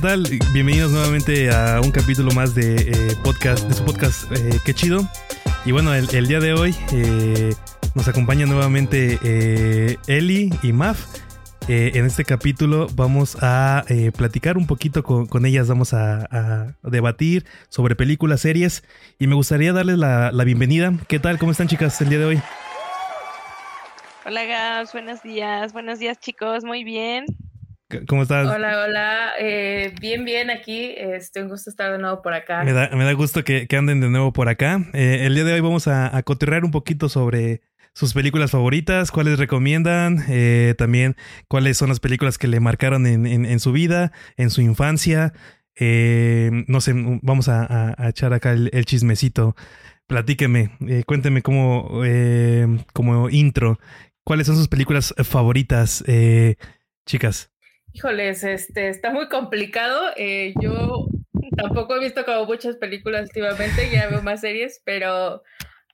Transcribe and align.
¿Qué 0.00 0.06
tal? 0.06 0.22
Bienvenidos 0.54 0.92
nuevamente 0.92 1.50
a 1.50 1.78
un 1.84 1.90
capítulo 1.90 2.32
más 2.32 2.54
de 2.54 2.74
eh, 2.76 3.16
podcast, 3.22 3.68
de 3.68 3.74
su 3.74 3.84
podcast 3.84 4.32
eh, 4.32 4.58
Qué 4.64 4.72
chido. 4.72 5.06
Y 5.66 5.72
bueno, 5.72 5.92
el, 5.92 6.26
día 6.26 6.40
de 6.40 6.54
hoy 6.54 6.74
eh, 6.90 7.52
nos 7.94 8.08
acompaña 8.08 8.46
nuevamente 8.46 9.18
eh, 9.22 9.98
Eli 10.06 10.54
y 10.62 10.72
Maf. 10.72 11.04
En 11.68 12.06
este 12.06 12.24
capítulo 12.24 12.86
vamos 12.94 13.36
a 13.42 13.84
platicar 14.16 14.56
un 14.56 14.66
poquito 14.66 15.02
con, 15.02 15.44
ellas, 15.44 15.68
vamos 15.68 15.92
a, 15.92 16.26
a 16.30 16.74
debatir 16.82 17.44
sobre 17.68 17.94
películas, 17.94 18.40
series 18.40 18.82
y 19.18 19.26
me 19.26 19.34
gustaría 19.34 19.74
darles 19.74 19.98
la, 19.98 20.32
la 20.32 20.44
bienvenida. 20.44 20.94
¿Qué 21.08 21.18
tal? 21.18 21.38
¿Cómo 21.38 21.52
están 21.52 21.68
chicas 21.68 22.00
el 22.00 22.08
día 22.08 22.18
de 22.20 22.24
hoy? 22.24 22.42
Hola 24.24 24.44
Gabs, 24.46 24.92
buenos 24.94 25.22
días, 25.22 25.74
buenos 25.74 25.98
días 25.98 26.18
chicos, 26.18 26.64
muy 26.64 26.84
bien. 26.84 27.26
¿Cómo 28.06 28.22
estás? 28.22 28.46
Hola, 28.46 28.84
hola. 28.84 29.30
Eh, 29.40 29.92
bien, 30.00 30.24
bien 30.24 30.50
aquí. 30.50 30.94
Este, 30.96 31.42
un 31.42 31.48
gusto 31.48 31.70
estar 31.70 31.90
de 31.92 31.98
nuevo 31.98 32.22
por 32.22 32.32
acá. 32.34 32.62
Me 32.64 32.72
da, 32.72 32.88
me 32.94 33.04
da 33.04 33.12
gusto 33.12 33.42
que, 33.44 33.66
que 33.66 33.76
anden 33.76 34.00
de 34.00 34.08
nuevo 34.08 34.32
por 34.32 34.48
acá. 34.48 34.80
Eh, 34.92 35.20
el 35.26 35.34
día 35.34 35.44
de 35.44 35.54
hoy 35.54 35.60
vamos 35.60 35.88
a, 35.88 36.16
a 36.16 36.22
cotorrear 36.22 36.64
un 36.64 36.70
poquito 36.70 37.08
sobre 37.08 37.62
sus 37.92 38.14
películas 38.14 38.52
favoritas, 38.52 39.10
cuáles 39.10 39.38
recomiendan, 39.38 40.24
eh, 40.28 40.74
también 40.78 41.16
cuáles 41.48 41.76
son 41.76 41.88
las 41.88 41.98
películas 41.98 42.38
que 42.38 42.46
le 42.46 42.60
marcaron 42.60 43.06
en, 43.06 43.26
en- 43.26 43.44
en 43.44 43.58
su 43.58 43.72
vida, 43.72 44.12
en 44.36 44.50
su 44.50 44.60
infancia. 44.60 45.32
No 45.80 46.80
sé, 46.80 46.92
vamos 47.22 47.48
a, 47.48 47.64
a- 47.64 47.94
a 47.98 48.08
echar 48.10 48.32
acá 48.32 48.52
el, 48.52 48.70
el 48.72 48.84
chismecito. 48.84 49.56
Platíqueme, 50.06 50.70
cuénteme 51.06 51.40
cómo, 51.42 52.02
eh, 52.04 52.66
como 52.92 53.30
intro, 53.30 53.78
cuáles 54.24 54.46
son 54.46 54.56
sus 54.56 54.68
películas 54.68 55.14
favoritas, 55.24 56.04
chicas. 57.06 57.50
Híjoles, 57.92 58.44
este, 58.44 58.88
está 58.88 59.10
muy 59.12 59.28
complicado. 59.28 60.10
Eh, 60.16 60.54
yo 60.60 61.06
tampoco 61.56 61.96
he 61.96 62.00
visto 62.00 62.24
como 62.24 62.46
muchas 62.46 62.76
películas 62.76 63.26
últimamente, 63.28 63.90
ya 63.92 64.08
veo 64.08 64.22
más 64.22 64.40
series, 64.40 64.80
pero 64.84 65.42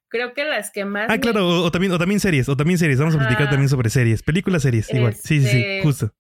creo 0.08 0.34
que 0.34 0.44
las 0.44 0.70
que 0.70 0.84
más. 0.84 1.06
Ah, 1.08 1.14
me- 1.14 1.20
claro, 1.20 1.47
o, 1.48 1.64
o 1.64 1.70
también, 1.70 1.92
o 1.92 1.98
también 1.98 2.20
series, 2.20 2.48
o 2.48 2.56
también 2.56 2.78
series. 2.78 2.98
Vamos 2.98 3.14
a 3.14 3.19
platicar 3.19 3.48
también 3.48 3.69
sobre 3.69 3.89
series. 3.91 4.22
Películas, 4.22 4.62
series, 4.62 4.92
igual. 4.92 5.14
Sí, 5.14 5.41
sí, 5.41 5.47
sí, 5.48 5.56
Este, 5.58 5.80
justo. 5.83 6.12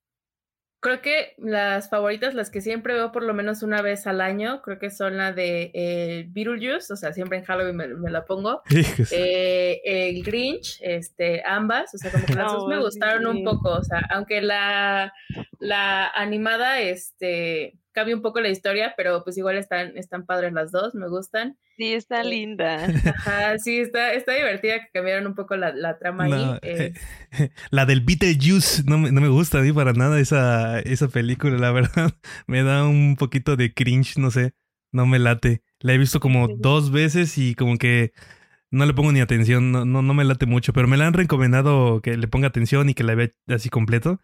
Creo 0.86 1.02
que 1.02 1.34
las 1.38 1.90
favoritas, 1.90 2.34
las 2.34 2.48
que 2.48 2.60
siempre 2.60 2.94
veo 2.94 3.10
por 3.10 3.24
lo 3.24 3.34
menos 3.34 3.64
una 3.64 3.82
vez 3.82 4.06
al 4.06 4.20
año, 4.20 4.62
creo 4.62 4.78
que 4.78 4.92
son 4.92 5.16
la 5.16 5.32
de 5.32 5.72
eh, 5.74 6.26
Beetlejuice, 6.28 6.92
o 6.92 6.96
sea, 6.96 7.12
siempre 7.12 7.38
en 7.38 7.44
Halloween 7.44 7.74
me, 7.74 7.88
me 7.88 8.08
la 8.08 8.24
pongo. 8.24 8.62
Eh, 9.10 9.80
el 9.84 10.22
Grinch, 10.22 10.78
este, 10.80 11.42
ambas, 11.44 11.92
o 11.92 11.98
sea, 11.98 12.12
como 12.12 12.24
que 12.24 12.34
las 12.34 12.52
dos 12.52 12.66
me 12.68 12.76
Oh, 12.76 12.82
gustaron 12.82 13.26
un 13.26 13.42
poco, 13.42 13.70
o 13.70 13.82
sea, 13.82 14.00
aunque 14.10 14.40
la, 14.40 15.12
la 15.58 16.06
animada, 16.06 16.78
este, 16.78 17.74
cambia 17.90 18.14
un 18.14 18.22
poco 18.22 18.40
la 18.40 18.50
historia, 18.50 18.94
pero 18.96 19.24
pues 19.24 19.36
igual 19.38 19.56
están, 19.56 19.96
están 19.96 20.24
padres 20.24 20.52
las 20.52 20.70
dos, 20.70 20.94
me 20.94 21.08
gustan. 21.08 21.58
Sí, 21.76 21.92
está 21.92 22.22
Sí. 22.22 22.28
linda. 22.30 22.86
Ajá, 23.04 23.58
sí, 23.58 23.78
está, 23.80 24.14
está 24.14 24.32
divertida 24.34 24.80
que 24.80 24.90
cambiaron 24.92 25.26
un 25.26 25.34
poco 25.34 25.56
la, 25.56 25.72
la 25.74 25.98
trama 25.98 26.24
No, 26.24 26.54
ahí. 26.54 26.58
eh, 26.62 26.92
eh, 27.32 27.50
la 27.70 27.84
del 27.84 28.00
Beetlejuice 28.00 28.84
no 28.86 28.96
me, 28.98 29.12
no 29.12 29.20
me 29.20 29.28
gusta 29.28 29.58
a 29.58 29.62
mí 29.62 29.72
para 29.72 29.92
nada 29.92 30.18
esa, 30.18 30.80
esa 30.80 31.08
película, 31.08 31.58
la 31.58 31.72
verdad. 31.72 32.12
Me 32.46 32.62
da 32.62 32.86
un 32.86 33.16
poquito 33.16 33.56
de 33.56 33.74
cringe, 33.74 34.16
no 34.18 34.30
sé. 34.30 34.54
No 34.92 35.04
me 35.06 35.18
late. 35.18 35.62
La 35.80 35.92
he 35.92 35.98
visto 35.98 36.20
como 36.20 36.48
dos 36.48 36.90
veces 36.90 37.36
y 37.36 37.54
como 37.54 37.76
que 37.76 38.12
no 38.70 38.86
le 38.86 38.94
pongo 38.94 39.12
ni 39.12 39.20
atención, 39.20 39.72
no, 39.72 39.84
no, 39.84 40.02
no 40.02 40.14
me 40.14 40.24
late 40.24 40.46
mucho, 40.46 40.72
pero 40.72 40.88
me 40.88 40.96
la 40.96 41.06
han 41.06 41.14
recomendado 41.14 42.00
que 42.02 42.16
le 42.16 42.28
ponga 42.28 42.48
atención 42.48 42.88
y 42.88 42.94
que 42.94 43.04
la 43.04 43.14
vea 43.14 43.30
así 43.48 43.68
completo. 43.70 44.20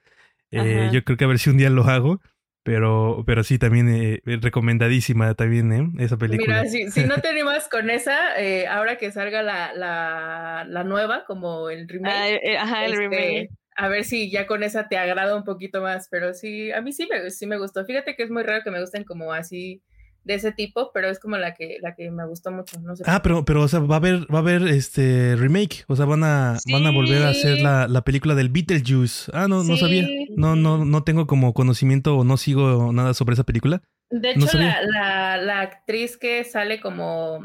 Eh, 0.50 0.90
yo 0.92 1.04
creo 1.04 1.16
que 1.18 1.24
a 1.24 1.28
ver 1.28 1.38
si 1.38 1.50
un 1.50 1.58
día 1.58 1.70
lo 1.70 1.84
hago, 1.84 2.20
pero, 2.62 3.24
pero 3.26 3.42
sí, 3.44 3.58
también 3.58 3.88
eh, 3.92 4.22
recomendadísima 4.24 5.34
también, 5.34 5.72
¿eh? 5.72 5.90
Esa 5.98 6.16
película. 6.16 6.62
Mira, 6.62 6.70
si, 6.70 6.90
si 6.90 7.04
no 7.04 7.16
te 7.16 7.28
animas 7.28 7.68
con 7.68 7.90
esa, 7.90 8.40
eh, 8.40 8.66
ahora 8.66 8.96
que 8.96 9.10
salga 9.10 9.42
la, 9.42 9.72
la, 9.74 10.64
la 10.68 10.84
nueva, 10.84 11.24
como 11.26 11.70
el 11.70 11.88
remake. 11.88 12.14
Ah, 12.14 12.28
eh, 12.28 12.58
ajá, 12.58 12.84
el 12.86 12.92
Este, 12.92 13.08
remake. 13.08 13.50
A 13.74 13.88
ver 13.88 14.04
si 14.04 14.30
ya 14.30 14.46
con 14.46 14.62
esa 14.62 14.88
te 14.88 14.98
agrada 14.98 15.34
un 15.34 15.44
poquito 15.44 15.80
más, 15.80 16.08
pero 16.10 16.34
sí, 16.34 16.70
a 16.72 16.82
mí 16.82 16.92
sí 16.92 17.08
me, 17.10 17.30
sí 17.30 17.46
me 17.46 17.58
gustó. 17.58 17.84
Fíjate 17.84 18.14
que 18.14 18.22
es 18.22 18.30
muy 18.30 18.42
raro 18.42 18.62
que 18.62 18.70
me 18.70 18.80
gusten 18.80 19.04
como 19.04 19.32
así 19.32 19.82
de 20.24 20.34
ese 20.34 20.52
tipo, 20.52 20.90
pero 20.92 21.08
es 21.08 21.18
como 21.18 21.36
la 21.36 21.54
que, 21.54 21.78
la 21.80 21.94
que 21.94 22.10
me 22.10 22.26
gustó 22.26 22.50
mucho. 22.50 22.80
No 22.80 22.94
sé. 22.94 23.02
Ah, 23.06 23.22
pero, 23.22 23.44
pero, 23.44 23.62
o 23.62 23.68
sea, 23.68 23.80
va 23.80 23.96
a 23.96 23.98
haber, 23.98 24.32
va 24.32 24.38
a 24.38 24.42
haber 24.42 24.62
este 24.68 25.36
remake. 25.36 25.84
O 25.88 25.96
sea, 25.96 26.06
van 26.06 26.24
a, 26.24 26.58
van 26.70 26.86
a 26.86 26.90
volver 26.90 27.22
a 27.22 27.30
hacer 27.30 27.60
la, 27.60 27.88
la 27.88 28.02
película 28.02 28.34
del 28.34 28.48
Beetlejuice. 28.48 29.30
Ah, 29.34 29.48
no, 29.48 29.64
no 29.64 29.76
sabía. 29.76 30.06
No, 30.36 30.56
no, 30.56 30.84
no 30.84 31.02
tengo 31.04 31.26
como 31.26 31.52
conocimiento 31.54 32.16
o 32.16 32.24
no 32.24 32.36
sigo 32.36 32.92
nada 32.92 33.14
sobre 33.14 33.34
esa 33.34 33.44
película. 33.44 33.82
De 34.10 34.36
no 34.36 34.44
hecho, 34.44 34.52
sabía. 34.52 34.82
la, 34.82 35.36
la, 35.36 35.42
la 35.42 35.60
actriz 35.60 36.16
que 36.16 36.44
sale 36.44 36.80
como 36.80 37.44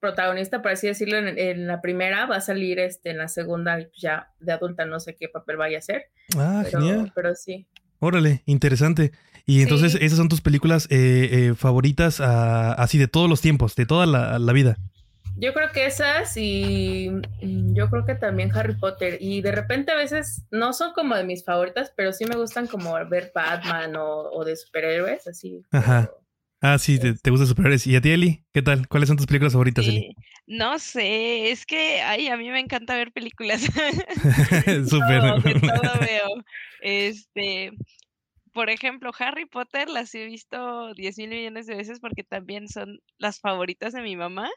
protagonista, 0.00 0.60
por 0.60 0.72
así 0.72 0.86
decirlo, 0.86 1.16
en, 1.16 1.38
en 1.38 1.66
la 1.66 1.80
primera, 1.80 2.26
va 2.26 2.36
a 2.36 2.40
salir 2.42 2.78
este, 2.78 3.08
en 3.10 3.16
la 3.16 3.28
segunda 3.28 3.78
ya 3.96 4.28
de 4.38 4.52
adulta, 4.52 4.84
no 4.84 5.00
sé 5.00 5.16
qué 5.16 5.30
papel 5.30 5.56
vaya 5.56 5.76
a 5.76 5.80
hacer. 5.80 6.10
Ah, 6.36 6.60
pero, 6.62 6.78
genial. 6.78 7.12
pero 7.14 7.34
sí. 7.34 7.66
Órale, 8.00 8.42
interesante. 8.44 9.12
Y 9.46 9.60
entonces, 9.62 9.92
Sí. 9.92 9.98
esas 10.00 10.16
son 10.18 10.28
tus 10.28 10.40
películas 10.40 10.86
eh, 10.90 11.28
eh, 11.50 11.54
favoritas 11.54 12.20
así 12.20 12.96
de 12.98 13.08
todos 13.08 13.28
los 13.28 13.40
tiempos, 13.40 13.74
de 13.74 13.86
toda 13.86 14.06
la, 14.06 14.38
la 14.38 14.52
vida. 14.52 14.76
Yo 15.36 15.52
creo 15.52 15.70
que 15.72 15.84
esas 15.86 16.36
y 16.36 17.10
mm, 17.42 17.74
yo 17.74 17.90
creo 17.90 18.06
que 18.06 18.14
también 18.14 18.50
Harry 18.56 18.74
Potter. 18.76 19.18
Y 19.20 19.42
de 19.42 19.50
repente 19.52 19.90
a 19.92 19.96
veces 19.96 20.42
no 20.50 20.72
son 20.72 20.92
como 20.92 21.16
de 21.16 21.24
mis 21.24 21.44
favoritas, 21.44 21.92
pero 21.96 22.12
sí 22.12 22.24
me 22.24 22.36
gustan 22.36 22.68
como 22.68 22.94
ver 23.08 23.32
Batman 23.34 23.96
o, 23.96 24.30
o 24.32 24.44
de 24.44 24.56
superhéroes, 24.56 25.26
así. 25.26 25.60
Ajá. 25.72 26.02
pero- 26.10 26.24
Ah, 26.66 26.78
sí, 26.78 26.98
te, 26.98 27.12
te 27.12 27.28
gustan 27.28 27.46
superhéroes. 27.48 27.86
¿Y 27.86 27.94
a 27.94 28.00
ti, 28.00 28.10
Eli? 28.10 28.42
¿Qué 28.54 28.62
tal? 28.62 28.88
¿Cuáles 28.88 29.08
son 29.08 29.18
tus 29.18 29.26
películas 29.26 29.52
favoritas, 29.52 29.86
Eli? 29.86 30.16
No 30.46 30.78
sé, 30.78 31.50
es 31.50 31.66
que 31.66 32.00
ay, 32.00 32.28
a 32.28 32.38
mí 32.38 32.48
me 32.50 32.60
encanta 32.60 32.94
ver 32.96 33.12
películas. 33.12 33.60
Súper. 34.88 35.20
Todo, 35.20 35.42
todo 35.42 36.00
veo. 36.00 36.28
Este, 36.80 37.72
por 38.54 38.70
ejemplo, 38.70 39.10
Harry 39.18 39.46
Potter 39.46 39.90
las 39.90 40.14
he 40.14 40.24
visto 40.24 40.94
10 40.94 41.18
mil 41.18 41.30
millones 41.30 41.66
de 41.66 41.74
veces 41.74 41.98
porque 41.98 42.22
también 42.22 42.68
son 42.68 43.00
las 43.18 43.40
favoritas 43.40 43.92
de 43.92 44.00
mi 44.00 44.16
mamá. 44.16 44.48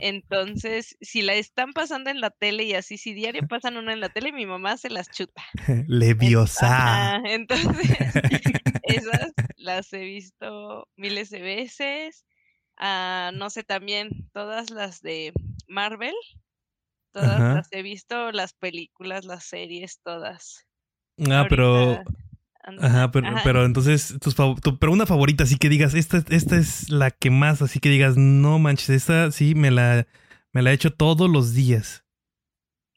Entonces, 0.00 0.96
si 1.02 1.20
la 1.20 1.34
están 1.34 1.74
pasando 1.74 2.08
en 2.08 2.20
la 2.20 2.30
tele 2.30 2.64
y 2.64 2.72
así, 2.72 2.96
si 2.96 3.12
diario 3.12 3.42
pasan 3.48 3.76
una 3.76 3.92
en 3.92 4.00
la 4.00 4.08
tele, 4.08 4.32
mi 4.32 4.46
mamá 4.46 4.78
se 4.78 4.88
las 4.88 5.10
chuta. 5.10 5.44
Leviosa. 5.86 7.20
Entonces, 7.26 7.66
esas 8.82 9.32
las 9.56 9.92
he 9.92 10.00
visto 10.00 10.88
miles 10.96 11.28
de 11.28 11.42
veces. 11.42 12.24
Ah, 12.78 13.32
no 13.34 13.50
sé, 13.50 13.64
también 13.64 14.30
todas 14.32 14.70
las 14.70 15.02
de 15.02 15.34
Marvel. 15.68 16.14
Todas 17.12 17.40
Ajá. 17.40 17.54
las 17.56 17.68
he 17.70 17.82
visto, 17.82 18.32
las 18.32 18.54
películas, 18.54 19.26
las 19.26 19.44
series, 19.44 20.00
todas. 20.02 20.66
Ah, 21.30 21.46
pero. 21.48 21.66
Ahorita 21.66 22.25
Ajá, 22.66 23.10
pero, 23.12 23.28
ajá, 23.28 23.40
pero 23.44 23.64
entonces, 23.64 24.16
tus 24.20 24.36
fav- 24.36 24.60
tu- 24.60 24.78
pero 24.78 24.92
una 24.92 25.06
favorita, 25.06 25.44
así 25.44 25.56
que 25.56 25.68
digas, 25.68 25.94
esta, 25.94 26.22
esta 26.30 26.56
es 26.56 26.88
la 26.90 27.10
que 27.12 27.30
más, 27.30 27.62
así 27.62 27.78
que 27.78 27.88
digas, 27.88 28.16
no 28.16 28.58
manches, 28.58 28.90
esta 28.90 29.30
sí 29.30 29.54
me 29.54 29.70
la, 29.70 30.06
me 30.52 30.62
la 30.62 30.70
he 30.70 30.74
hecho 30.74 30.92
todos 30.92 31.30
los 31.30 31.54
días. 31.54 32.04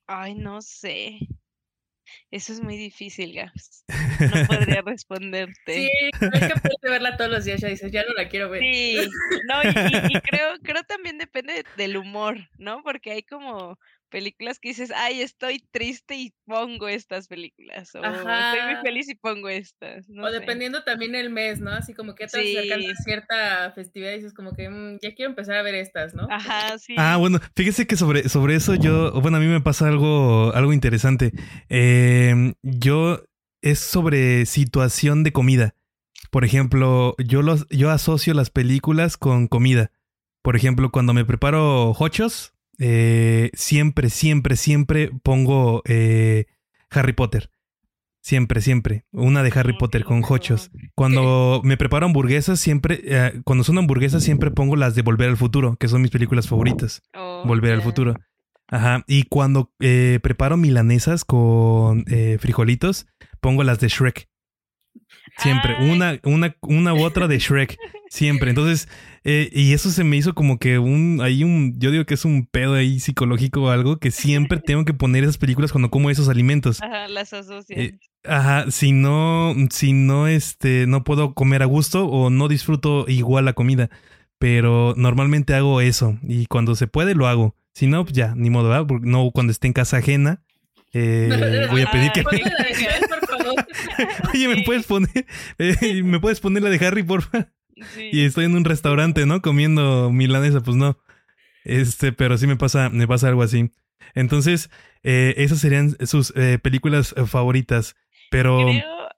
Ay, 0.07 0.33
no 0.33 0.61
sé. 0.61 1.19
Eso 2.31 2.53
es 2.53 2.61
muy 2.61 2.77
difícil, 2.77 3.33
Gabs. 3.35 3.83
No 3.87 4.47
podría 4.47 4.81
responderte. 4.85 5.53
Sí, 5.73 5.89
no 6.19 6.29
es 6.33 6.47
capaz 6.47 6.69
de 6.81 6.89
verla 6.89 7.17
todos 7.17 7.29
los 7.29 7.45
días, 7.45 7.61
ya 7.61 7.67
dices, 7.67 7.91
ya 7.91 8.03
no 8.03 8.13
la 8.13 8.27
quiero 8.27 8.49
ver. 8.49 8.61
Sí, 8.63 8.97
no, 9.47 9.61
y, 9.63 9.67
y- 9.67 10.17
y 10.17 10.21
creo, 10.21 10.47
creo 10.63 10.83
también 10.83 11.17
depende 11.19 11.63
del 11.77 11.97
humor, 11.97 12.37
¿no? 12.57 12.81
Porque 12.83 13.11
hay 13.11 13.23
como 13.23 13.77
películas 14.09 14.59
que 14.59 14.69
dices, 14.69 14.91
ay, 14.95 15.21
estoy 15.21 15.63
triste 15.71 16.15
y 16.15 16.33
pongo 16.45 16.87
estas 16.87 17.27
películas. 17.27 17.95
O 17.95 18.03
estoy 18.03 18.61
muy 18.65 18.81
feliz 18.81 19.09
y 19.09 19.15
pongo 19.15 19.47
estas. 19.49 20.05
o 20.09 20.31
dependiendo 20.31 20.83
también 20.83 21.15
el 21.15 21.29
mes, 21.29 21.59
¿no? 21.59 21.71
Así 21.71 21.93
como 21.93 22.15
que 22.15 22.27
te 22.27 22.41
sí. 22.41 22.57
acercando 22.57 22.91
a 22.91 22.95
cierta 22.95 23.71
festividad 23.71 24.11
y 24.11 24.15
dices 24.15 24.33
como 24.33 24.53
que 24.53 24.69
mm, 24.69 24.99
ya 25.01 25.13
quiero 25.15 25.29
empezar 25.29 25.55
a 25.55 25.61
ver 25.61 25.75
estas, 25.75 26.13
¿no? 26.13 26.27
Ajá, 26.29 26.77
sí. 26.77 26.95
Ah, 26.97 27.17
bueno, 27.17 27.39
fíjese 27.55 27.87
que 27.87 27.95
sobre, 27.95 28.27
sobre 28.27 28.55
eso 28.55 28.75
yo, 28.75 29.11
bueno, 29.21 29.37
a 29.37 29.39
mí 29.39 29.47
me 29.47 29.61
pasa 29.61 29.87
algo, 29.87 30.53
algo 30.53 30.73
interesante. 30.73 31.31
Em, 31.69 32.55
yo 32.63 33.23
es 33.61 33.79
sobre 33.79 34.45
situación 34.45 35.23
de 35.23 35.31
comida. 35.31 35.75
Por 36.31 36.45
ejemplo, 36.45 37.15
yo, 37.17 37.41
los, 37.41 37.67
yo 37.69 37.89
asocio 37.89 38.33
las 38.33 38.49
películas 38.49 39.17
con 39.17 39.47
comida. 39.47 39.91
Por 40.41 40.55
ejemplo, 40.55 40.91
cuando 40.91 41.13
me 41.13 41.25
preparo 41.25 41.91
hochos, 41.91 42.53
eh, 42.79 43.51
siempre, 43.53 44.09
siempre, 44.09 44.55
siempre 44.55 45.11
pongo 45.21 45.83
eh, 45.85 46.45
Harry 46.89 47.13
Potter. 47.13 47.51
Siempre, 48.21 48.61
siempre. 48.61 49.05
Una 49.11 49.43
de 49.43 49.51
Harry 49.55 49.77
Potter 49.77 50.03
con 50.03 50.23
hochos. 50.27 50.71
Cuando 50.95 51.61
me 51.63 51.77
preparo 51.77 52.05
hamburguesas, 52.05 52.59
siempre, 52.59 53.01
eh, 53.03 53.41
cuando 53.43 53.63
son 53.63 53.77
hamburguesas, 53.77 54.23
siempre 54.23 54.51
pongo 54.51 54.75
las 54.75 54.95
de 54.95 55.01
Volver 55.01 55.29
al 55.29 55.37
Futuro, 55.37 55.75
que 55.77 55.87
son 55.87 56.01
mis 56.01 56.11
películas 56.11 56.47
favoritas. 56.47 57.01
Oh, 57.13 57.43
Volver 57.45 57.73
al 57.73 57.81
futuro. 57.81 58.15
Ajá. 58.67 59.03
Y 59.07 59.23
cuando 59.23 59.71
preparo 60.21 60.57
milanesas 60.57 61.25
con 61.25 62.05
frijolitos, 62.39 63.07
pongo 63.41 63.63
las 63.63 63.79
de 63.79 63.87
Shrek. 63.87 64.29
Siempre, 65.37 65.75
una, 65.79 66.19
una, 66.23 66.55
una 66.61 66.93
u 66.93 67.03
otra 67.03 67.27
de 67.27 67.39
Shrek. 67.39 67.77
Siempre. 68.09 68.49
Entonces, 68.49 68.89
eh, 69.23 69.49
y 69.53 69.73
eso 69.73 69.91
se 69.91 70.03
me 70.03 70.17
hizo 70.17 70.33
como 70.33 70.57
que 70.57 70.79
un, 70.79 71.19
hay 71.21 71.43
un, 71.43 71.79
yo 71.79 71.91
digo 71.91 72.05
que 72.05 72.15
es 72.15 72.25
un 72.25 72.45
pedo 72.45 72.73
ahí 72.73 72.99
psicológico 72.99 73.63
o 73.63 73.69
algo, 73.69 73.99
que 73.99 74.11
siempre 74.11 74.59
tengo 74.65 74.85
que 74.85 74.93
poner 74.93 75.23
esas 75.23 75.37
películas 75.37 75.71
cuando 75.71 75.89
como 75.89 76.09
esos 76.09 76.29
alimentos. 76.29 76.81
Ajá, 76.81 77.07
las 77.07 77.31
asocias. 77.33 77.79
Eh, 77.79 77.99
ajá, 78.25 78.69
si 78.71 78.91
no, 78.91 79.55
si 79.69 79.93
no, 79.93 80.27
este, 80.27 80.87
no 80.87 81.03
puedo 81.03 81.33
comer 81.33 81.61
a 81.61 81.65
gusto 81.65 82.05
o 82.05 82.29
no 82.29 82.47
disfruto 82.47 83.05
igual 83.07 83.45
la 83.45 83.53
comida. 83.53 83.89
Pero 84.39 84.93
normalmente 84.95 85.53
hago 85.53 85.81
eso 85.81 86.17
y 86.23 86.45
cuando 86.45 86.75
se 86.75 86.87
puede 86.87 87.13
lo 87.13 87.27
hago. 87.27 87.55
Si 87.73 87.87
no, 87.87 88.03
pues 88.03 88.15
ya, 88.15 88.33
ni 88.35 88.49
modo, 88.49 88.69
¿verdad? 88.69 88.87
Porque 88.87 89.07
no 89.07 89.29
cuando 89.31 89.51
esté 89.51 89.67
en 89.67 89.73
casa 89.73 89.97
ajena. 89.97 90.41
Eh, 90.91 91.67
voy 91.69 91.83
a 91.83 91.91
pedir 91.91 92.11
que... 92.11 92.23
Oye, 94.33 94.47
¿me 94.47 94.63
puedes 94.63 94.85
poner, 94.85 95.25
eh, 95.57 96.03
¿me 96.03 96.19
puedes 96.19 96.39
poner 96.39 96.63
la 96.63 96.69
de 96.69 96.85
Harry, 96.85 97.03
porfa? 97.03 97.51
Y 98.11 98.25
estoy 98.25 98.45
en 98.45 98.55
un 98.55 98.65
restaurante, 98.65 99.25
¿no? 99.25 99.41
Comiendo 99.41 100.11
milanesa, 100.11 100.61
pues 100.61 100.75
no. 100.75 100.99
Este, 101.63 102.11
pero 102.11 102.37
sí 102.37 102.45
me 102.45 102.57
pasa, 102.57 102.89
me 102.89 103.07
pasa 103.07 103.29
algo 103.29 103.41
así. 103.41 103.71
Entonces, 104.15 104.69
eh, 105.03 105.33
esas 105.37 105.59
serían 105.59 105.95
sus 106.05 106.33
eh, 106.35 106.59
películas 106.61 107.15
favoritas. 107.27 107.95
Pero. 108.31 108.65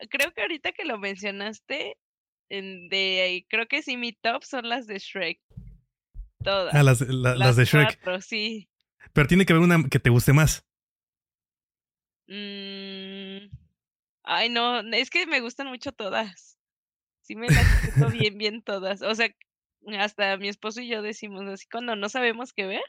Creo, 0.09 0.33
que 0.33 0.41
ahorita 0.41 0.71
que 0.71 0.85
lo 0.85 0.97
mencionaste, 0.97 1.97
de 2.49 3.45
creo 3.49 3.67
que 3.67 3.81
sí, 3.81 3.97
mi 3.97 4.13
top 4.13 4.43
son 4.43 4.69
las 4.69 4.87
de 4.87 4.99
Shrek. 4.99 5.39
Todas. 6.43 6.73
Ah, 6.73 6.83
las, 6.83 6.99
de 7.55 7.65
Shrek. 7.65 7.99
sí. 8.21 8.67
Pero 9.13 9.27
tiene 9.27 9.45
que 9.45 9.53
haber 9.53 9.63
una 9.63 9.87
que 9.89 9.99
te 9.99 10.09
guste 10.09 10.33
más. 10.33 10.65
Mm, 12.27 13.51
ay, 14.31 14.49
no, 14.49 14.79
es 14.79 15.09
que 15.09 15.27
me 15.27 15.41
gustan 15.41 15.67
mucho 15.67 15.91
todas. 15.91 16.57
Sí 17.21 17.35
me 17.35 17.47
las 17.47 17.85
gustan 17.85 18.11
bien, 18.13 18.37
bien 18.37 18.61
todas. 18.63 19.01
O 19.01 19.13
sea, 19.13 19.29
hasta 19.99 20.37
mi 20.37 20.47
esposo 20.47 20.81
y 20.81 20.87
yo 20.87 21.01
decimos 21.01 21.45
así 21.47 21.67
cuando 21.69 21.95
no 21.95 22.09
sabemos 22.09 22.53
qué 22.53 22.65
ver. 22.65 22.83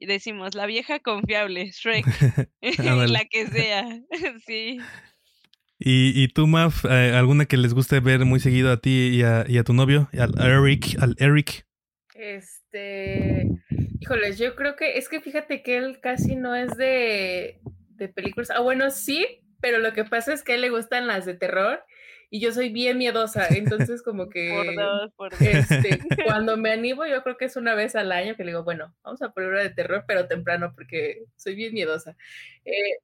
Y 0.00 0.06
decimos, 0.06 0.54
la 0.54 0.66
vieja 0.66 1.00
confiable, 1.00 1.72
Shrek, 1.72 2.06
la 3.12 3.24
que 3.24 3.48
sea, 3.48 3.84
sí. 4.46 4.78
¿Y, 5.80 6.22
y 6.22 6.28
tú, 6.28 6.46
Maf, 6.46 6.84
eh, 6.84 7.12
alguna 7.16 7.46
que 7.46 7.56
les 7.56 7.74
guste 7.74 7.98
ver 7.98 8.24
muy 8.24 8.38
seguido 8.38 8.70
a 8.70 8.80
ti 8.80 9.10
y 9.12 9.22
a, 9.22 9.44
y 9.48 9.58
a 9.58 9.64
tu 9.64 9.72
novio, 9.72 10.08
al 10.12 10.38
Eric, 10.40 10.96
al 11.00 11.16
Eric? 11.18 11.66
Este, 12.14 13.48
híjoles, 14.00 14.38
yo 14.38 14.54
creo 14.54 14.76
que 14.76 14.98
es 14.98 15.08
que 15.08 15.20
fíjate 15.20 15.64
que 15.64 15.76
él 15.76 15.98
casi 16.00 16.36
no 16.36 16.54
es 16.54 16.76
de, 16.76 17.60
de 17.96 18.08
películas. 18.08 18.50
Ah, 18.50 18.60
bueno, 18.60 18.92
sí, 18.92 19.40
pero 19.60 19.78
lo 19.78 19.92
que 19.92 20.04
pasa 20.04 20.32
es 20.32 20.42
que 20.42 20.52
a 20.52 20.54
él 20.56 20.62
le 20.62 20.70
gustan 20.70 21.06
las 21.06 21.26
de 21.26 21.34
terror 21.34 21.84
y 22.30 22.40
yo 22.40 22.52
soy 22.52 22.68
bien 22.70 22.98
miedosa, 22.98 23.46
entonces 23.48 24.02
como 24.02 24.28
que 24.30 24.50
por 24.54 24.74
dos, 24.74 25.12
por 25.14 25.30
dos. 25.32 25.40
Este, 25.40 25.98
cuando 26.24 26.56
me 26.56 26.72
animo 26.72 27.06
yo 27.06 27.22
creo 27.22 27.36
que 27.36 27.46
es 27.46 27.56
una 27.56 27.74
vez 27.74 27.96
al 27.96 28.12
año 28.12 28.36
que 28.36 28.44
le 28.44 28.50
digo, 28.52 28.64
bueno, 28.64 28.94
vamos 29.02 29.22
a 29.22 29.30
poner 29.32 29.50
una 29.50 29.62
de 29.62 29.70
terror, 29.70 30.04
pero 30.06 30.28
temprano 30.28 30.72
porque 30.74 31.24
soy 31.36 31.54
bien 31.54 31.72
miedosa. 31.74 32.16
Eh, 32.64 32.98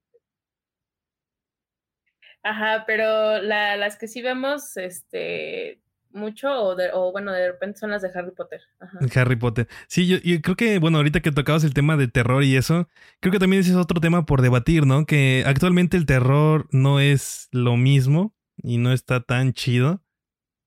ajá, 2.43 2.83
pero 2.85 3.41
la, 3.41 3.75
las 3.77 3.97
que 3.97 4.07
sí 4.07 4.21
vemos, 4.21 4.77
este, 4.77 5.79
mucho 6.15 6.51
o, 6.51 6.75
de, 6.75 6.89
o, 6.93 7.11
bueno, 7.11 7.31
de 7.31 7.51
repente 7.51 7.79
son 7.79 7.91
las 7.91 8.01
de 8.01 8.09
Harry 8.15 8.31
Potter. 8.31 8.61
Ajá. 8.79 8.99
Harry 9.21 9.35
Potter. 9.35 9.67
Sí, 9.87 10.07
yo, 10.07 10.17
yo, 10.17 10.41
creo 10.41 10.55
que, 10.55 10.79
bueno, 10.79 10.97
ahorita 10.97 11.21
que 11.21 11.31
tocabas 11.31 11.63
el 11.63 11.73
tema 11.73 11.97
de 11.97 12.07
terror 12.07 12.43
y 12.43 12.55
eso, 12.55 12.87
creo 13.19 13.31
que 13.31 13.39
también 13.39 13.61
ese 13.61 13.71
es 13.71 13.77
otro 13.77 13.99
tema 13.99 14.25
por 14.25 14.41
debatir, 14.41 14.85
¿no? 14.85 15.05
Que 15.05 15.43
actualmente 15.45 15.97
el 15.97 16.05
terror 16.05 16.67
no 16.71 16.99
es 16.99 17.49
lo 17.51 17.77
mismo 17.77 18.33
y 18.57 18.77
no 18.77 18.91
está 18.91 19.21
tan 19.21 19.53
chido. 19.53 20.01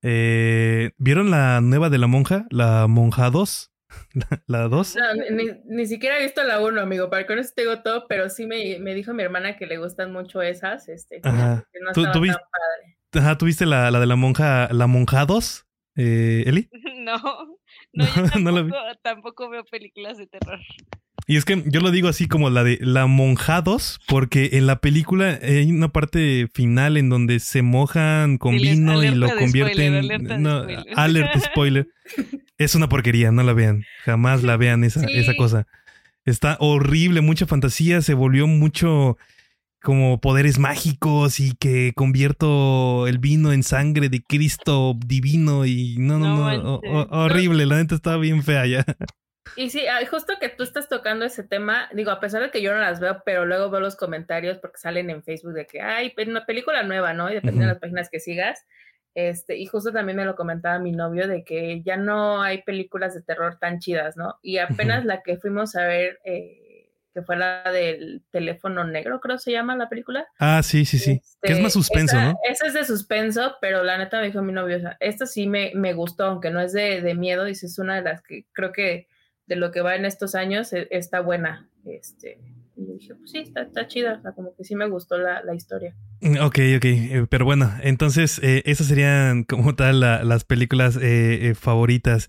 Eh, 0.03 0.93
¿Vieron 0.99 1.31
la 1.31 1.61
nueva 1.61 1.91
de 1.91 1.99
la 1.99 2.07
monja? 2.07 2.47
La 2.51 2.87
monja 2.87 3.31
2. 3.31 3.73
¿La 4.47 4.69
2? 4.69 4.97
No, 4.97 5.15
ni, 5.31 5.45
ni, 5.65 5.87
siquiera 5.87 6.19
he 6.19 6.23
visto 6.23 6.43
la 6.45 6.61
1, 6.61 6.81
amigo. 6.81 7.11
Para 7.11 7.27
que 7.27 7.35
no 7.35 7.43
tengo 7.55 7.83
todo, 7.83 8.07
pero 8.07 8.29
sí 8.29 8.47
me, 8.47 8.79
me, 8.79 8.95
dijo 8.95 9.15
mi 9.15 9.23
hermana 9.23 9.57
que 9.57 9.67
le 9.67 9.79
gustan 9.79 10.13
mucho 10.13 10.43
esas. 10.43 10.89
Este, 10.89 11.21
Ajá. 11.23 11.65
Que 11.73 11.81
no 11.81 11.93
¿Tú, 11.93 12.05
tan 12.05 12.21
viste, 12.21 12.39
padre. 12.39 12.98
Ajá, 13.15 13.39
¿tú 13.39 13.47
viste 13.47 13.67
la, 13.67 13.91
la 13.91 14.01
de 14.01 14.07
la 14.07 14.17
monja, 14.17 14.69
la 14.73 14.87
monja 14.87 15.25
2? 15.27 15.67
Eh, 15.97 16.45
¿Eli? 16.47 16.69
No, 17.09 17.17
no, 17.95 18.05
yo 18.05 18.13
tampoco, 18.31 18.39
no 18.41 18.65
vi. 18.65 18.71
tampoco 19.03 19.49
veo 19.49 19.65
películas 19.65 20.19
de 20.19 20.27
terror. 20.27 20.61
Y 21.27 21.37
es 21.37 21.47
que 21.47 21.63
yo 21.67 21.81
lo 21.81 21.91
digo 21.91 22.09
así 22.09 22.29
como 22.29 22.51
la 22.51 22.65
de 22.65 22.79
la 22.83 23.07
monjados, 23.07 23.99
porque 24.07 24.51
en 24.53 24.67
la 24.67 24.81
película 24.83 25.39
hay 25.43 25.71
una 25.71 25.89
parte 25.89 26.49
final 26.53 26.99
en 26.99 27.09
donde 27.09 27.41
se 27.41 27.63
mojan 27.63 28.37
con 28.37 28.57
vino 28.57 29.03
y 29.03 29.09
lo 29.15 29.35
convierten. 29.37 30.07
No, 30.43 30.61
spoiler. 30.65 30.85
alert 30.97 31.39
spoiler. 31.39 31.89
es 32.59 32.75
una 32.75 32.91
porquería, 32.91 33.33
no 33.33 33.43
la 33.43 33.55
vean. 33.55 33.85
Jamás 34.05 34.43
la 34.43 34.59
vean 34.59 34.85
esa, 34.85 35.01
Sí. 35.01 35.07
esa 35.15 35.35
cosa. 35.35 35.67
Está 36.27 36.59
horrible, 36.61 37.23
mucha 37.23 37.47
fantasía, 37.47 38.03
se 38.03 38.13
volvió 38.13 38.47
mucho 38.47 39.17
como 39.83 40.21
poderes 40.21 40.59
mágicos 40.59 41.41
y 41.41 41.55
que 41.57 41.93
convierto 41.95 43.07
el 43.07 43.19
vino 43.19 43.53
en 43.53 43.63
sangre 43.63 44.09
de 44.09 44.23
Cristo 44.23 44.95
divino 45.07 45.67
y 45.67 45.97
no, 45.99 46.19
no, 46.19 46.29
No 46.29 46.63
no, 46.63 46.81
horrible, 47.11 47.67
la 47.67 47.77
neta 47.77 47.95
estaba 47.95 48.17
bien 48.19 48.43
fea 48.43 48.67
ya. 48.67 48.85
Y 49.57 49.71
sí, 49.71 49.83
justo 50.11 50.35
que 50.41 50.51
tú 50.51 50.63
estás 50.63 50.89
tocando 50.89 51.25
ese 51.25 51.43
tema, 51.43 51.89
digo, 51.93 52.11
a 52.11 52.21
pesar 52.21 52.43
de 52.43 52.51
que 52.51 52.63
yo 52.63 52.73
no 52.73 52.81
las 52.81 53.01
veo, 53.01 53.23
pero 53.25 53.47
luego 53.47 53.71
veo 53.71 53.81
los 53.81 53.97
comentarios 53.97 54.59
porque 54.59 54.79
salen 54.79 55.11
en 55.11 55.23
Facebook 55.23 55.55
de 55.55 55.67
que 55.67 55.81
hay 55.81 56.15
una 56.27 56.47
película 56.47 56.83
nueva, 56.83 57.13
¿no? 57.15 57.31
Y 57.31 57.35
depende 57.35 57.61
de 57.61 57.67
Ujú. 57.67 57.73
las 57.73 57.81
páginas 57.81 58.09
que 58.11 58.21
sigas. 58.21 58.67
Este, 59.15 59.57
y 59.57 59.67
justo 59.67 59.93
también 59.93 60.17
me 60.17 60.25
lo 60.25 60.37
comentaba 60.37 60.79
mi 60.79 60.93
novio 60.93 61.27
de 61.27 61.43
que 61.43 61.83
ya 61.83 61.97
no 61.97 62.41
hay 62.43 62.63
películas 62.63 63.15
de 63.15 63.23
terror 63.23 63.59
tan 63.59 63.81
chidas, 63.81 64.17
¿no? 64.17 64.39
Y 64.43 64.59
apenas 64.59 65.05
la 65.05 65.23
que 65.23 65.39
fuimos 65.39 65.75
a 65.75 65.87
ver, 65.87 66.21
eh, 66.25 66.68
que 67.19 67.27
fue 67.27 67.37
la 67.37 67.63
del 67.73 68.23
teléfono 68.31 68.85
negro, 68.85 69.21
creo 69.21 69.39
se 69.39 69.53
llama 69.53 69.77
la 69.77 69.89
película. 69.89 70.27
Ah, 70.39 70.63
sí, 70.63 70.85
sí, 70.85 70.99
sí. 70.99 71.21
que 71.43 71.49
es 71.49 71.51
Este, 71.53 71.63
más 71.63 71.73
suspenso, 71.73 72.17
esa, 72.17 72.25
¿no? 72.33 72.39
Esa 72.49 72.67
es 72.67 72.75
de 72.75 72.85
suspenso, 72.85 73.57
pero 73.61 73.83
la 73.83 73.99
neta 73.99 74.21
me 74.21 74.27
dijo 74.27 74.43
mi 74.43 74.53
novio, 74.53 74.77
o 74.77 74.81
sea, 74.81 74.97
esta 75.01 75.27
sí 75.27 75.47
me, 75.47 75.73
me 75.75 75.93
gustó, 75.95 76.25
aunque 76.25 76.51
no 76.51 76.61
es 76.61 76.73
de, 76.73 77.01
de 77.03 77.15
miedo, 77.15 77.45
dice, 77.45 77.67
es 77.67 77.79
una 77.79 77.97
de 77.97 78.03
las 78.03 78.23
que 78.23 78.47
creo 78.53 78.73
que 78.73 79.09
de 79.47 79.57
lo 79.57 79.71
que 79.73 79.81
va 79.81 79.97
en 79.97 80.05
estos 80.05 80.35
años 80.35 80.73
e- 80.73 80.89
está 80.91 81.21
buena. 81.21 81.69
Este, 81.87 82.39
y 82.77 82.87
yo 82.87 82.93
dije, 82.95 83.15
pues 83.15 83.31
sí, 83.31 83.39
está, 83.39 83.63
está 83.63 83.87
chida, 83.89 84.15
o 84.19 84.23
sea, 84.23 84.33
como 84.33 84.55
que 84.55 84.63
sí 84.63 84.75
me 84.77 84.87
gustó 84.89 85.17
la, 85.19 85.43
la 85.43 85.55
historia. 85.55 85.95
Mm, 86.21 86.37
Ok, 86.43 86.59
ok, 86.77 86.85
eh, 86.85 87.27
pero 87.31 87.45
bueno, 87.45 87.73
entonces 87.83 88.41
eh, 88.43 88.63
esas 88.67 88.87
serían 88.89 89.45
como 89.49 89.75
tal 89.75 90.01
la- 90.01 90.23
las 90.23 90.45
películas 90.45 90.99
eh, 91.01 91.55
favoritas. 91.59 92.29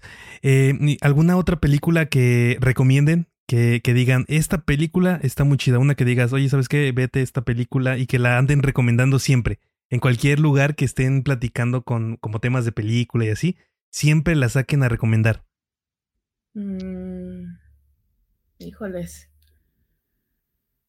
¿Alguna 1.01 1.37
otra 1.37 1.59
película 1.59 2.05
que 2.07 2.57
recomienden? 2.61 3.27
Que, 3.49 3.81
que 3.83 3.95
digan, 3.95 4.25
esta 4.27 4.59
película 4.59 5.19
está 5.23 5.43
muy 5.43 5.57
chida. 5.57 5.79
Una 5.79 5.95
que 5.95 6.05
digas, 6.05 6.31
oye, 6.33 6.47
¿sabes 6.49 6.69
qué? 6.69 6.91
Vete 6.91 7.23
esta 7.23 7.41
película 7.41 7.97
y 7.97 8.05
que 8.05 8.19
la 8.19 8.37
anden 8.37 8.61
recomendando 8.61 9.17
siempre. 9.17 9.57
En 9.89 9.99
cualquier 9.99 10.39
lugar 10.39 10.75
que 10.75 10.85
estén 10.85 11.23
platicando 11.23 11.81
con 11.81 12.17
como 12.17 12.39
temas 12.39 12.63
de 12.63 12.71
película 12.71 13.25
y 13.25 13.29
así, 13.29 13.57
siempre 13.89 14.35
la 14.35 14.49
saquen 14.49 14.83
a 14.83 14.87
recomendar. 14.87 15.43
Mm, 16.53 17.55
híjoles. 18.59 19.31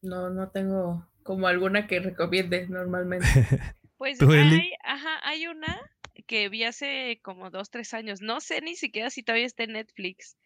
No, 0.02 0.28
no 0.28 0.50
tengo 0.50 1.08
como 1.22 1.46
alguna 1.46 1.86
que 1.86 2.00
recomiende 2.00 2.68
normalmente. 2.68 3.26
Pues 3.96 4.16
¿Tú, 4.16 4.32
Eli? 4.32 4.54
hay, 4.54 4.72
ajá, 4.82 5.20
hay 5.24 5.46
una 5.46 5.78
que 6.26 6.48
vi 6.48 6.64
hace 6.64 7.20
como 7.22 7.50
dos, 7.50 7.70
tres 7.70 7.92
años. 7.92 8.22
No 8.22 8.40
sé 8.40 8.62
ni 8.62 8.74
siquiera 8.74 9.10
si 9.10 9.22
todavía 9.22 9.44
está 9.44 9.64
en 9.64 9.72
Netflix. 9.72 10.38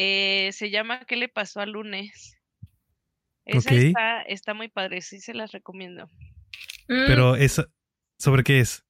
Eh, 0.00 0.52
se 0.52 0.70
llama 0.70 1.04
¿Qué 1.06 1.16
le 1.16 1.28
pasó 1.28 1.58
al 1.58 1.72
lunes? 1.72 2.38
Esa 3.44 3.74
está, 3.74 4.22
está 4.22 4.54
muy 4.54 4.68
padre, 4.68 5.00
sí 5.00 5.18
se 5.18 5.34
las 5.34 5.50
recomiendo. 5.50 6.06
Mm, 6.86 7.06
Pero 7.08 7.34
es 7.34 7.60
¿sobre 8.16 8.44
qué 8.44 8.60
es? 8.60 8.86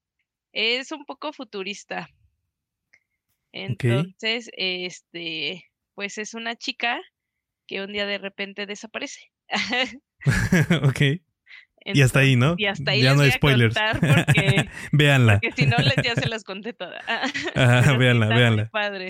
Es 0.52 0.92
un 0.92 1.06
poco 1.06 1.32
futurista. 1.32 2.10
Entonces, 3.52 4.50
este, 4.52 5.64
pues 5.94 6.18
es 6.18 6.34
una 6.34 6.56
chica 6.56 7.00
que 7.66 7.80
un 7.80 7.94
día 7.94 8.04
de 8.04 8.18
repente 8.18 8.66
desaparece. 8.66 9.32
ok. 10.82 11.22
Y 11.94 12.02
hasta 12.02 12.20
ahí, 12.20 12.36
¿no? 12.36 12.54
Y 12.58 12.66
hasta 12.66 12.90
ahí 12.92 13.02
ya 13.02 13.10
les 13.10 13.16
no 13.16 13.22
hay 13.24 13.30
spoilers. 13.32 13.76
porque, 14.00 14.68
véanla. 14.92 15.40
porque 15.40 15.52
si 15.52 15.66
no 15.66 15.76
les 15.78 15.96
ya 16.04 16.14
se 16.14 16.28
las 16.28 16.44
conté 16.44 16.72
todas. 16.72 17.02
Ajá, 17.54 17.96
véanla, 17.96 18.28
véanla. 18.28 18.68
padre. 18.70 19.08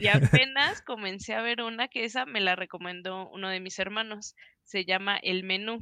Y 0.00 0.06
apenas 0.08 0.82
comencé 0.82 1.34
a 1.34 1.42
ver 1.42 1.62
una 1.62 1.88
que 1.88 2.04
esa 2.04 2.26
me 2.26 2.40
la 2.40 2.56
recomendó 2.56 3.28
uno 3.30 3.48
de 3.48 3.60
mis 3.60 3.78
hermanos. 3.78 4.34
Se 4.64 4.84
llama 4.84 5.16
El 5.16 5.44
Menú. 5.44 5.80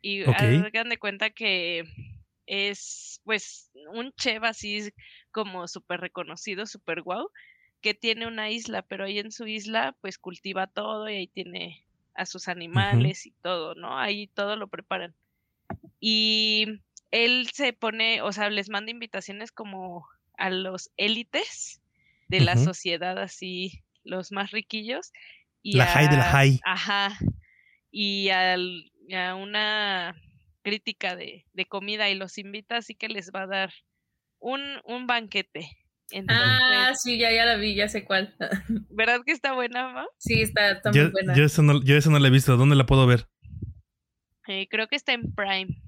Y 0.00 0.22
Ok. 0.24 0.36
hagan 0.40 0.88
de 0.90 0.98
cuenta 0.98 1.30
que 1.30 1.84
es 2.46 3.20
pues 3.24 3.70
un 3.92 4.12
chef 4.12 4.42
así 4.42 4.90
como 5.30 5.66
súper 5.66 6.00
reconocido, 6.00 6.66
súper 6.66 7.00
guau, 7.02 7.30
que 7.80 7.94
tiene 7.94 8.26
una 8.26 8.50
isla, 8.50 8.82
pero 8.82 9.04
ahí 9.04 9.18
en 9.18 9.32
su 9.32 9.46
isla 9.46 9.96
pues 10.02 10.18
cultiva 10.18 10.66
todo 10.66 11.08
y 11.08 11.14
ahí 11.16 11.26
tiene 11.28 11.86
a 12.14 12.26
sus 12.26 12.48
animales 12.48 13.26
y 13.26 13.32
todo, 13.42 13.74
¿no? 13.74 13.98
Ahí 13.98 14.28
todo 14.28 14.56
lo 14.56 14.68
preparan. 14.68 15.14
Y 16.00 16.66
él 17.10 17.48
se 17.52 17.72
pone, 17.72 18.22
o 18.22 18.32
sea, 18.32 18.50
les 18.50 18.68
manda 18.68 18.90
invitaciones 18.90 19.52
como 19.52 20.06
a 20.36 20.50
los 20.50 20.90
élites 20.96 21.80
de 22.28 22.40
la 22.40 22.54
sociedad, 22.64 23.18
así, 23.18 23.82
los 24.02 24.32
más 24.32 24.50
riquillos. 24.50 25.12
Y 25.62 25.76
La 25.76 25.86
high 25.86 26.08
de 26.08 26.16
la 26.16 26.24
high. 26.24 26.60
Ajá. 26.64 27.18
Y 27.90 28.28
al- 28.30 28.90
a 29.14 29.34
una 29.34 30.14
crítica 30.62 31.14
de, 31.16 31.46
de 31.52 31.66
comida 31.66 32.08
y 32.10 32.14
los 32.14 32.38
invita, 32.38 32.78
así 32.78 32.94
que 32.94 33.08
les 33.08 33.30
va 33.30 33.42
a 33.42 33.46
dar 33.46 33.72
un, 34.38 34.60
un 34.84 35.06
banquete. 35.06 35.68
Entonces, 36.16 36.46
Ah, 36.62 36.92
sí, 36.94 37.18
ya, 37.18 37.32
ya 37.32 37.44
la 37.44 37.56
vi, 37.56 37.74
ya 37.74 37.88
sé 37.88 38.04
cuál. 38.04 38.34
¿verdad 38.88 39.20
que 39.26 39.32
está 39.32 39.52
buena, 39.52 39.92
Ma? 39.92 40.06
Sí, 40.18 40.42
está, 40.42 40.70
está 40.70 40.92
Yo, 40.92 41.02
muy 41.04 41.10
buena. 41.12 41.34
yo, 41.34 41.44
eso 41.44 41.62
no, 41.62 41.82
yo 41.82 41.96
eso 41.96 42.10
no 42.10 42.18
la 42.20 42.28
he 42.28 42.30
visto. 42.30 42.56
¿Dónde 42.56 42.76
la 42.76 42.86
puedo 42.86 43.06
ver? 43.06 43.26
Eh, 44.46 44.68
creo 44.70 44.86
que 44.88 44.96
está 44.96 45.12
en 45.12 45.34
Prime. 45.34 45.82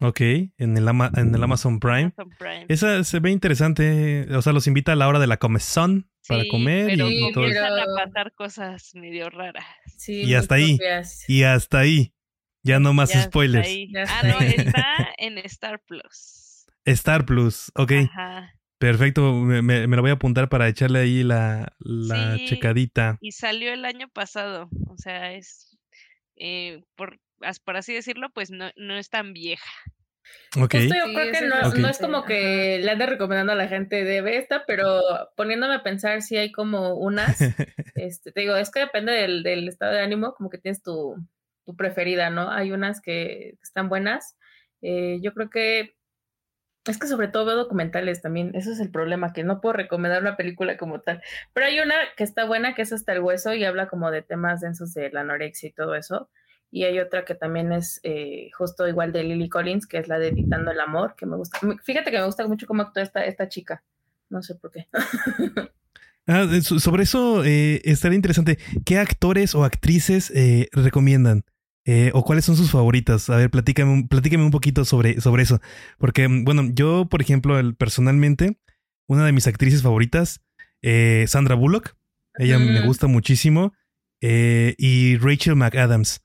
Ok, 0.00 0.20
en 0.20 0.76
el, 0.76 0.86
Ama- 0.86 1.10
en 1.16 1.34
el 1.34 1.42
Amazon 1.42 1.80
Prime. 1.80 2.12
Amazon 2.16 2.30
Prime. 2.38 2.66
Esa 2.68 3.02
se 3.02 3.18
ve 3.18 3.30
interesante. 3.30 4.28
O 4.32 4.42
sea, 4.42 4.52
los 4.52 4.68
invita 4.68 4.92
a 4.92 4.96
la 4.96 5.08
hora 5.08 5.18
de 5.18 5.26
la 5.26 5.38
comezón 5.38 6.08
para 6.28 6.42
Sí, 6.42 6.48
comer 6.50 6.86
pero 6.86 7.08
y, 7.10 7.28
y 7.28 7.32
todo. 7.32 7.44
a 7.46 8.04
pasar 8.04 8.32
cosas 8.34 8.94
medio 8.94 9.28
raras. 9.30 9.64
Sí, 9.96 10.22
y 10.22 10.34
hasta 10.34 10.54
ahí. 10.54 10.78
Y 11.26 11.42
hasta 11.42 11.80
ahí. 11.80 12.14
Ya 12.62 12.78
no 12.78 12.92
más 12.92 13.08
Ya 13.10 13.16
está 13.20 13.28
spoilers. 13.30 13.66
ahí. 13.66 13.90
Ya 13.92 14.02
Ah, 14.02 14.20
está 14.22 14.28
no, 14.28 14.40
está 14.40 15.08
en 15.18 15.38
Star 15.38 15.80
Plus. 15.84 16.66
Star 16.84 17.24
Plus. 17.24 17.72
Ok, 17.74 17.92
Ajá. 17.92 18.54
Perfecto. 18.78 19.32
Me, 19.34 19.62
me- 19.62 19.86
me 19.86 19.96
lo 19.96 20.02
voy 20.02 20.10
a 20.10 20.14
apuntar 20.14 20.48
para 20.48 20.68
echarle 20.68 21.00
ahí 21.00 21.22
la, 21.22 21.72
la 21.78 22.36
Sí. 22.36 22.46
checadita. 22.46 23.18
Y 23.20 23.32
salió 23.32 23.72
el 23.72 23.84
año 23.84 24.08
pasado. 24.08 24.68
O 24.88 24.96
sea, 24.96 25.32
es. 25.34 25.76
eh, 26.36 26.82
por, 26.96 27.18
por 27.64 27.76
así 27.76 27.92
decirlo, 27.94 28.30
pues 28.34 28.50
no, 28.50 28.70
no 28.76 28.96
es 28.96 29.10
tan 29.10 29.32
vieja. 29.32 29.70
Ok. 30.56 30.72
Justo 30.74 30.94
yo 30.94 31.04
Sí, 31.06 31.14
creo 31.14 31.32
que 31.32 31.40
no, 31.46 31.60
es 31.60 31.66
Ok. 31.68 31.74
no 31.78 31.88
es 31.88 31.98
como 31.98 32.24
que 32.24 32.78
le 32.82 32.90
ande 32.90 33.06
recomendando 33.06 33.52
a 33.52 33.56
la 33.56 33.66
gente 33.68 34.04
de 34.04 34.20
ve 34.22 34.36
esta, 34.36 34.64
pero 34.66 35.00
poniéndome 35.36 35.74
a 35.74 35.82
pensar 35.82 36.20
si 36.22 36.36
hay 36.36 36.52
como 36.52 36.94
unas, 36.96 37.38
este, 37.94 38.32
te 38.32 38.40
digo, 38.42 38.54
es 38.56 38.70
que 38.70 38.80
depende 38.80 39.12
del, 39.12 39.42
del 39.42 39.68
estado 39.68 39.92
de 39.92 40.00
ánimo, 40.00 40.34
como 40.34 40.50
que 40.50 40.58
tienes 40.58 40.82
tu, 40.82 41.16
tu 41.64 41.76
preferida, 41.76 42.30
¿no? 42.30 42.50
Hay 42.50 42.72
unas 42.72 43.00
que 43.00 43.54
están 43.62 43.88
buenas. 43.88 44.36
Eh, 44.82 45.18
yo 45.22 45.32
creo 45.34 45.48
que 45.50 45.94
es 46.88 46.98
que 46.98 47.06
sobre 47.06 47.28
todo 47.28 47.44
veo 47.44 47.56
documentales 47.56 48.22
también, 48.22 48.52
eso 48.54 48.72
es 48.72 48.80
el 48.80 48.90
problema, 48.90 49.32
que 49.32 49.44
no 49.44 49.60
puedo 49.60 49.74
recomendar 49.74 50.22
una 50.22 50.36
película 50.36 50.76
como 50.76 51.00
tal. 51.00 51.22
Pero 51.52 51.66
hay 51.66 51.80
una 51.80 51.94
que 52.16 52.24
está 52.24 52.44
buena, 52.44 52.74
que 52.74 52.82
es 52.82 52.92
hasta 52.92 53.12
el 53.12 53.20
hueso 53.20 53.54
y 53.54 53.64
habla 53.64 53.88
como 53.88 54.10
de 54.10 54.22
temas 54.22 54.60
densos 54.60 54.94
de 54.94 55.10
la 55.10 55.20
anorexia 55.20 55.68
y 55.68 55.72
todo 55.72 55.94
eso. 55.94 56.28
Y 56.70 56.84
hay 56.84 56.98
otra 56.98 57.24
que 57.24 57.34
también 57.34 57.72
es 57.72 57.98
eh, 58.02 58.50
justo 58.56 58.86
igual 58.88 59.12
de 59.12 59.22
Lily 59.24 59.48
Collins, 59.48 59.86
que 59.86 59.98
es 59.98 60.08
la 60.08 60.18
de 60.18 60.28
Editando 60.28 60.70
el 60.70 60.80
Amor, 60.80 61.14
que 61.16 61.24
me 61.24 61.36
gusta. 61.36 61.58
Fíjate 61.82 62.10
que 62.10 62.18
me 62.18 62.26
gusta 62.26 62.46
mucho 62.46 62.66
cómo 62.66 62.82
actúa 62.82 63.02
esta, 63.04 63.48
chica. 63.48 63.82
No 64.28 64.42
sé 64.42 64.54
por 64.54 64.70
qué. 64.70 64.86
Ah, 66.30 66.46
so- 66.62 66.78
sobre 66.78 67.04
eso 67.04 67.42
eh, 67.42 67.80
estaría 67.84 68.16
interesante. 68.16 68.58
¿Qué 68.84 68.98
actores 68.98 69.54
o 69.54 69.64
actrices 69.64 70.30
eh, 70.34 70.68
recomiendan? 70.72 71.42
Eh, 71.90 72.10
¿O 72.12 72.22
cuáles 72.22 72.44
son 72.44 72.54
sus 72.54 72.70
favoritas? 72.70 73.30
A 73.30 73.36
ver, 73.36 73.50
platícame, 73.50 73.90
un- 73.90 74.08
platícame 74.08 74.44
un 74.44 74.50
poquito 74.50 74.84
sobre, 74.84 75.22
sobre 75.22 75.42
eso. 75.44 75.58
Porque, 75.96 76.28
mm, 76.28 76.44
bueno, 76.44 76.68
yo, 76.74 77.06
por 77.08 77.22
ejemplo, 77.22 77.58
el- 77.58 77.74
personalmente, 77.76 78.58
una 79.08 79.24
de 79.24 79.32
mis 79.32 79.46
actrices 79.46 79.80
favoritas, 79.82 80.42
eh, 80.82 81.24
Sandra 81.28 81.54
Bullock. 81.54 81.96
Ella 82.38 82.58
me 82.58 82.80
gusta 82.80 83.06
muchísimo. 83.06 83.72
eh, 84.20 84.74
y 84.78 85.16
Rachel 85.16 85.54
McAdams. 85.56 86.20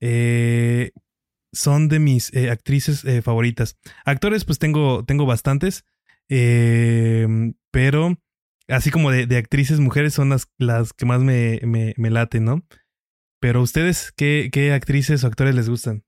Eh, 0.00 0.90
son 1.52 1.88
de 1.88 1.98
mis 2.00 2.34
actrices 2.50 3.04
favoritas. 3.24 3.76
Actores, 4.04 4.44
pues 4.44 4.58
tengo, 4.58 5.04
tengo 5.04 5.26
bastantes. 5.26 5.84
eh, 6.28 7.26
pero 7.72 8.16
así 8.68 8.90
como 8.90 9.10
de, 9.10 9.26
de 9.26 9.36
actrices 9.36 9.80
mujeres 9.80 10.12
son 10.14 10.28
las, 10.30 10.46
las 10.58 10.92
que 10.92 11.06
más 11.06 11.20
me, 11.20 11.60
me, 11.64 11.94
me 11.96 12.10
laten, 12.10 12.44
¿no? 12.44 12.62
Pero 13.40 13.62
ustedes, 13.62 14.12
¿qué, 14.12 14.50
¿qué 14.52 14.72
actrices 14.72 15.24
o 15.24 15.26
actores 15.26 15.54
les 15.54 15.68
gustan? 15.68 16.04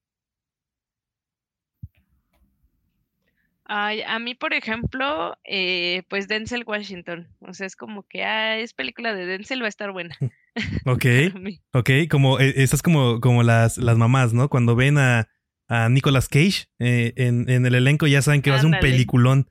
Ay, 3.65 4.03
a 4.03 4.19
mí, 4.19 4.35
por 4.35 4.53
ejemplo, 4.53 5.35
eh, 5.45 6.03
pues 6.11 6.29
Denzel 6.29 6.65
Washington. 6.67 7.29
O 7.41 7.55
sea, 7.55 7.67
es 7.67 7.75
como 7.75 8.03
que, 8.07 8.23
ah, 8.23 8.59
es 8.59 8.75
película 8.75 9.15
de 9.15 9.25
Denzel, 9.25 9.63
va 9.63 9.67
a 9.67 9.69
estar 9.69 9.93
buena. 9.93 10.17
Ok, 10.85 11.07
ok, 11.73 11.91
como 12.11 12.39
eh, 12.39 12.53
estás 12.57 12.83
como, 12.83 13.21
como 13.21 13.43
las, 13.43 13.79
las 13.79 13.97
mamás, 13.97 14.35
¿no? 14.35 14.51
Cuando 14.51 14.77
ven 14.77 14.99
a, 14.99 15.27
a 15.67 15.89
Nicolas 15.89 16.29
Cage 16.29 16.67
eh, 16.79 17.15
en, 17.17 17.49
en 17.49 17.65
el 17.65 17.75
elenco 17.75 18.07
ya 18.07 18.21
saben 18.21 18.43
que 18.43 18.51
va 18.51 18.57
a 18.57 18.61
ser 18.61 18.67
un 18.69 18.79
peliculón. 18.79 19.51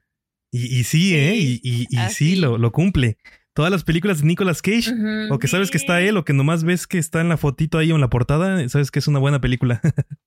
Y, 0.51 0.65
y 0.79 0.83
sí, 0.83 1.15
¿eh? 1.15 1.35
Y, 1.37 1.55
Sí, 1.55 1.61
y, 1.63 1.81
y 1.83 1.85
sí, 1.87 1.97
así. 1.97 2.35
lo, 2.35 2.59
lo 2.59 2.71
cumple. 2.71 3.17
Todas 3.53 3.71
las 3.71 3.83
películas 3.83 4.21
de 4.21 4.27
Nicolas 4.27 4.61
Cage, 4.61 4.91
o 5.29 5.37
que 5.39 5.47
sabes 5.47 5.69
que 5.71 5.77
está 5.77 6.01
él, 6.01 6.15
o 6.17 6.23
que 6.23 6.33
nomás 6.33 6.63
ves 6.63 6.87
que 6.87 6.97
está 6.97 7.19
en 7.21 7.29
la 7.29 7.35
fotito 7.37 7.77
ahí 7.77 7.91
o 7.91 7.95
en 7.95 8.01
la 8.01 8.09
portada, 8.09 8.67
sabes 8.69 8.91
que 8.91 8.99
es 8.99 9.07
una 9.07 9.19
buena 9.19 9.41
película. 9.41 9.81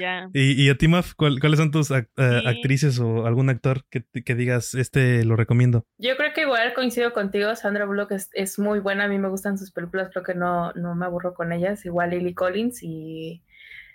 Ya. 0.00 0.28
y, 0.32 0.60
y 0.60 0.68
a 0.70 0.74
ti, 0.76 0.88
Maf, 0.88 1.12
¿cuál- 1.14 1.38
¿cuáles 1.38 1.58
son 1.58 1.70
tus 1.70 1.90
ac- 1.92 2.08
eh, 2.16 2.40
Sí. 2.42 2.48
actrices 2.48 2.98
o 2.98 3.26
algún 3.26 3.50
actor 3.50 3.84
que, 3.88 4.02
que 4.24 4.34
digas, 4.34 4.74
este 4.74 5.22
lo 5.24 5.36
recomiendo? 5.36 5.84
Yo 5.98 6.16
creo 6.16 6.32
que 6.32 6.40
igual 6.40 6.72
coincido 6.74 7.12
contigo, 7.12 7.54
Sandra 7.54 7.84
Bullock 7.84 8.10
es, 8.12 8.30
es 8.32 8.58
muy 8.58 8.80
buena, 8.80 9.04
a 9.04 9.08
mí 9.08 9.18
me 9.18 9.28
gustan 9.28 9.58
sus 9.58 9.70
películas, 9.70 10.08
creo 10.10 10.24
que 10.24 10.34
no, 10.34 10.72
no 10.72 10.94
me 10.96 11.04
aburro 11.06 11.34
con 11.34 11.52
ellas, 11.52 11.84
igual 11.84 12.10
Lily 12.10 12.34
Collins 12.34 12.82
y, 12.82 13.44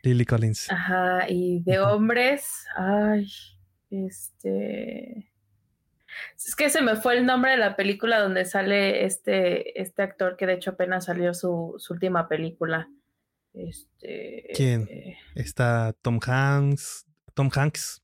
Lily 0.03 0.23
Collins. 0.25 0.71
ajá, 0.71 1.25
y 1.27 1.61
de 1.63 1.79
hombres, 1.79 2.45
ay, 2.77 3.27
este, 3.89 5.29
es 6.35 6.55
que 6.55 6.69
se 6.69 6.81
me 6.81 6.95
fue 6.95 7.17
el 7.17 7.25
nombre 7.25 7.51
de 7.51 7.57
la 7.57 7.75
película 7.75 8.19
donde 8.19 8.45
sale 8.45 9.05
este, 9.05 9.79
este 9.81 10.01
actor 10.03 10.35
que 10.37 10.45
de 10.47 10.53
hecho 10.53 10.71
apenas 10.71 11.05
salió 11.05 11.33
su, 11.33 11.75
su 11.77 11.93
última 11.93 12.27
película, 12.27 12.89
este, 13.53 14.47
¿Quién? 14.53 14.87
eh, 14.89 15.17
Está 15.35 15.93
Tom 16.01 16.19
Hanks. 16.25 17.05
Tom 17.33 17.49
Hanks. 17.53 18.03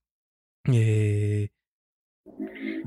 eh, 0.71 1.49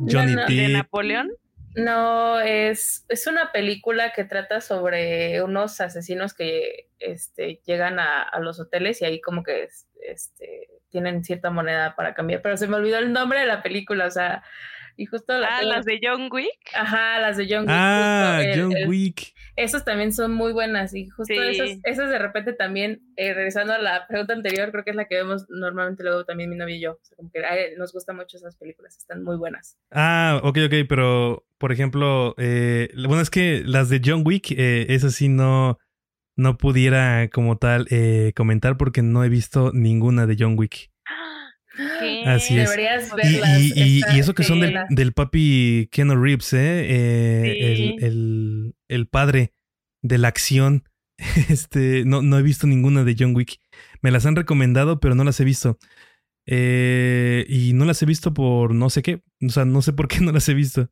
Johnny 0.06 0.34
no, 0.34 0.46
¿De 0.46 0.54
Depp. 0.54 0.72
Napoleón? 0.72 1.30
No, 1.76 2.38
es, 2.40 3.04
es 3.08 3.26
una 3.26 3.50
película 3.50 4.12
que 4.12 4.24
trata 4.24 4.60
sobre 4.60 5.42
unos 5.42 5.80
asesinos 5.80 6.32
que 6.32 6.88
este, 7.00 7.60
llegan 7.66 7.98
a, 7.98 8.22
a 8.22 8.38
los 8.40 8.60
hoteles 8.60 9.02
y 9.02 9.04
ahí 9.06 9.20
como 9.20 9.42
que 9.42 9.64
es- 9.64 9.88
este, 10.06 10.68
tienen 10.90 11.24
cierta 11.24 11.50
moneda 11.50 11.96
para 11.96 12.14
cambiar, 12.14 12.42
pero 12.42 12.56
se 12.56 12.68
me 12.68 12.76
olvidó 12.76 12.98
el 12.98 13.12
nombre 13.12 13.40
de 13.40 13.46
la 13.46 13.62
película, 13.62 14.06
o 14.06 14.10
sea, 14.10 14.44
y 14.96 15.06
justo 15.06 15.36
la 15.38 15.58
Ah, 15.58 15.62
las 15.62 15.84
de 15.84 15.98
John 16.02 16.28
Wick. 16.30 16.48
Ajá, 16.74 17.18
las 17.20 17.36
de 17.36 17.46
John 17.48 17.62
Wick. 17.62 17.70
Ah, 17.70 18.36
justo 18.38 18.50
el- 18.52 18.60
John 18.62 18.76
el- 18.76 18.88
Wick. 18.88 19.34
Esas 19.56 19.84
también 19.84 20.12
son 20.12 20.34
muy 20.34 20.52
buenas 20.52 20.94
y 20.94 21.06
justo 21.08 21.32
Sí. 21.32 21.38
esas, 21.40 21.68
esas 21.84 22.10
de 22.10 22.18
repente 22.18 22.52
también, 22.54 23.00
eh, 23.16 23.32
regresando 23.34 23.72
a 23.72 23.78
la 23.78 24.06
pregunta 24.08 24.32
anterior, 24.32 24.72
creo 24.72 24.82
que 24.82 24.90
es 24.90 24.96
la 24.96 25.06
que 25.06 25.14
vemos 25.14 25.46
normalmente 25.48 26.02
luego 26.02 26.24
también 26.24 26.50
mi 26.50 26.56
novio 26.56 26.74
y 26.74 26.80
yo, 26.80 26.92
o 26.94 26.98
sea, 27.04 27.16
como 27.16 27.30
que 27.30 27.40
nos 27.78 27.92
gustan 27.92 28.16
mucho 28.16 28.36
esas 28.36 28.56
películas, 28.56 28.96
están 28.96 29.22
muy 29.22 29.36
buenas. 29.36 29.78
Ah, 29.92 30.40
ok, 30.42 30.58
ok, 30.66 30.74
pero 30.88 31.44
por 31.58 31.70
ejemplo, 31.70 32.34
eh, 32.36 32.88
bueno, 33.06 33.20
es 33.22 33.30
que 33.30 33.62
las 33.64 33.88
de 33.90 34.00
John 34.04 34.22
Wick, 34.26 34.50
eh, 34.50 34.86
esas 34.88 35.14
sí 35.14 35.28
no, 35.28 35.78
no 36.36 36.56
pudiera 36.58 37.28
como 37.28 37.56
tal 37.56 37.86
eh, 37.90 38.32
comentar 38.34 38.76
porque 38.76 39.02
no 39.02 39.22
he 39.22 39.28
visto 39.28 39.70
ninguna 39.72 40.26
de 40.26 40.34
John 40.36 40.56
Wick. 40.58 40.90
¿Qué? 42.00 42.22
Así 42.26 42.58
es. 42.58 42.70
Deberías 42.70 43.10
Y, 43.12 43.16
verlas. 43.16 43.58
y- 43.60 43.72
y- 43.82 43.98
está- 44.00 44.16
y 44.16 44.20
eso 44.20 44.34
que 44.34 44.44
son 44.44 44.60
del, 44.60 44.78
del 44.90 45.12
papi 45.12 45.88
Keanu 45.90 46.16
Reeves, 46.16 46.52
¿eh? 46.52 46.86
Eh, 46.88 47.74
Sí. 47.76 47.96
el, 47.98 48.04
el, 48.04 48.74
el 48.88 49.06
padre 49.08 49.52
de 50.02 50.18
la 50.18 50.28
acción 50.28 50.84
Este, 51.48 52.04
no, 52.04 52.22
no 52.22 52.38
he 52.38 52.42
visto 52.42 52.66
ninguna 52.66 53.04
de 53.04 53.14
John 53.18 53.34
Wick. 53.36 53.58
Me 54.02 54.10
las 54.10 54.26
han 54.26 54.34
recomendado, 54.36 54.98
pero 55.00 55.14
no 55.14 55.22
las 55.24 55.38
he 55.40 55.44
visto. 55.44 55.78
Eh, 56.46 57.46
y 57.48 57.72
no 57.72 57.84
las 57.84 58.02
he 58.02 58.06
visto 58.06 58.34
por 58.34 58.74
no 58.74 58.90
sé 58.90 59.02
qué. 59.02 59.22
O 59.46 59.48
sea, 59.48 59.64
no 59.64 59.80
sé 59.82 59.92
por 59.92 60.08
qué 60.08 60.20
no 60.20 60.32
las 60.32 60.48
he 60.48 60.54
visto. 60.54 60.88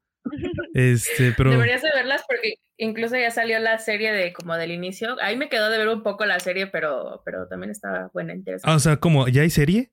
Este, 0.75 1.33
pero. 1.37 1.51
Deberías 1.51 1.83
de 1.83 1.91
verlas 1.95 2.23
porque 2.29 2.55
incluso 2.79 3.17
ya 3.17 3.31
salió 3.31 3.59
la 3.59 3.79
serie 3.79 4.13
de 4.13 4.33
como 4.33 4.55
del 4.57 4.71
inicio. 4.73 5.17
Ahí 5.21 5.37
me 5.37 5.49
quedó 5.49 5.69
de 5.71 5.79
ver 5.79 5.89
un 5.89 6.03
poco 6.03 6.25
la 6.25 6.41
serie, 6.41 6.67
pero, 6.69 7.23
pero 7.25 7.49
también 7.49 7.71
está 7.71 8.09
buena, 8.15 8.35
interesante. 8.35 8.71
Ah, 8.73 8.77
o 8.77 8.81
sea, 8.81 8.97
¿cómo? 8.99 9.29
¿Ya 9.29 9.43
hay 9.43 9.51
serie? 9.51 9.91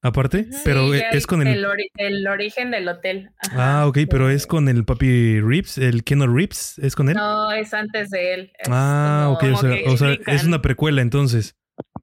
Aparte, 0.00 0.46
pero 0.64 0.92
Sí, 0.92 0.98
e- 1.00 1.04
es 1.16 1.26
con 1.26 1.42
el, 1.42 1.48
el. 1.58 1.64
ori- 1.64 1.90
el 1.96 2.26
origen 2.28 2.70
del 2.70 2.86
hotel. 2.88 3.30
Ajá, 3.40 3.80
Ah, 3.80 3.86
ok, 3.88 3.98
pero 4.08 4.30
es 4.30 4.46
con 4.46 4.68
el 4.68 4.84
papi 4.84 5.40
Reeves, 5.40 5.76
el 5.78 6.04
Keanu 6.04 6.26
Reeves, 6.32 6.78
¿es 6.78 6.94
con 6.94 7.08
él? 7.08 7.16
No, 7.16 7.50
es 7.50 7.74
antes 7.74 8.10
de 8.10 8.34
él. 8.34 8.52
es 8.58 8.68
ah, 8.70 9.28
ok, 9.32 9.42
o 9.54 9.56
sea, 9.56 9.76
o 9.86 9.96
sea, 9.96 10.12
es 10.28 10.44
una 10.44 10.62
precuela 10.62 11.02
entonces. 11.02 11.56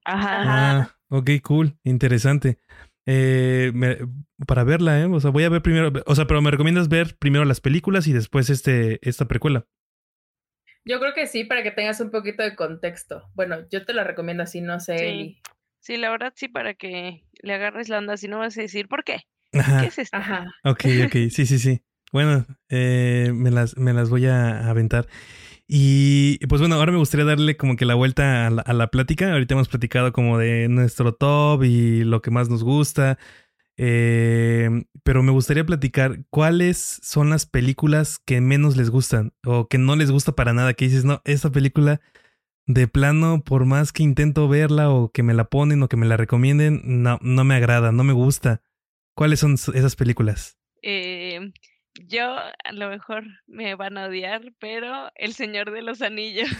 Ajá. 0.04 0.42
Ah, 0.80 0.96
ok, 1.08 1.30
cool, 1.42 1.78
interesante. 1.84 2.58
Eh, 3.06 3.70
me- 3.72 3.96
para 4.46 4.64
verla, 4.64 5.00
¿eh? 5.00 5.06
O 5.06 5.18
sea, 5.20 5.30
voy 5.30 5.44
a 5.44 5.48
ver 5.48 5.62
primero, 5.62 5.90
o 6.04 6.14
sea, 6.14 6.26
pero 6.26 6.42
me 6.42 6.50
recomiendas 6.50 6.88
ver 6.90 7.16
primero 7.16 7.44
las 7.46 7.60
películas 7.62 8.06
y 8.08 8.12
después 8.12 8.50
este, 8.50 8.98
esta 9.08 9.26
precuela. 9.26 9.64
Yo 10.84 11.00
creo 11.00 11.14
que 11.14 11.26
sí, 11.26 11.44
para 11.44 11.62
que 11.62 11.70
tengas 11.72 12.00
un 12.00 12.10
poquito 12.10 12.42
de 12.42 12.54
contexto. 12.54 13.28
Bueno, 13.34 13.66
yo 13.70 13.84
te 13.84 13.92
la 13.94 14.04
recomiendo 14.04 14.42
así, 14.42 14.60
no 14.60 14.78
sé. 14.80 14.98
Sí. 14.98 15.42
Sí, 15.80 15.96
la 15.96 16.10
verdad 16.10 16.32
sí, 16.36 16.48
para 16.48 16.74
que 16.74 17.24
le 17.42 17.54
agarres 17.54 17.88
la 17.88 17.98
onda, 17.98 18.16
si 18.16 18.28
no 18.28 18.38
vas 18.38 18.56
a 18.58 18.62
decir, 18.62 18.88
¿por 18.88 19.04
qué? 19.04 19.22
Ajá. 19.52 19.80
¿Qué 19.80 19.86
es 19.88 19.98
esto? 19.98 20.16
Ajá. 20.16 20.52
Ok, 20.64 20.84
ok, 21.06 21.12
sí, 21.30 21.46
sí, 21.46 21.58
sí. 21.58 21.82
Bueno, 22.12 22.46
eh, 22.68 23.32
me, 23.34 23.50
las, 23.50 23.76
me 23.76 23.92
las 23.92 24.10
voy 24.10 24.26
a 24.26 24.68
aventar. 24.68 25.06
Y 25.68 26.38
pues 26.46 26.60
bueno, 26.60 26.76
ahora 26.76 26.92
me 26.92 26.98
gustaría 26.98 27.26
darle 27.26 27.56
como 27.56 27.74
que 27.74 27.84
la 27.84 27.94
vuelta 27.94 28.46
a 28.46 28.50
la, 28.50 28.62
a 28.62 28.72
la 28.72 28.88
plática. 28.88 29.32
Ahorita 29.32 29.54
hemos 29.54 29.68
platicado 29.68 30.12
como 30.12 30.38
de 30.38 30.68
nuestro 30.68 31.14
top 31.14 31.64
y 31.64 32.04
lo 32.04 32.22
que 32.22 32.30
más 32.30 32.48
nos 32.48 32.62
gusta. 32.62 33.18
Eh, 33.76 34.70
pero 35.02 35.22
me 35.22 35.32
gustaría 35.32 35.66
platicar 35.66 36.24
cuáles 36.30 37.00
son 37.02 37.30
las 37.30 37.46
películas 37.46 38.18
que 38.24 38.40
menos 38.40 38.76
les 38.76 38.90
gustan 38.90 39.34
o 39.44 39.68
que 39.68 39.78
no 39.78 39.96
les 39.96 40.10
gusta 40.10 40.32
para 40.32 40.52
nada. 40.52 40.74
Que 40.74 40.86
dices, 40.86 41.04
no, 41.04 41.20
esta 41.24 41.50
película 41.50 42.00
de 42.66 42.88
plano, 42.88 43.42
por 43.42 43.64
más 43.64 43.92
que 43.92 44.02
intento 44.02 44.48
verla 44.48 44.90
o 44.90 45.10
que 45.10 45.22
me 45.22 45.34
la 45.34 45.44
ponen 45.44 45.82
o 45.82 45.88
que 45.88 45.96
me 45.96 46.06
la 46.06 46.16
recomienden, 46.16 46.80
no, 46.84 47.18
no 47.22 47.44
me 47.44 47.54
agrada, 47.54 47.92
no 47.92 48.04
me 48.04 48.12
gusta. 48.12 48.60
¿Cuáles 49.14 49.40
son 49.40 49.54
esas 49.54 49.96
películas? 49.96 50.58
Eh, 50.82 51.52
yo 51.94 52.36
a 52.36 52.72
lo 52.72 52.90
mejor 52.90 53.24
me 53.46 53.74
van 53.76 53.96
a 53.96 54.06
odiar, 54.06 54.52
pero 54.58 55.10
El 55.14 55.32
Señor 55.32 55.70
de 55.70 55.82
los 55.82 56.02
Anillos. 56.02 56.50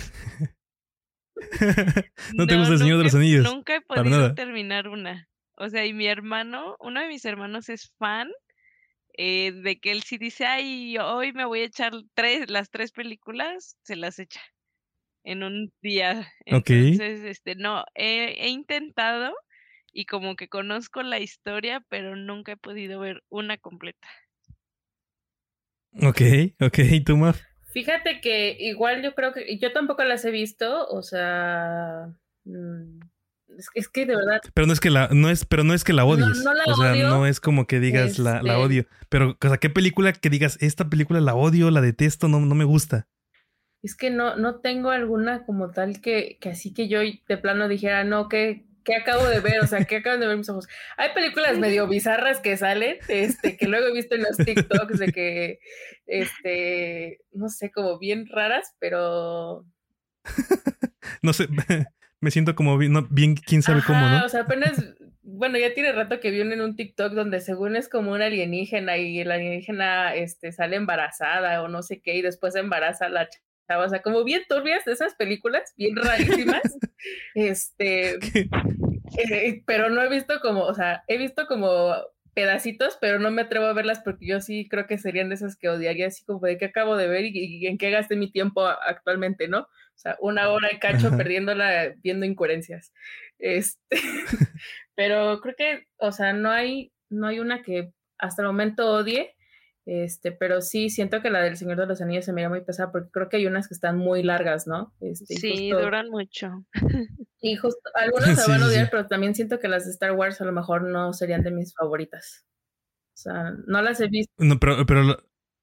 ¿No 2.35 2.47
te 2.47 2.57
gusta 2.57 2.75
El 2.75 2.79
Señor 2.79 2.99
de 2.99 3.05
los 3.05 3.15
Anillos? 3.15 3.45
Nunca 3.45 3.77
he 3.77 3.81
podido 3.81 4.35
terminar 4.35 4.89
una. 4.89 5.29
O 5.57 5.69
sea, 5.69 5.85
y 5.87 5.93
mi 5.93 6.07
hermano, 6.07 6.77
uno 6.81 7.01
de 7.01 7.09
mis 7.09 7.25
hermanos 7.25 7.69
es 7.69 7.93
fan 7.99 8.31
eh, 9.19 9.53
de 9.53 9.81
que 9.81 9.91
él 9.91 10.03
sí 10.03 10.19
dice, 10.19 10.47
ay, 10.47 10.97
hoy 10.99 11.33
me 11.33 11.45
voy 11.45 11.61
a 11.61 11.65
echar 11.65 11.93
tres, 12.15 12.49
las 12.49 12.71
tres 12.71 12.93
películas, 12.93 13.77
se 13.83 13.97
las 13.97 14.19
echa 14.19 14.41
en 15.27 15.43
un 15.43 15.73
día. 15.83 16.27
Ok. 16.53 16.71
Entonces, 16.71 17.25
este, 17.25 17.55
no, 17.57 17.85
he, 17.95 18.37
he 18.47 18.49
intentado 18.49 19.35
y 19.93 20.07
como 20.07 20.37
que 20.37 20.49
conozco 20.49 21.03
la 21.03 21.19
historia, 21.21 21.85
pero 21.89 22.17
nunca 22.17 22.53
he 22.53 22.57
podido 22.57 23.01
ver 23.01 23.23
una 23.29 23.59
completa. 23.59 24.09
Ok, 26.03 26.21
ok, 26.61 26.79
¿y 26.91 27.01
tú, 27.05 27.17
Maf? 27.17 27.41
Fíjate 27.73 28.21
que 28.21 28.57
igual 28.61 29.03
yo 29.03 29.15
creo 29.15 29.33
que 29.33 29.59
yo 29.59 29.73
tampoco 29.73 30.05
las 30.05 30.25
he 30.25 30.31
visto, 30.31 30.87
o 30.89 31.03
sea, 31.03 32.09
mm, 32.45 33.01
es, 33.59 33.69
es 33.75 33.89
que 33.89 34.05
de 34.07 34.17
verdad, 34.17 34.41
Pero 34.55 34.67
no 34.67 34.73
es 34.73 34.81
que 34.81 34.91
la, 34.91 35.09
no 35.13 35.31
es, 35.31 35.45
pero 35.47 35.65
no 35.65 35.73
es 35.75 35.85
que 35.85 35.93
la 35.95 36.05
odies. 36.05 36.43
no 36.45 36.55
la 36.55 36.65
o 36.67 36.75
sea, 36.77 36.93
odio. 36.93 37.09
no 37.09 37.27
es 37.27 37.41
como 37.41 37.67
que 37.67 37.81
digas 37.81 38.19
la, 38.19 38.43
la 38.43 38.53
Este- 38.55 38.65
odio. 38.65 38.87
Pero, 39.09 39.37
o 39.43 39.49
sea, 39.49 39.57
¿qué 39.59 39.71
película 39.71 40.13
que 40.13 40.31
digas, 40.31 40.59
esta 40.61 40.89
película 40.89 41.21
la 41.21 41.35
odio, 41.35 41.71
la 41.71 41.81
detesto, 41.81 42.29
no, 42.29 42.41
no 42.41 42.55
me 42.55 42.65
gusta? 42.65 43.09
Es 43.87 43.97
que 43.97 44.11
no, 44.11 44.37
no 44.37 44.61
tengo 44.61 44.91
alguna 44.91 45.45
como 45.45 45.71
tal 45.71 46.01
que, 46.01 46.39
que 46.41 46.51
así 46.51 46.75
que 46.75 46.89
yo 46.89 47.01
de 47.01 47.37
plano 47.39 47.69
dijera, 47.69 48.05
no, 48.05 48.29
que 48.29 48.65
¿qué 48.85 48.95
acabo 48.95 49.27
de 49.27 49.41
ver? 49.41 49.61
O 49.61 49.67
sea, 49.67 49.85
¿qué 49.85 49.97
acaban 49.97 50.21
de 50.21 50.27
ver 50.27 50.37
mis 50.37 50.49
ojos? 50.49 50.69
Hay 50.97 51.13
películas 51.15 51.59
medio 51.59 51.87
bizarras 51.89 52.41
que 52.41 52.57
salen, 52.57 52.99
este, 53.09 53.57
que 53.57 53.67
luego 53.67 53.89
he 53.89 53.93
visto 53.93 54.15
en 54.15 54.23
los 54.23 54.37
TikToks 54.37 54.99
de 54.99 55.13
que, 55.13 55.59
este, 56.07 57.19
no 57.33 57.49
sé, 57.49 57.71
como 57.71 57.99
bien 57.99 58.27
raras, 58.29 58.75
pero 58.79 59.67
No 61.23 61.33
sé, 61.33 61.49
me 62.21 62.31
siento 62.31 62.55
como 62.55 62.79
bien, 62.79 62.93
no, 62.93 63.07
bien 63.11 63.35
quién 63.35 63.63
sabe 63.63 63.83
cómo, 63.87 64.09
¿no? 64.09 64.25
O 64.25 64.29
sea, 64.29 64.43
apenas, 64.43 64.95
bueno, 65.23 65.59
ya 65.59 65.75
tiene 65.75 65.93
rato 65.93 66.21
que 66.21 66.31
vi 66.31 66.41
uno 66.41 66.55
en 66.55 66.61
un 66.61 66.77
TikTok 66.77 67.13
donde 67.13 67.41
según 67.41 67.77
es 67.77 67.89
como 67.89 68.13
un 68.13 68.23
alienígena 68.23 68.97
y 68.97 69.21
el 69.21 69.31
alienígena 69.31 70.15
este, 70.15 70.53
sale 70.53 70.77
embarazada 70.77 71.63
o 71.63 71.69
no 71.69 71.83
sé 71.83 72.01
qué 72.01 72.17
y 72.17 72.23
después 72.23 72.55
embaraza 72.55 73.07
a 73.07 73.11
la. 73.11 73.29
O 73.69 73.89
sea, 73.89 74.03
como 74.03 74.25
bien 74.25 74.43
turbias 74.49 74.85
de 74.85 74.93
esas 74.93 75.15
películas, 75.15 75.75
bien 75.77 75.97
rarísimas. 75.97 76.63
este, 77.35 78.19
eh, 79.19 79.63
pero 79.67 79.91
no 79.91 80.03
he 80.03 80.09
visto 80.09 80.41
como, 80.41 80.63
o 80.63 80.75
sea, 80.75 81.05
he 81.09 81.19
visto 81.19 81.47
como 81.47 81.95
pedacitos, 82.35 82.99
pero 83.01 83.19
no 83.19 83.31
me 83.31 83.43
atrevo 83.43 83.65
a 83.65 83.73
verlas 83.73 84.01
porque 84.05 84.27
yo 84.27 84.41
sí 84.41 84.69
creo 84.69 84.87
que 84.87 84.99
serían 84.99 85.31
de 85.31 85.37
esas 85.37 85.57
que 85.57 85.71
odiaría, 85.71 86.09
así 86.09 86.25
como 86.25 86.41
de 86.41 86.59
qué 86.59 86.67
acabo 86.67 86.97
de 86.97 87.09
ver 87.09 87.25
y, 87.25 87.33
y 87.35 87.67
en 87.67 87.79
qué 87.79 87.91
gasté 87.91 88.15
mi 88.15 88.31
tiempo 88.31 88.67
actualmente, 88.67 89.49
¿no? 89.49 89.61
O 89.61 89.99
sea, 89.99 90.17
una 90.21 90.51
hora 90.51 90.69
y 90.71 90.79
cacho 90.79 91.09
Ajá. 91.09 91.17
perdiéndola 91.17 91.95
viendo 92.03 92.27
incoherencias. 92.27 92.93
Este, 93.39 93.81
pero 94.95 95.41
creo 95.41 95.55
que, 95.57 95.87
o 95.97 96.13
sea, 96.13 96.35
no 96.35 96.51
hay, 96.51 96.93
no 97.09 97.27
hay 97.27 97.41
una 97.41 97.63
que 97.63 97.93
hasta 98.19 98.43
el 98.43 98.49
momento 98.49 98.87
odie, 98.93 99.36
este, 99.87 100.33
pero 100.33 100.61
sí 100.61 100.91
siento 100.91 101.23
que 101.23 101.31
la 101.31 101.41
del 101.41 101.57
Señor 101.57 101.79
de 101.79 101.87
los 101.87 102.01
Anillos 102.03 102.25
se 102.25 102.33
me 102.33 102.37
mira 102.41 102.49
muy 102.49 102.61
pesada 102.61 102.93
porque 102.93 103.09
creo 103.11 103.29
que 103.29 103.37
hay 103.39 103.47
unas 103.47 103.69
que 103.69 103.75
están 103.75 103.97
muy 103.97 104.23
largas, 104.23 104.67
¿no? 104.67 104.93
Este, 105.01 105.37
Sí, 105.37 105.71
justo- 105.71 105.85
duran 105.85 106.11
mucho. 106.11 106.65
y 107.41 107.57
justo, 107.57 107.81
algunas 107.95 108.45
Sí, 108.45 108.51
van 108.51 108.63
a 108.63 108.67
odiar, 108.67 108.85
sí. 108.87 108.89
pero 108.91 109.07
también 109.07 109.35
siento 109.35 109.59
que 109.61 109.69
las 109.69 109.85
de 109.87 109.93
Star 109.93 110.13
Wars 110.13 110.41
a 110.41 110.45
lo 110.45 110.53
mejor 110.53 110.83
no 110.83 111.13
serían 111.13 111.43
de 111.43 111.51
mis 111.53 111.73
favoritas. 111.75 112.45
O 113.15 113.19
sea, 113.19 113.53
no 113.67 113.81
las 113.81 114.01
he 114.01 114.09
visto, 114.09 114.33
No, 114.39 114.59
pero, 114.59 114.85
pero, 114.85 115.17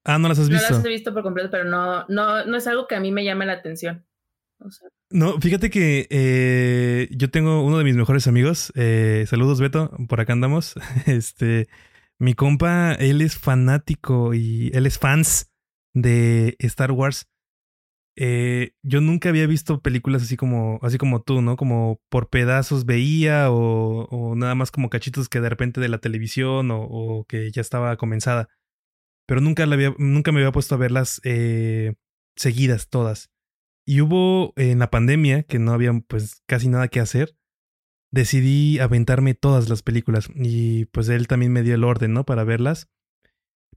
ah, 0.04 0.18
no 0.18 0.28
las 0.28 0.38
has 0.40 0.48
no 0.48 0.56
visto. 0.58 0.74
las 0.74 0.84
he 0.84 0.88
visto 0.88 1.12
por 1.14 1.22
completo, 1.22 1.50
pero 1.50 1.64
no, 1.64 2.04
no, 2.08 2.44
no 2.46 2.56
es 2.56 2.66
algo 2.66 2.86
que 2.88 2.94
a 2.96 3.00
mí 3.00 3.12
me 3.12 3.24
llame 3.24 3.46
la 3.46 3.52
atención. 3.52 4.04
O 4.58 4.70
sea, 4.70 4.88
No, 5.10 5.38
fíjate 5.40 5.68
que 5.68 6.06
eh, 6.10 7.08
yo 7.12 7.30
tengo 7.30 7.62
uno 7.62 7.76
de 7.78 7.84
mis 7.84 7.94
mejores 7.96 8.26
amigos. 8.26 8.72
eh, 8.74 9.24
saludos, 9.28 9.60
Beto, 9.60 9.90
por 10.08 10.20
acá 10.20 10.32
andamos. 10.32 10.74
Este, 11.06 11.68
mi 12.24 12.34
compa, 12.34 12.94
él 12.94 13.20
es 13.20 13.36
fanático 13.36 14.34
y 14.34 14.70
él 14.74 14.86
es 14.86 14.98
fans 14.98 15.52
de 15.94 16.56
Star 16.58 16.90
Wars. 16.90 17.28
Eh, 18.16 18.72
yo 18.82 19.00
nunca 19.00 19.28
había 19.28 19.46
visto 19.46 19.80
películas 19.82 20.22
así 20.22 20.36
como, 20.36 20.78
así 20.82 20.98
como 20.98 21.22
tú, 21.22 21.42
¿no? 21.42 21.56
Como 21.56 22.00
por 22.08 22.30
pedazos 22.30 22.86
veía 22.86 23.50
o, 23.50 24.34
nada 24.36 24.54
más 24.54 24.70
como 24.70 24.88
cachitos 24.88 25.28
que 25.28 25.40
de 25.40 25.48
repente 25.48 25.80
de 25.80 25.88
la 25.88 25.98
televisión 25.98 26.70
o, 26.72 27.24
que 27.28 27.50
ya 27.50 27.60
estaba 27.60 27.96
comenzada. 27.96 28.48
Pero 29.26 29.40
nunca, 29.40 29.66
nunca 29.98 30.32
me 30.32 30.40
había 30.40 30.52
puesto 30.52 30.74
a 30.74 30.78
verlas 30.78 31.20
eh, 31.24 31.94
seguidas 32.36 32.88
todas. 32.88 33.30
Y 33.86 34.00
hubo 34.00 34.54
en 34.56 34.78
la 34.78 34.90
pandemia, 34.90 35.42
que 35.42 35.58
no 35.58 35.72
había 35.72 35.92
pues 36.08 36.42
casi 36.46 36.68
nada 36.68 36.88
que 36.88 37.00
hacer, 37.00 37.36
decidí 38.14 38.78
aventarme 38.78 39.34
todas 39.34 39.68
las 39.68 39.82
películas. 39.82 40.28
Y 40.36 40.86
pues 40.86 41.08
él 41.08 41.26
también 41.26 41.52
me 41.52 41.62
dio 41.62 41.74
el 41.74 41.84
orden, 41.84 42.12
¿no? 42.12 42.24
Para 42.24 42.44
verlas. 42.44 42.88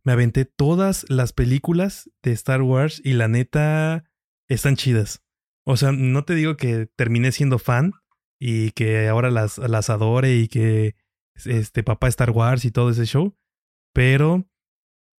Me 0.03 0.11
aventé 0.11 0.45
todas 0.45 1.05
las 1.09 1.33
películas 1.33 2.11
de 2.21 2.33
Star 2.33 2.61
Wars 2.61 3.01
y 3.03 3.13
la 3.13 3.27
neta 3.27 4.05
están 4.47 4.75
chidas. 4.75 5.23
O 5.65 5.75
sea, 5.75 5.91
no 5.91 6.23
te 6.23 6.35
digo 6.35 6.55
que 6.55 6.85
terminé 6.85 7.31
siendo 7.31 7.57
fan 7.57 7.93
y 8.39 8.71
que 8.71 9.07
ahora 9.07 9.31
las, 9.31 9.57
las 9.57 9.89
adore 9.89 10.35
y 10.35 10.47
que 10.47 10.95
este 11.43 11.83
papá 11.83 12.07
Star 12.07 12.29
Wars 12.29 12.63
y 12.63 12.71
todo 12.71 12.91
ese 12.91 13.05
show, 13.05 13.35
pero 13.93 14.47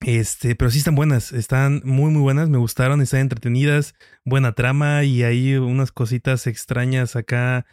este, 0.01 0.55
pero 0.55 0.69
sí 0.69 0.77
están 0.77 0.95
buenas, 0.95 1.31
están 1.31 1.81
muy 1.83 2.11
muy 2.11 2.21
buenas, 2.21 2.49
me 2.49 2.59
gustaron, 2.59 3.01
están 3.01 3.21
entretenidas, 3.21 3.95
buena 4.23 4.53
trama 4.53 5.03
y 5.03 5.23
hay 5.23 5.55
unas 5.55 5.91
cositas 5.91 6.45
extrañas 6.47 7.15
acá 7.15 7.65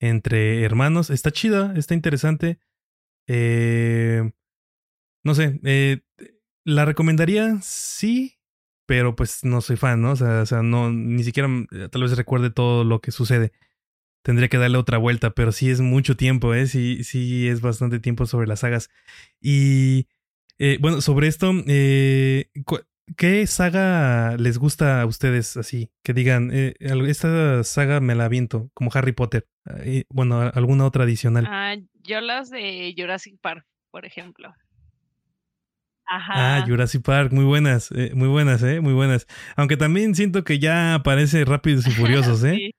entre 0.00 0.64
hermanos. 0.64 1.10
Está 1.10 1.30
chida, 1.30 1.74
está 1.76 1.94
interesante. 1.94 2.58
Eh, 3.26 4.30
no 5.24 5.34
sé, 5.34 5.60
eh, 5.64 6.00
la 6.64 6.84
recomendaría, 6.84 7.58
sí, 7.62 8.38
pero 8.86 9.16
pues 9.16 9.44
no 9.44 9.60
soy 9.60 9.76
fan, 9.76 10.00
¿no? 10.00 10.12
O 10.12 10.16
sea, 10.16 10.62
no, 10.62 10.90
ni 10.90 11.24
siquiera 11.24 11.48
eh, 11.72 11.88
tal 11.90 12.02
vez 12.02 12.16
recuerde 12.16 12.50
todo 12.50 12.84
lo 12.84 13.00
que 13.00 13.10
sucede. 13.10 13.52
Tendría 14.22 14.48
que 14.48 14.58
darle 14.58 14.78
otra 14.78 14.98
vuelta, 14.98 15.30
pero 15.30 15.52
sí 15.52 15.70
es 15.70 15.80
mucho 15.80 16.16
tiempo, 16.16 16.54
¿eh? 16.54 16.66
Sí, 16.66 17.04
sí 17.04 17.48
es 17.48 17.60
bastante 17.60 18.00
tiempo 18.00 18.26
sobre 18.26 18.46
las 18.46 18.60
sagas. 18.60 18.90
Y 19.40 20.08
eh, 20.58 20.78
bueno, 20.80 21.00
sobre 21.00 21.28
esto, 21.28 21.52
eh, 21.66 22.50
¿qué 23.16 23.46
saga 23.46 24.36
les 24.36 24.58
gusta 24.58 25.02
a 25.02 25.06
ustedes 25.06 25.56
así? 25.56 25.90
Que 26.02 26.12
digan, 26.12 26.50
eh, 26.52 26.74
esta 26.80 27.64
saga 27.64 28.00
me 28.00 28.14
la 28.14 28.26
aviento, 28.26 28.70
como 28.74 28.90
Harry 28.94 29.12
Potter. 29.12 29.46
Eh, 29.80 30.04
bueno, 30.08 30.40
alguna 30.40 30.84
otra 30.84 31.04
adicional. 31.04 31.46
Ah, 31.48 31.76
yo 32.02 32.20
las 32.20 32.50
de 32.50 32.94
Jurassic 32.96 33.38
Park, 33.40 33.66
por 33.90 34.04
ejemplo. 34.04 34.54
Ajá. 36.08 36.56
Ah, 36.56 36.64
Jurassic 36.66 37.02
Park, 37.02 37.32
muy 37.32 37.44
buenas, 37.44 37.90
eh, 37.92 38.12
muy 38.14 38.28
buenas, 38.28 38.62
eh, 38.62 38.80
muy 38.80 38.94
buenas. 38.94 39.26
Aunque 39.56 39.76
también 39.76 40.14
siento 40.14 40.42
que 40.42 40.58
ya 40.58 40.94
aparece 40.94 41.44
Rápidos 41.44 41.86
y 41.86 41.90
Furiosos, 42.32 42.42
eh. 42.44 42.54
sí. 42.54 42.70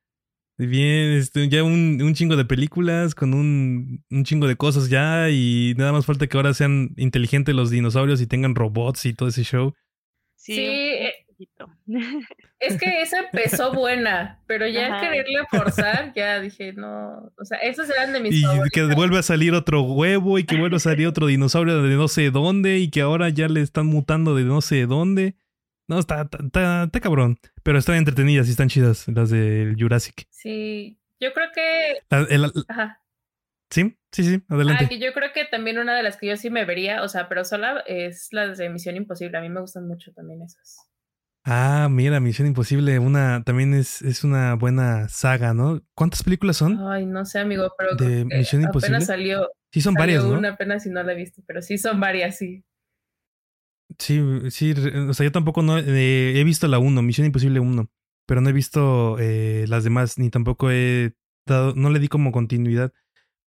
Bien, 0.58 1.12
este, 1.14 1.48
ya 1.48 1.64
un, 1.64 2.02
un, 2.02 2.14
chingo 2.16 2.36
de 2.36 2.44
películas 2.44 3.16
con 3.16 3.34
un, 3.34 4.04
un, 4.10 4.24
chingo 4.26 4.46
de 4.46 4.58
cosas 4.58 4.90
ya 4.90 5.30
y 5.30 5.74
nada 5.78 5.94
más 5.94 6.06
falta 6.06 6.28
que 6.28 6.36
ahora 6.36 6.54
sean 6.54 6.90
inteligentes 6.98 7.56
los 7.56 7.70
dinosaurios 7.70 8.20
y 8.20 8.28
tengan 8.28 8.56
robots 8.56 9.06
y 9.06 9.14
todo 9.14 9.30
ese 9.30 9.44
show. 9.44 9.74
Sí, 10.40 10.58
eh, 10.58 11.14
es 12.60 12.78
que 12.80 13.02
esa 13.02 13.20
empezó 13.20 13.74
buena, 13.74 14.42
pero 14.48 14.68
ya 14.68 15.00
quererle 15.02 15.42
forzar, 15.52 16.14
ya 16.16 16.40
dije, 16.40 16.72
no, 16.72 17.32
o 17.38 17.46
sea, 17.46 17.58
esos 17.60 17.90
eran 17.90 18.14
de 18.14 18.22
mis 18.22 18.36
Y 18.36 18.46
que 18.72 18.84
vuelve 18.96 19.20
a 19.20 19.24
salir 19.24 19.54
otro 19.54 19.82
huevo 19.82 20.40
y 20.40 20.46
que 20.46 20.58
vuelve 20.58 20.78
a 20.78 20.80
salir 20.80 21.08
otro 21.08 21.28
dinosaurio 21.28 21.82
de 21.84 21.96
no 21.96 22.08
sé 22.08 22.32
dónde 22.32 22.80
y 22.80 22.90
que 22.90 23.02
ahora 23.02 23.28
ya 23.28 23.50
le 23.50 23.62
están 23.62 23.88
mutando 23.88 24.34
de 24.34 24.44
no 24.44 24.62
sé 24.62 24.86
dónde. 24.86 25.36
No, 25.90 26.00
está, 26.00 26.22
está, 26.22 26.84
está, 26.84 27.00
cabrón. 27.02 27.38
Pero 27.64 27.78
están 27.78 27.96
entretenidas 27.96 28.48
y 28.48 28.52
están 28.52 28.70
chidas 28.70 29.08
las 29.08 29.30
del 29.30 29.76
Jurassic. 29.78 30.26
Sí, 30.30 31.00
yo 31.20 31.34
creo 31.34 31.48
que. 31.54 32.66
Ajá. 32.68 33.02
Sí, 33.70 33.98
sí, 34.12 34.24
sí, 34.24 34.44
adelante. 34.50 34.90
Ah, 34.92 34.96
yo 34.96 35.14
creo 35.14 35.32
que 35.34 35.46
también 35.46 35.78
una 35.78 35.96
de 35.96 36.04
las 36.04 36.18
que 36.18 36.28
yo 36.28 36.38
sí 36.38 36.50
me 36.50 36.66
vería, 36.66 37.04
o 37.04 37.08
sea, 37.08 37.30
pero 37.30 37.46
sola 37.46 37.84
es 37.86 38.30
la 38.32 38.48
de 38.48 38.70
Misión 38.70 38.96
Imposible. 38.96 39.38
A 39.38 39.42
mí 39.42 39.50
me 39.50 39.62
gustan 39.62 39.88
mucho 39.88 40.12
también 40.14 40.42
esas. 40.42 40.78
Ah, 41.46 41.88
mira, 41.90 42.20
Misión 42.20 42.48
Imposible, 42.48 43.00
una, 43.00 43.44
también 43.44 43.74
es, 43.74 44.02
es 44.02 44.24
una 44.24 44.56
buena 44.56 45.08
saga, 45.10 45.54
¿no? 45.54 45.82
¿Cuántas 45.96 46.24
películas 46.24 46.58
son? 46.58 46.80
Ay, 46.88 47.06
no 47.06 47.26
sé, 47.26 47.40
amigo, 47.40 47.74
pero 47.78 47.96
de 47.96 48.26
Misión 48.26 48.62
Imposible. 48.62 48.98
Apenas 48.98 49.08
salió. 49.08 49.50
Sí, 49.72 49.82
son 49.82 49.94
varias, 49.94 50.24
¿no? 50.24 50.38
Una 50.38 50.50
apenas 50.50 50.84
si 50.84 50.90
no 50.90 51.02
la 51.02 51.14
he 51.14 51.16
visto, 51.16 51.42
pero 51.48 51.62
sí 51.62 51.78
son 51.78 52.00
varias, 52.00 52.38
sí. 52.38 52.64
Sí, 53.98 54.22
sí, 54.52 54.72
o 54.72 55.14
sea, 55.14 55.24
yo 55.24 55.32
tampoco 55.32 55.62
no 55.62 55.78
eh, 55.80 56.40
he 56.40 56.44
visto 56.44 56.68
la 56.68 56.80
1, 56.80 57.02
Misión 57.02 57.26
Imposible 57.26 57.60
1, 57.60 57.90
pero 58.28 58.42
no 58.42 58.50
he 58.50 58.54
visto 58.54 59.18
eh, 59.20 59.66
las 59.68 59.84
demás, 59.84 60.20
ni 60.20 60.30
tampoco 60.30 60.70
he 60.72 61.16
dado, 61.46 61.74
no 61.76 61.90
le 61.90 62.00
di 62.00 62.08
como 62.08 62.32
continuidad, 62.32 62.94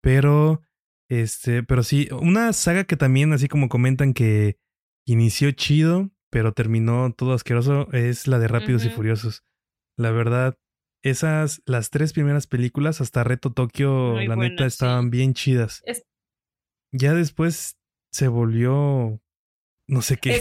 pero, 0.02 0.62
este, 1.08 1.62
pero 1.62 1.82
sí, 1.82 2.08
una 2.12 2.52
saga 2.52 2.84
que 2.84 2.96
también, 2.96 3.32
así 3.32 3.48
como 3.48 3.68
comentan 3.68 4.12
que 4.12 4.58
inició 5.06 5.50
chido, 5.52 6.10
pero 6.30 6.52
terminó 6.52 7.12
todo 7.14 7.32
asqueroso, 7.32 7.90
es 7.92 8.26
la 8.26 8.38
de 8.38 8.48
Rápidos 8.48 8.84
y 8.84 8.90
Furiosos. 8.90 9.44
La 9.96 10.10
verdad, 10.10 10.58
esas, 11.02 11.62
las 11.66 11.90
tres 11.90 12.12
primeras 12.12 12.46
películas, 12.46 13.00
hasta 13.00 13.24
Reto 13.24 13.52
Tokio, 13.52 14.20
la 14.20 14.36
neta, 14.36 14.66
estaban 14.66 15.10
bien 15.10 15.34
chidas. 15.34 15.82
Ya 16.92 17.14
después 17.14 17.78
se 18.10 18.28
volvió 18.28 19.22
no 19.88 20.00
sé 20.00 20.16
qué. 20.16 20.34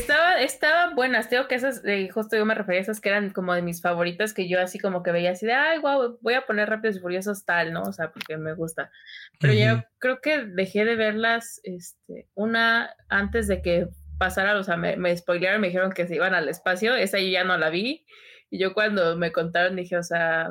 Estaban 0.44 0.96
buenas, 0.96 1.30
tengo 1.30 1.48
que 1.48 1.56
esas, 1.56 1.84
eh, 1.86 2.10
justo 2.10 2.36
yo 2.36 2.46
me 2.46 2.56
refería 2.56 2.80
a 2.80 2.84
esas 2.84 3.00
que 3.00 3.10
eran 3.10 3.30
como 3.32 3.54
de 3.54 3.62
mis 3.62 3.82
favoritas, 3.82 4.34
que 4.34 4.48
yo 4.48 4.60
así 4.60 4.80
como 4.80 5.04
que 5.04 5.12
veía 5.12 5.32
así 5.32 5.46
de, 5.46 5.54
ay, 5.54 5.80
wow, 5.80 6.18
voy 6.22 6.34
a 6.34 6.46
poner 6.46 6.70
Rápidos 6.70 6.98
y 6.98 7.00
Furiosos 7.00 7.46
tal, 7.46 7.74
¿no? 7.74 7.84
O 7.84 7.94
sea, 7.94 8.12
porque 8.12 8.38
me 8.38 8.54
gusta. 8.54 8.92
Pero 9.40 9.54
yo 9.54 9.84
creo 10.00 10.22
que 10.22 10.46
dejé 10.46 10.86
de 10.86 10.96
verlas, 10.96 11.62
este, 11.64 12.28
una 12.34 12.96
antes 13.10 13.48
de 13.48 13.62
que 13.62 13.88
pasara, 14.18 14.58
o 14.58 14.64
sea, 14.64 14.78
me, 14.78 14.98
me 14.98 15.16
spoilearon, 15.16 15.62
me 15.62 15.68
dijeron 15.68 15.92
que 15.92 16.08
se 16.08 16.16
iban 16.16 16.34
al 16.34 16.50
espacio, 16.50 16.96
esa 16.96 17.20
yo 17.20 17.28
ya 17.28 17.44
no 17.44 17.58
la 17.58 17.70
vi, 17.70 18.06
y 18.50 18.60
yo 18.60 18.74
cuando 18.74 19.18
me 19.18 19.32
contaron 19.32 19.76
dije, 19.76 19.98
o 19.98 20.04
sea, 20.04 20.50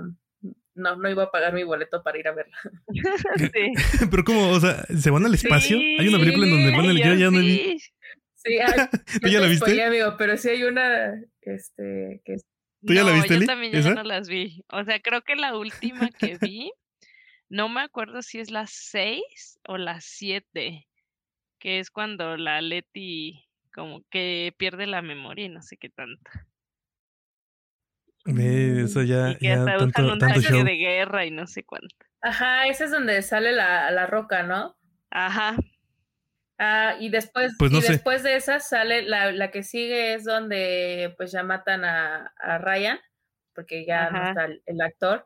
no, 0.75 0.97
no 0.97 1.11
iba 1.11 1.25
a 1.25 1.31
pagar 1.31 1.53
mi 1.53 1.65
boleto 1.65 2.03
para 2.03 2.19
ir 2.19 2.29
a 2.29 2.35
verla. 2.35 2.57
sí. 3.37 4.07
Pero 4.11 4.25
como, 4.25 4.51
o 4.51 4.61
sea, 4.61 4.85
¿se 4.85 5.11
van 5.11 5.27
al 5.27 5.35
espacio? 5.35 5.77
Hay 5.77 6.09
una 6.09 6.19
película 6.19 6.47
en 6.47 6.53
donde 6.53 6.71
van 6.77 6.87
al... 6.87 6.97
Yo 6.97 7.15
ya 7.15 7.31
no 7.31 7.39
vi. 7.39 7.79
Sí, 8.43 8.59
¿Tú 9.23 9.29
ya 9.29 9.41
la 9.41 9.49
viste? 9.49 9.83
amigo, 9.83 10.15
pero 10.17 10.37
sí 10.37 10.49
hay 10.49 10.63
una 10.63 11.15
este, 11.43 12.23
que 12.25 12.37
¿Tú 12.87 12.95
ya 12.95 13.05
la 13.05 13.13
viste, 13.13 13.39
Yo 13.39 13.47
también 13.47 13.73
ya 13.73 13.95
no 13.95 14.03
las 14.03 14.29
vi. 14.29 14.65
O 14.73 14.83
sea, 14.85 15.01
creo 15.01 15.23
que 15.23 15.37
la 15.37 15.57
última 15.57 16.09
que 16.11 16.39
vi, 16.41 16.73
no 17.49 17.69
me 17.69 17.83
acuerdo 17.83 18.23
si 18.23 18.41
es 18.41 18.51
la 18.51 18.67
6 18.67 19.61
o 19.69 19.77
la 19.77 20.01
7, 20.01 20.87
que 21.59 21.79
es 21.79 21.91
cuando 21.91 22.37
la 22.37 22.63
Leti 22.63 23.47
como 23.75 24.03
que 24.11 24.55
pierde 24.57 24.87
la 24.87 25.03
memoria 25.03 25.45
y 25.45 25.49
no 25.51 25.63
sé 25.63 25.77
qué 25.77 25.91
tanto. 25.91 26.31
Eso 28.25 29.03
ya, 29.03 29.31
y 29.31 29.37
que 29.37 29.47
ya 29.47 29.61
hasta 29.61 29.79
tanto, 29.79 30.15
usan 30.17 30.37
un 30.37 30.43
show. 30.43 30.65
de 30.65 30.77
guerra 30.77 31.25
y 31.27 31.31
no 31.31 31.47
sé 31.47 31.65
cuánto. 31.65 31.95
Ajá, 32.23 32.67
ese 32.67 32.85
es 32.85 32.91
donde 32.91 33.23
sale 33.23 33.53
la, 33.53 33.91
la 33.91 34.07
roca, 34.07 34.43
¿no? 34.43 34.77
Ajá. 35.11 35.57
Ah, 36.63 36.97
y 37.01 37.09
después, 37.09 37.55
pues 37.59 37.73
y 37.73 37.81
después 37.81 38.23
de 38.23 38.37
esa 38.37 38.61
sale 38.61 39.01
la, 39.01 39.33
la, 39.33 39.51
que 39.51 39.63
sigue 39.63 40.13
es 40.13 40.25
donde 40.25 41.15
pues 41.17 41.33
ya 41.33 41.43
matan 41.43 41.87
a, 41.87 42.35
a 42.37 42.59
Ryan, 42.59 42.99
porque 43.55 43.87
ya 43.87 44.11
no 44.11 44.29
está 44.29 44.45
el, 44.67 44.81
actor. 44.83 45.25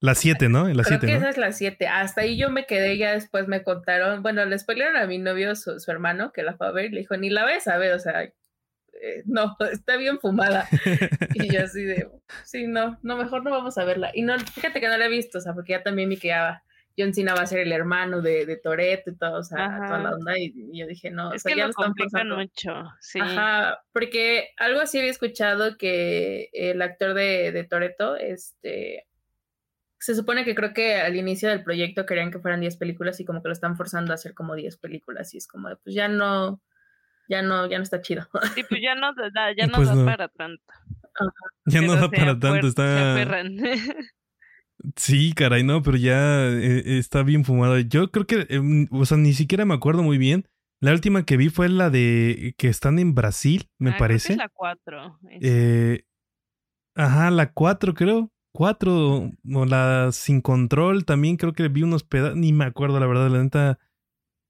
La 0.00 0.14
7, 0.14 0.48
¿no? 0.48 0.66
La 0.68 0.82
Creo 0.82 0.98
que 0.98 1.14
esa 1.14 1.28
es 1.28 1.36
la 1.36 1.52
7. 1.52 1.86
Hasta 1.86 2.22
ahí 2.22 2.38
yo 2.38 2.48
me 2.48 2.64
quedé, 2.64 2.96
ya 2.96 3.12
después 3.12 3.46
me 3.46 3.62
contaron, 3.62 4.22
bueno, 4.22 4.42
le 4.46 4.58
spoilearon 4.58 4.96
a 4.96 5.06
mi 5.06 5.18
novio, 5.18 5.54
su, 5.54 5.78
hermano, 5.88 6.32
que 6.32 6.42
la 6.42 6.54
fue 6.54 6.68
a 6.68 6.70
ver, 6.70 6.86
y 6.86 6.90
le 6.92 7.00
dijo, 7.00 7.14
ni 7.18 7.28
la 7.28 7.44
ves 7.44 7.68
a 7.68 7.76
ver, 7.76 7.92
o 7.92 7.98
sea, 7.98 8.22
eh, 8.22 9.22
no, 9.26 9.58
está 9.70 9.98
bien 9.98 10.18
fumada. 10.18 10.66
y 11.34 11.52
yo 11.52 11.62
así 11.62 11.84
de, 11.84 12.08
sí, 12.44 12.66
no, 12.66 12.98
no, 13.02 13.18
mejor 13.18 13.44
no 13.44 13.50
vamos 13.50 13.76
a 13.76 13.84
verla. 13.84 14.12
Y 14.14 14.22
no, 14.22 14.38
fíjate 14.38 14.80
que 14.80 14.88
no 14.88 14.96
la 14.96 15.04
he 15.04 15.10
visto, 15.10 15.36
o 15.36 15.40
sea, 15.42 15.52
porque 15.52 15.72
ya 15.72 15.82
también 15.82 16.08
me 16.08 16.16
quedaba 16.16 16.62
John 16.98 17.14
Cena 17.14 17.34
va 17.34 17.42
a 17.42 17.46
ser 17.46 17.60
el 17.60 17.72
hermano 17.72 18.20
de, 18.20 18.46
de 18.46 18.56
Toreto 18.56 19.10
y 19.10 19.16
todo, 19.16 19.38
o 19.38 19.42
sea, 19.42 19.80
toda 19.86 19.98
la 19.98 20.10
onda. 20.14 20.38
Y, 20.38 20.52
yo 20.78 20.86
dije, 20.86 21.10
no, 21.10 21.32
es 21.32 21.42
o 21.42 21.48
sea, 21.48 21.52
que 21.52 21.58
ya 21.58 21.66
lo, 21.66 21.72
complican 21.72 22.28
mucho, 22.30 22.84
sí. 23.00 23.20
Ajá, 23.20 23.82
porque 23.92 24.50
algo 24.56 24.80
así 24.80 24.98
había 24.98 25.10
escuchado 25.10 25.76
que 25.78 26.50
el 26.52 26.82
actor 26.82 27.14
de, 27.14 27.52
de 27.52 27.64
Toreto, 27.64 28.16
este, 28.16 29.06
se 30.00 30.14
supone 30.14 30.44
que 30.44 30.54
creo 30.54 30.72
que 30.72 30.96
al 30.96 31.14
inicio 31.14 31.50
del 31.50 31.62
proyecto 31.62 32.06
querían 32.06 32.30
que 32.30 32.38
fueran 32.38 32.60
10 32.60 32.76
películas 32.76 33.20
y 33.20 33.24
como 33.24 33.42
que 33.42 33.48
lo 33.48 33.52
están 33.52 33.76
forzando 33.76 34.12
a 34.12 34.14
hacer 34.14 34.34
como 34.34 34.54
10 34.54 34.78
películas 34.78 35.34
y 35.34 35.38
es 35.38 35.46
como, 35.46 35.68
pues 35.84 35.94
ya 35.94 36.08
no, 36.08 36.60
ya 37.28 37.42
no, 37.42 37.68
ya 37.68 37.76
no 37.76 37.84
está 37.84 38.00
chido. 38.00 38.26
Sí, 38.54 38.64
pues 38.68 38.80
ya 38.82 38.94
no 38.94 39.12
da, 39.14 39.54
ya 39.56 39.66
no 39.66 39.74
pues 39.76 39.88
da 39.88 40.04
para 40.04 40.28
tanto. 40.28 40.64
Ya 41.66 41.82
no 41.82 41.94
da 41.96 42.10
para 42.10 42.38
tanto, 42.38 42.66
está... 42.66 43.24
Sí, 44.96 45.32
caray, 45.34 45.62
no, 45.62 45.82
pero 45.82 45.96
ya 45.96 46.48
eh, 46.48 46.98
está 46.98 47.22
bien 47.22 47.44
fumado. 47.44 47.78
Yo 47.78 48.10
creo 48.10 48.26
que, 48.26 48.46
em, 48.48 48.88
o 48.90 49.04
sea, 49.04 49.16
ni 49.16 49.32
siquiera 49.32 49.64
me 49.64 49.74
acuerdo 49.74 50.02
muy 50.02 50.18
bien. 50.18 50.46
La 50.80 50.92
última 50.92 51.24
que 51.24 51.36
vi 51.36 51.50
fue 51.50 51.68
la 51.68 51.90
de 51.90 52.54
que 52.56 52.68
están 52.68 52.98
en 52.98 53.14
Brasil, 53.14 53.68
me 53.78 53.92
parece. 53.92 54.32
Ah, 54.32 54.36
creo 54.36 54.38
que 54.38 54.42
es 54.42 54.48
la 54.48 54.48
4. 54.48 55.18
Eh, 55.42 56.04
ajá, 56.94 57.30
la 57.30 57.52
4 57.52 57.94
creo. 57.94 58.32
4 58.52 59.30
o 59.54 59.64
la 59.66 60.10
sin 60.12 60.40
control 60.40 61.04
también 61.04 61.36
creo 61.36 61.52
que 61.52 61.68
vi 61.68 61.84
unos 61.84 62.02
pedazos, 62.02 62.36
ni 62.36 62.52
me 62.52 62.64
acuerdo 62.64 62.98
la 62.98 63.06
verdad, 63.06 63.30
la 63.30 63.42
neta 63.42 63.78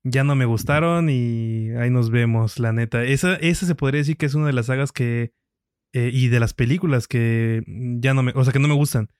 ya 0.04 0.24
no 0.24 0.34
me 0.34 0.46
gustaron 0.46 1.10
y 1.10 1.70
ahí 1.72 1.90
nos 1.90 2.10
vemos, 2.10 2.58
la 2.58 2.72
neta. 2.72 3.04
Esa, 3.04 3.34
esa 3.34 3.66
se 3.66 3.74
podría 3.74 3.98
decir 3.98 4.16
que 4.16 4.26
es 4.26 4.34
una 4.34 4.46
de 4.46 4.52
las 4.54 4.66
sagas 4.66 4.92
que, 4.92 5.34
eh, 5.92 6.10
y 6.12 6.28
de 6.28 6.40
las 6.40 6.54
películas 6.54 7.08
que 7.08 7.62
ya 7.66 8.14
no 8.14 8.22
me, 8.22 8.32
o 8.34 8.42
sea, 8.42 8.52
que 8.52 8.58
no 8.58 8.68
me 8.68 8.74
gustan. 8.74 9.10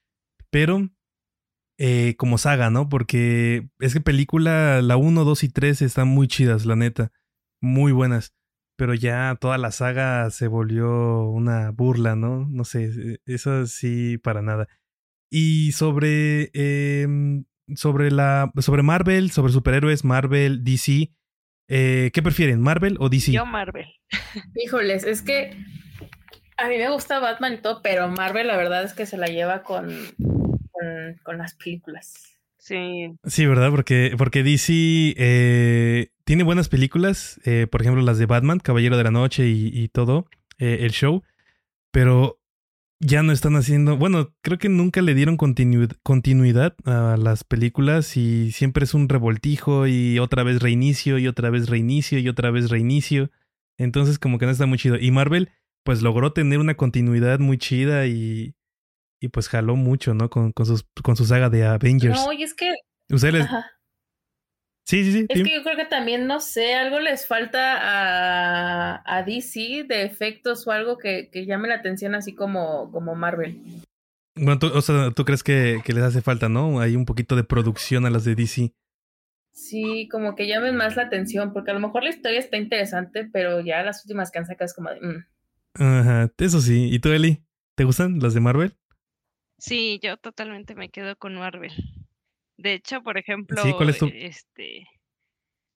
Pero 0.50 0.88
eh, 1.82 2.14
como 2.18 2.36
saga, 2.36 2.68
¿no? 2.68 2.90
Porque 2.90 3.70
es 3.78 3.94
que 3.94 4.02
película, 4.02 4.82
la 4.82 4.98
1, 4.98 5.24
2 5.24 5.44
y 5.44 5.48
3 5.48 5.80
están 5.80 6.08
muy 6.08 6.28
chidas, 6.28 6.66
la 6.66 6.76
neta. 6.76 7.10
Muy 7.62 7.92
buenas. 7.92 8.34
Pero 8.76 8.92
ya 8.92 9.34
toda 9.40 9.56
la 9.56 9.72
saga 9.72 10.28
se 10.28 10.46
volvió 10.46 11.24
una 11.24 11.70
burla, 11.70 12.16
¿no? 12.16 12.46
No 12.50 12.64
sé, 12.64 12.84
eh, 12.84 13.18
eso 13.24 13.66
sí, 13.66 14.18
para 14.18 14.42
nada. 14.42 14.68
Y 15.30 15.72
sobre, 15.72 16.50
eh, 16.52 17.08
sobre, 17.74 18.10
la, 18.10 18.52
sobre 18.58 18.82
Marvel, 18.82 19.30
sobre 19.30 19.52
superhéroes, 19.52 20.04
Marvel, 20.04 20.62
DC, 20.62 21.14
eh, 21.68 22.10
¿qué 22.12 22.22
prefieren, 22.22 22.60
Marvel 22.60 22.98
o 23.00 23.08
DC? 23.08 23.32
Yo 23.32 23.46
Marvel. 23.46 23.86
Híjoles, 24.54 25.04
es 25.04 25.22
que 25.22 25.56
a 26.58 26.68
mí 26.68 26.76
me 26.76 26.90
gusta 26.90 27.20
Batman 27.20 27.54
y 27.54 27.58
todo, 27.62 27.80
pero 27.80 28.08
Marvel 28.08 28.48
la 28.48 28.58
verdad 28.58 28.84
es 28.84 28.92
que 28.92 29.06
se 29.06 29.16
la 29.16 29.28
lleva 29.28 29.62
con, 29.62 29.88
con, 31.22 31.38
las 31.38 31.54
películas. 31.54 32.38
Sí. 32.58 33.16
Sí, 33.24 33.46
¿verdad? 33.46 33.70
Porque, 33.70 34.14
porque 34.18 34.42
DC 34.42 34.72
eh, 35.16 36.08
tiene 36.24 36.42
buenas 36.42 36.68
películas, 36.68 37.40
eh, 37.44 37.66
por 37.70 37.80
ejemplo 37.80 38.02
las 38.02 38.18
de 38.18 38.26
Batman, 38.26 38.58
Caballero 38.60 38.96
de 38.96 39.04
la 39.04 39.10
Noche 39.10 39.48
y, 39.48 39.88
todo, 39.88 40.26
eh, 40.58 40.78
el 40.82 40.90
show, 40.90 41.22
pero 41.90 42.38
ya 43.00 43.22
no 43.22 43.32
están 43.32 43.56
haciendo, 43.56 43.96
bueno, 43.96 44.34
creo 44.42 44.58
que 44.58 44.68
nunca 44.68 45.00
le 45.00 45.14
dieron 45.14 45.38
continuidad 45.38 46.76
a 46.84 47.16
las 47.16 47.44
películas 47.44 48.16
y 48.18 48.52
siempre 48.52 48.84
es 48.84 48.92
un 48.92 49.08
revoltijo 49.08 49.86
y 49.86 50.18
otra 50.18 50.42
vez 50.42 50.60
reinicio 50.60 51.18
y 51.18 51.26
otra 51.26 51.48
vez 51.48 51.70
reinicio 51.70 52.18
y 52.18 52.28
otra 52.28 52.50
vez 52.50 52.68
reinicio. 52.68 53.30
Entonces 53.78 54.18
como 54.18 54.38
que 54.38 54.44
no 54.44 54.52
está 54.52 54.66
muy 54.66 54.76
chido. 54.76 54.98
Y 54.98 55.10
Marvel 55.10 55.48
pues 55.82 56.02
logró 56.02 56.34
tener 56.34 56.58
una 56.58 56.76
continuidad 56.76 57.38
muy 57.38 57.56
chida 57.56 58.06
y, 58.06 58.54
y 59.20 59.28
pues 59.28 59.48
jaló 59.48 59.76
mucho, 59.76 60.14
¿no? 60.14 60.30
Con, 60.30 60.52
con, 60.52 60.66
sus, 60.66 60.84
con 61.02 61.16
su 61.16 61.26
saga 61.26 61.50
de 61.50 61.64
Avengers. 61.64 62.16
No, 62.16 62.32
y 62.32 62.42
es 62.42 62.54
que... 62.54 62.74
Ustedes... 63.10 63.46
Sí, 64.86 65.04
sí, 65.04 65.12
sí. 65.12 65.26
Es 65.28 65.42
que 65.44 65.54
yo 65.54 65.62
creo 65.62 65.76
que 65.76 65.84
también, 65.84 66.26
no 66.26 66.40
sé, 66.40 66.74
algo 66.74 66.98
les 66.98 67.24
falta 67.24 67.76
a, 67.78 69.02
a 69.04 69.22
DC 69.22 69.84
de 69.86 70.02
efectos 70.02 70.66
o 70.66 70.72
algo 70.72 70.98
que, 70.98 71.30
que, 71.30 71.46
llame 71.46 71.68
la 71.68 71.76
atención 71.76 72.16
así 72.16 72.34
como, 72.34 72.90
como 72.90 73.14
Marvel. 73.14 73.60
Bueno, 74.34 74.58
tú, 74.58 74.66
o 74.74 74.80
sea, 74.80 75.12
tú 75.12 75.24
crees 75.24 75.44
que, 75.44 75.80
que 75.84 75.92
les 75.92 76.02
hace 76.02 76.22
falta, 76.22 76.48
¿no? 76.48 76.80
Hay 76.80 76.96
un 76.96 77.04
poquito 77.04 77.36
de 77.36 77.44
producción 77.44 78.04
a 78.04 78.10
las 78.10 78.24
de 78.24 78.34
DC. 78.34 78.72
Sí, 79.52 80.08
como 80.10 80.34
que 80.34 80.48
llamen 80.48 80.74
más 80.74 80.96
la 80.96 81.02
atención, 81.02 81.52
porque 81.52 81.70
a 81.70 81.74
lo 81.74 81.80
mejor 81.80 82.02
la 82.02 82.10
historia 82.10 82.40
está 82.40 82.56
interesante, 82.56 83.28
pero 83.32 83.60
ya 83.60 83.84
las 83.84 84.04
últimas 84.04 84.32
que 84.32 84.40
han 84.40 84.46
sacado 84.46 84.66
es 84.66 84.74
como 84.74 84.90
de... 84.90 85.00
Mm". 85.00 85.24
Ajá, 85.74 86.32
eso 86.38 86.60
sí. 86.60 86.88
¿Y 86.90 86.98
tú, 86.98 87.10
Eli? 87.10 87.44
¿Te 87.76 87.84
gustan 87.84 88.18
las 88.18 88.34
de 88.34 88.40
Marvel? 88.40 88.79
Sí, 89.60 90.00
yo 90.02 90.16
totalmente 90.16 90.74
me 90.74 90.88
quedo 90.88 91.16
con 91.16 91.34
Marvel. 91.34 91.72
De 92.56 92.74
hecho, 92.74 93.02
por 93.02 93.18
ejemplo, 93.18 93.62
sí, 93.62 93.72
¿cuál 93.74 93.90
es 93.90 93.98
tu... 93.98 94.06
este... 94.12 94.86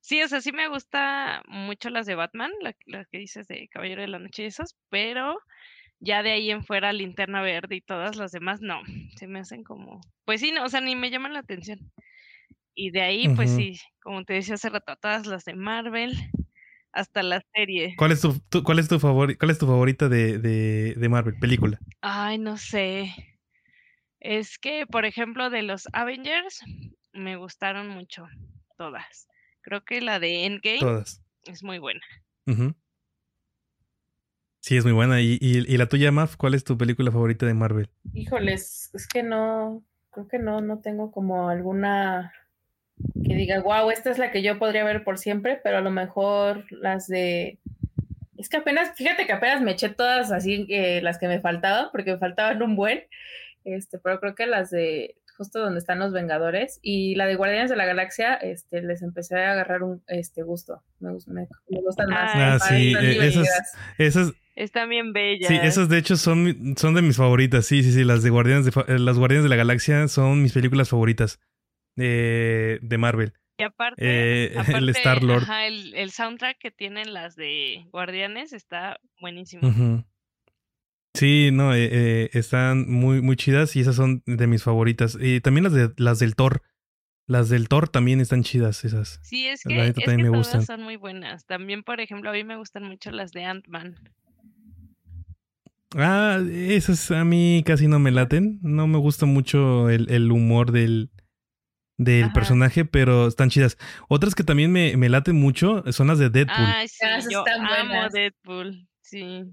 Sí, 0.00 0.22
o 0.22 0.28
sea, 0.28 0.42
sí 0.42 0.52
me 0.52 0.68
gusta 0.68 1.42
mucho 1.48 1.88
las 1.88 2.04
de 2.04 2.14
Batman, 2.14 2.50
las 2.60 2.74
la 2.84 3.04
que 3.06 3.18
dices 3.18 3.46
de 3.46 3.68
Caballero 3.68 4.02
de 4.02 4.08
la 4.08 4.18
Noche 4.18 4.42
y 4.42 4.46
esas, 4.46 4.76
pero 4.90 5.38
ya 5.98 6.22
de 6.22 6.32
ahí 6.32 6.50
en 6.50 6.62
fuera 6.62 6.92
Linterna 6.92 7.40
Verde 7.40 7.76
y 7.76 7.80
todas 7.80 8.16
las 8.16 8.30
demás, 8.32 8.60
no, 8.60 8.82
se 9.16 9.26
me 9.26 9.38
hacen 9.38 9.64
como, 9.64 10.00
pues 10.26 10.40
sí, 10.40 10.52
no, 10.52 10.64
o 10.64 10.68
sea, 10.68 10.82
ni 10.82 10.94
me 10.94 11.10
llaman 11.10 11.32
la 11.32 11.38
atención. 11.38 11.78
Y 12.74 12.90
de 12.90 13.02
ahí, 13.02 13.28
pues 13.30 13.52
sí, 13.52 13.78
como 14.02 14.24
te 14.24 14.34
decía 14.34 14.56
hace 14.56 14.68
rato, 14.68 14.96
todas 14.96 15.26
las 15.26 15.44
de 15.44 15.54
Marvel, 15.54 16.12
hasta 16.92 17.22
la 17.22 17.40
serie. 17.54 17.94
¿Cuál 17.96 18.12
es 18.12 18.20
tu, 18.20 18.62
cuál 18.62 18.78
es 18.80 18.88
tu 18.88 18.98
favor, 18.98 19.38
cuál 19.38 19.50
es 19.50 19.58
tu 19.58 19.66
favorita 19.66 20.08
de, 20.08 20.38
de, 20.38 20.94
de, 20.94 21.08
Marvel, 21.08 21.38
película? 21.38 21.78
Ay, 22.02 22.38
no 22.38 22.56
sé. 22.56 23.33
Es 24.24 24.58
que, 24.58 24.86
por 24.86 25.04
ejemplo, 25.04 25.50
de 25.50 25.60
los 25.60 25.86
Avengers, 25.92 26.62
me 27.12 27.36
gustaron 27.36 27.90
mucho 27.90 28.26
todas. 28.78 29.28
Creo 29.60 29.84
que 29.84 30.00
la 30.00 30.18
de 30.18 30.46
Endgame 30.46 30.78
todas. 30.78 31.22
es 31.44 31.62
muy 31.62 31.78
buena. 31.78 32.00
Sí, 34.60 34.78
es 34.78 34.84
muy 34.84 34.94
buena. 34.94 35.20
¿Y, 35.20 35.36
y, 35.42 35.58
y 35.70 35.76
la 35.76 35.90
tuya, 35.90 36.10
Maf? 36.10 36.36
¿Cuál 36.36 36.54
es 36.54 36.64
tu 36.64 36.78
película 36.78 37.10
favorita 37.10 37.44
de 37.44 37.52
Marvel? 37.52 37.90
Híjoles, 38.14 38.90
es 38.94 39.06
que 39.06 39.22
no, 39.22 39.84
creo 40.10 40.26
que 40.26 40.38
no, 40.38 40.62
no 40.62 40.78
tengo 40.78 41.12
como 41.12 41.50
alguna 41.50 42.32
que 43.26 43.34
diga, 43.34 43.60
wow, 43.60 43.90
esta 43.90 44.10
es 44.10 44.16
la 44.16 44.30
que 44.30 44.42
yo 44.42 44.58
podría 44.58 44.84
ver 44.84 45.04
por 45.04 45.18
siempre, 45.18 45.60
pero 45.62 45.76
a 45.76 45.82
lo 45.82 45.90
mejor 45.90 46.64
las 46.70 47.08
de... 47.08 47.58
Es 48.38 48.48
que 48.48 48.56
apenas, 48.56 48.96
fíjate 48.96 49.26
que 49.26 49.32
apenas 49.32 49.60
me 49.60 49.72
eché 49.72 49.90
todas 49.90 50.32
así, 50.32 50.66
eh, 50.70 51.02
las 51.02 51.18
que 51.18 51.28
me 51.28 51.40
faltaban, 51.40 51.90
porque 51.92 52.12
me 52.12 52.18
faltaban 52.18 52.62
un 52.62 52.74
buen, 52.74 53.04
este, 53.64 53.98
pero 53.98 54.20
creo 54.20 54.34
que 54.34 54.46
las 54.46 54.70
de 54.70 55.16
justo 55.36 55.58
donde 55.58 55.80
están 55.80 55.98
los 55.98 56.12
Vengadores 56.12 56.78
y 56.80 57.16
la 57.16 57.26
de 57.26 57.34
Guardianes 57.34 57.68
de 57.68 57.74
la 57.76 57.86
Galaxia, 57.86 58.34
este, 58.34 58.82
les 58.82 59.02
empecé 59.02 59.36
a 59.36 59.50
agarrar 59.52 59.82
un 59.82 60.00
este 60.06 60.42
gusto, 60.44 60.82
me, 61.00 61.10
me, 61.26 61.48
me 61.68 61.80
gustan 61.80 62.08
más. 62.10 62.30
Ah, 62.34 62.58
sí, 62.68 62.92
eh, 62.96 63.26
esas, 63.26 63.48
esas, 63.98 64.32
están 64.54 64.88
bien 64.90 65.12
bellas. 65.12 65.48
Sí, 65.48 65.58
esas 65.60 65.88
de 65.88 65.98
hecho 65.98 66.16
son, 66.16 66.74
son 66.76 66.94
de 66.94 67.02
mis 67.02 67.16
favoritas, 67.16 67.66
sí, 67.66 67.82
sí, 67.82 67.92
sí, 67.92 68.04
las 68.04 68.22
de 68.22 68.30
Guardianes 68.30 68.66
de, 68.66 68.70
eh, 68.86 68.98
las 69.00 69.18
Guardianes 69.18 69.42
de 69.42 69.48
la 69.50 69.56
Galaxia 69.56 70.06
son 70.06 70.40
mis 70.40 70.52
películas 70.52 70.88
favoritas 70.90 71.40
de, 71.96 72.78
de 72.82 72.98
Marvel. 72.98 73.32
Y 73.58 73.62
aparte, 73.64 74.02
Eh, 74.04 74.52
aparte, 74.56 74.78
el 74.78 74.88
Star 74.90 75.22
Lord. 75.24 75.42
ajá, 75.42 75.66
el, 75.66 75.94
el 75.94 76.10
soundtrack 76.12 76.58
que 76.58 76.70
tienen 76.70 77.12
las 77.12 77.34
de 77.36 77.84
Guardianes 77.90 78.52
está 78.52 78.98
buenísimo. 79.20 79.66
Ujú. 79.68 80.04
Sí, 81.14 81.50
no, 81.52 81.72
eh, 81.74 81.88
eh, 81.92 82.30
están 82.32 82.90
muy, 82.90 83.22
muy 83.22 83.36
chidas 83.36 83.76
y 83.76 83.80
esas 83.80 83.94
son 83.94 84.22
de 84.26 84.46
mis 84.48 84.62
favoritas. 84.64 85.16
Y 85.20 85.40
también 85.40 85.64
las 85.64 85.72
de 85.72 85.92
las 85.96 86.18
del 86.18 86.34
Thor. 86.34 86.62
Las 87.26 87.48
del 87.48 87.68
Thor 87.68 87.88
también 87.88 88.20
están 88.20 88.42
chidas 88.42 88.84
esas. 88.84 89.20
Sí, 89.22 89.46
es 89.46 89.62
que, 89.62 89.86
es 89.88 89.94
que 89.94 90.16
me 90.16 90.24
todas 90.24 90.38
gustan. 90.38 90.66
son 90.66 90.82
muy 90.82 90.96
buenas. 90.96 91.46
También, 91.46 91.82
por 91.84 92.00
ejemplo, 92.00 92.30
a 92.30 92.32
mí 92.32 92.44
me 92.44 92.56
gustan 92.56 92.82
mucho 92.84 93.10
las 93.12 93.32
de 93.32 93.44
Ant-Man. 93.44 93.94
Ah, 95.96 96.40
esas 96.50 97.10
a 97.12 97.24
mí 97.24 97.62
casi 97.64 97.86
no 97.86 97.98
me 98.00 98.10
laten. 98.10 98.58
No 98.62 98.86
me 98.88 98.98
gusta 98.98 99.24
mucho 99.26 99.88
el, 99.90 100.10
el 100.10 100.32
humor 100.32 100.72
del, 100.72 101.10
del 101.96 102.24
Ajá. 102.24 102.32
personaje, 102.32 102.84
pero 102.84 103.28
están 103.28 103.50
chidas. 103.50 103.78
Otras 104.08 104.34
que 104.34 104.42
también 104.42 104.72
me, 104.72 104.96
me 104.96 105.08
laten 105.08 105.36
mucho 105.36 105.84
son 105.92 106.08
las 106.08 106.18
de 106.18 106.28
Deadpool. 106.30 106.56
Ay, 106.58 106.88
sí, 106.88 107.06
yo 107.30 107.44
están 107.46 107.64
amo 107.64 107.88
buenas. 107.88 108.12
Deadpool. 108.12 108.88
Sí. 109.00 109.44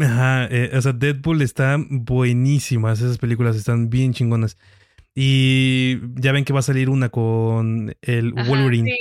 Ajá, 0.00 0.46
eh, 0.50 0.70
o 0.74 0.80
sea, 0.80 0.92
Deadpool 0.92 1.42
está 1.42 1.76
buenísimas, 1.88 3.00
esas 3.00 3.18
películas 3.18 3.56
están 3.56 3.90
bien 3.90 4.12
chingonas. 4.12 4.56
Y 5.14 5.98
ya 6.20 6.30
ven 6.30 6.44
que 6.44 6.52
va 6.52 6.60
a 6.60 6.62
salir 6.62 6.90
una 6.90 7.08
con 7.08 7.96
el 8.02 8.32
Ajá, 8.36 8.48
Wolverine. 8.48 8.90
Sí, 8.90 8.98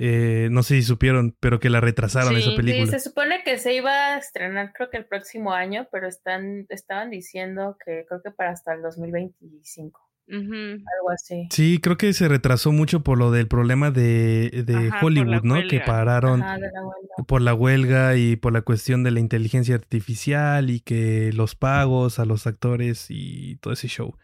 Eh, 0.00 0.48
no 0.50 0.62
sé 0.62 0.76
si 0.76 0.82
supieron, 0.82 1.36
pero 1.40 1.58
que 1.58 1.68
la 1.68 1.80
retrasaron 1.80 2.34
Sí, 2.34 2.40
esa 2.40 2.56
película. 2.56 2.86
Sí, 2.86 2.92
se 2.92 3.00
supone 3.00 3.42
que 3.44 3.58
se 3.58 3.74
iba 3.74 4.14
a 4.14 4.18
estrenar 4.18 4.72
creo 4.72 4.90
que 4.90 4.96
el 4.96 5.04
próximo 5.06 5.52
año, 5.52 5.88
pero 5.90 6.06
están, 6.08 6.66
estaban 6.68 7.10
diciendo 7.10 7.76
que 7.84 8.04
creo 8.08 8.22
que 8.22 8.30
para 8.30 8.52
hasta 8.52 8.72
el 8.74 8.82
2025, 8.82 10.07
Algo 10.30 11.10
así. 11.10 11.48
Sí, 11.50 11.78
creo 11.82 11.96
que 11.96 12.12
se 12.12 12.28
retrasó 12.28 12.72
mucho 12.72 13.02
por 13.02 13.18
lo 13.18 13.30
del 13.30 13.48
problema 13.48 13.90
de, 13.90 14.64
de 14.66 14.88
Ajá, 14.88 15.00
Hollywood, 15.02 15.42
¿no? 15.42 15.56
Que 15.68 15.80
pararon 15.80 16.42
Ajá, 16.42 16.58
la 16.58 16.70
por 17.26 17.40
la 17.40 17.54
huelga 17.54 18.16
y 18.16 18.36
por 18.36 18.52
la 18.52 18.62
cuestión 18.62 19.02
de 19.02 19.10
la 19.10 19.20
inteligencia 19.20 19.74
artificial 19.74 20.70
y 20.70 20.80
que 20.80 21.32
los 21.32 21.54
pagos 21.54 22.18
a 22.18 22.24
los 22.24 22.46
actores 22.46 23.06
y 23.08 23.56
todo 23.56 23.72
ese 23.72 23.88
show. 23.88 24.16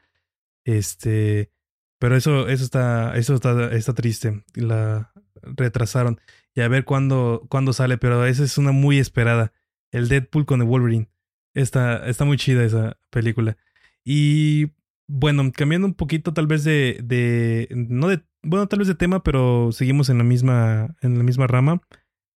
Este, 0.64 1.50
pero 1.98 2.16
eso, 2.16 2.48
eso 2.48 2.64
está, 2.64 3.16
eso 3.16 3.34
está, 3.34 3.72
está 3.72 3.94
triste. 3.94 4.44
La 4.54 5.12
retrasaron. 5.42 6.20
Y 6.54 6.60
a 6.60 6.68
ver 6.68 6.84
cuándo, 6.84 7.46
cuándo 7.48 7.72
sale, 7.72 7.98
pero 7.98 8.24
esa 8.26 8.44
es 8.44 8.58
una 8.58 8.72
muy 8.72 8.98
esperada. 8.98 9.52
El 9.90 10.08
Deadpool 10.08 10.46
con 10.46 10.60
el 10.60 10.68
Wolverine. 10.68 11.08
Está, 11.54 12.06
está 12.06 12.24
muy 12.24 12.36
chida 12.36 12.64
esa 12.64 12.98
película. 13.10 13.56
Y 14.04 14.72
bueno, 15.06 15.50
cambiando 15.52 15.86
un 15.86 15.94
poquito 15.94 16.32
tal 16.34 16.46
vez 16.46 16.64
de, 16.64 17.00
de, 17.04 17.68
no 17.74 18.08
de, 18.08 18.22
bueno, 18.42 18.66
tal 18.68 18.80
vez 18.80 18.88
de 18.88 18.94
tema, 18.94 19.22
pero 19.22 19.70
seguimos 19.72 20.08
en 20.10 20.18
la 20.18 20.24
misma, 20.24 20.96
en 21.02 21.18
la 21.18 21.24
misma 21.24 21.46
rama. 21.46 21.82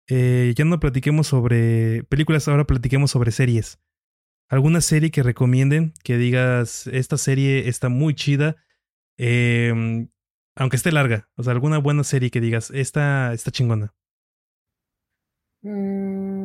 Eh, 0.08 0.54
ya 0.56 0.66
no 0.66 0.80
platiquemos 0.80 1.28
sobre 1.28 2.04
películas, 2.06 2.48
ahora 2.48 2.66
platiquemos 2.66 3.12
sobre 3.12 3.32
series. 3.32 3.80
¿Alguna 4.50 4.82
serie 4.82 5.12
que 5.12 5.24
recomienden? 5.24 5.94
Que 6.04 6.18
digas, 6.18 6.88
esta 6.88 7.18
serie 7.18 7.68
está 7.70 7.90
muy 7.90 8.14
chida. 8.16 8.58
eh, 9.18 10.08
aunque 10.56 10.78
esté 10.78 10.92
larga. 10.92 11.30
O 11.36 11.44
sea, 11.44 11.54
alguna 11.54 11.78
buena 11.80 12.04
serie 12.04 12.32
que 12.32 12.42
digas, 12.42 12.72
esta 12.72 13.34
está 13.34 13.52
chingona. 13.52 13.94
Mm, 15.64 16.45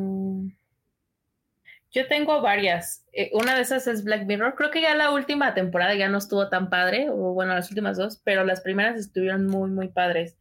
Yo 1.92 2.06
tengo 2.06 2.40
varias. 2.40 3.04
Eh, 3.12 3.30
una 3.34 3.54
de 3.56 3.62
esas 3.62 3.86
es 3.88 4.04
Black 4.04 4.24
Mirror. 4.26 4.54
Creo 4.54 4.70
que 4.70 4.80
ya 4.80 4.94
la 4.94 5.10
última 5.10 5.54
temporada 5.54 5.94
ya 5.94 6.08
no 6.08 6.18
estuvo 6.18 6.48
tan 6.48 6.70
padre, 6.70 7.08
o 7.10 7.32
bueno, 7.34 7.54
las 7.54 7.68
últimas 7.70 7.96
dos, 7.96 8.20
pero 8.24 8.44
las 8.44 8.60
primeras 8.60 8.96
estuvieron 8.98 9.46
muy, 9.46 9.70
muy 9.70 9.88
padres. 9.88 10.36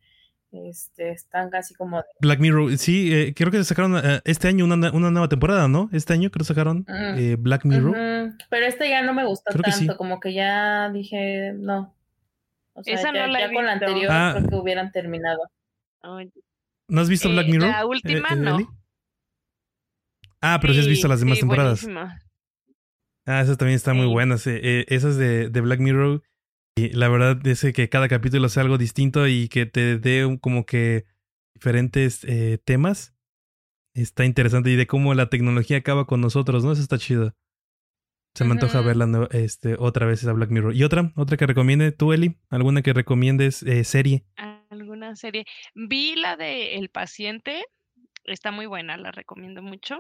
Este, 0.52 1.12
están 1.12 1.50
casi 1.52 1.76
como 1.76 1.98
de- 1.98 2.04
Black 2.22 2.40
Mirror, 2.40 2.76
sí, 2.80 3.14
eh, 3.14 3.34
creo 3.36 3.52
que 3.52 3.64
sacaron 3.64 3.98
eh, 3.98 4.20
este 4.26 4.48
año 4.48 4.66
una, 4.66 4.92
una 4.92 5.12
nueva 5.12 5.30
temporada, 5.30 5.68
¿no? 5.68 5.90
Este 5.94 6.14
año 6.14 6.32
creo 6.32 6.40
que 6.40 6.46
sacaron 6.48 6.86
Mm. 6.88 7.18
eh, 7.20 7.36
Black 7.38 7.66
Mirror. 7.66 7.96
Pero 8.50 8.66
este 8.66 8.90
ya 8.90 9.04
no 9.04 9.14
me 9.14 9.26
gustó 9.26 9.52
Creo 9.52 9.64
que 9.64 9.72
tanto, 9.72 9.92
sí. 9.94 9.98
como 9.98 10.20
que 10.20 10.34
ya 10.34 10.90
dije, 10.90 11.54
no. 11.56 11.94
O 12.74 12.84
sea, 12.84 12.94
Esa 12.96 13.14
ya, 13.14 13.28
no 13.28 13.34
la 13.34 13.40
he 13.40 13.48
ya 13.48 13.54
con 13.54 13.66
la 13.66 13.72
anterior 13.74 14.08
Ah. 14.12 14.34
creo 14.38 14.50
que 14.50 14.56
hubieran 14.56 14.92
terminado. 14.92 15.40
Ay, 16.02 16.32
¿No 16.88 17.02
has 17.02 17.10
visto 17.10 17.28
Eh, 17.30 17.34
Black 17.34 17.48
Mirror? 17.48 17.70
la 17.70 17.86
última, 17.86 18.30
eh, 18.32 18.36
no. 18.36 18.58
Ah, 20.42 20.60
pero 20.62 20.74
sí 20.74 20.80
has 20.80 20.88
visto 20.88 21.08
las 21.08 21.20
demás 21.20 21.38
sí, 21.38 21.42
temporadas. 21.42 21.82
buenísima. 21.84 22.22
Ah, 23.26 23.42
esas 23.42 23.58
también 23.58 23.76
están 23.76 23.98
muy 23.98 24.06
Sí. 24.08 24.12
buenas. 24.12 24.48
eh, 24.48 24.86
esas 24.88 25.18
de, 25.18 25.50
de 25.50 25.62
Black 25.62 25.80
Mirror. 25.80 26.24
Y 26.76 26.90
la 26.90 27.10
verdad 27.10 27.46
es 27.46 27.62
que 27.74 27.90
cada 27.90 28.08
capítulo 28.08 28.48
sea 28.50 28.64
algo 28.64 28.78
distinto 28.78 29.28
y 29.28 29.50
que 29.50 29.66
te 29.66 29.98
dé 30.00 30.26
un- 30.26 30.38
como 30.38 30.66
que 30.66 31.06
diferentes 31.54 32.24
eh, 32.24 32.58
temas. 32.64 33.14
Está 33.94 34.24
interesante. 34.26 34.70
Y 34.72 34.76
de 34.76 34.88
cómo 34.88 35.14
la 35.14 35.30
tecnología 35.30 35.78
acaba 35.78 36.06
con 36.08 36.22
nosotros, 36.22 36.64
¿no? 36.64 36.72
Eso 36.72 36.82
está 36.82 36.98
chido. 36.98 37.36
Se 38.36 38.46
me 38.46 38.52
antoja 38.54 38.80
Ujú. 38.80 38.88
verla 38.88 39.06
nueva- 39.08 39.28
este, 39.32 39.76
otra 39.78 40.06
vez 40.06 40.22
esa 40.22 40.32
Black 40.34 40.52
Mirror. 40.52 40.74
¿Y 40.76 40.84
otra? 40.84 41.12
¿Otra 41.16 41.36
que 41.36 41.48
recomiende 41.48 41.92
tú, 41.92 42.14
Eli? 42.14 42.38
¿Alguna 42.50 42.82
que 42.82 42.94
recomiendes 42.94 43.64
eh, 43.64 43.84
serie? 43.84 44.24
¿Alguna 44.70 45.16
serie? 45.16 45.46
Vi 45.76 46.16
la 46.16 46.38
de 46.38 46.76
El 46.76 46.90
paciente. 46.90 47.66
Está 48.24 48.52
muy 48.52 48.68
buena, 48.68 48.96
la 48.98 49.12
recomiendo 49.12 49.62
mucho. 49.62 50.00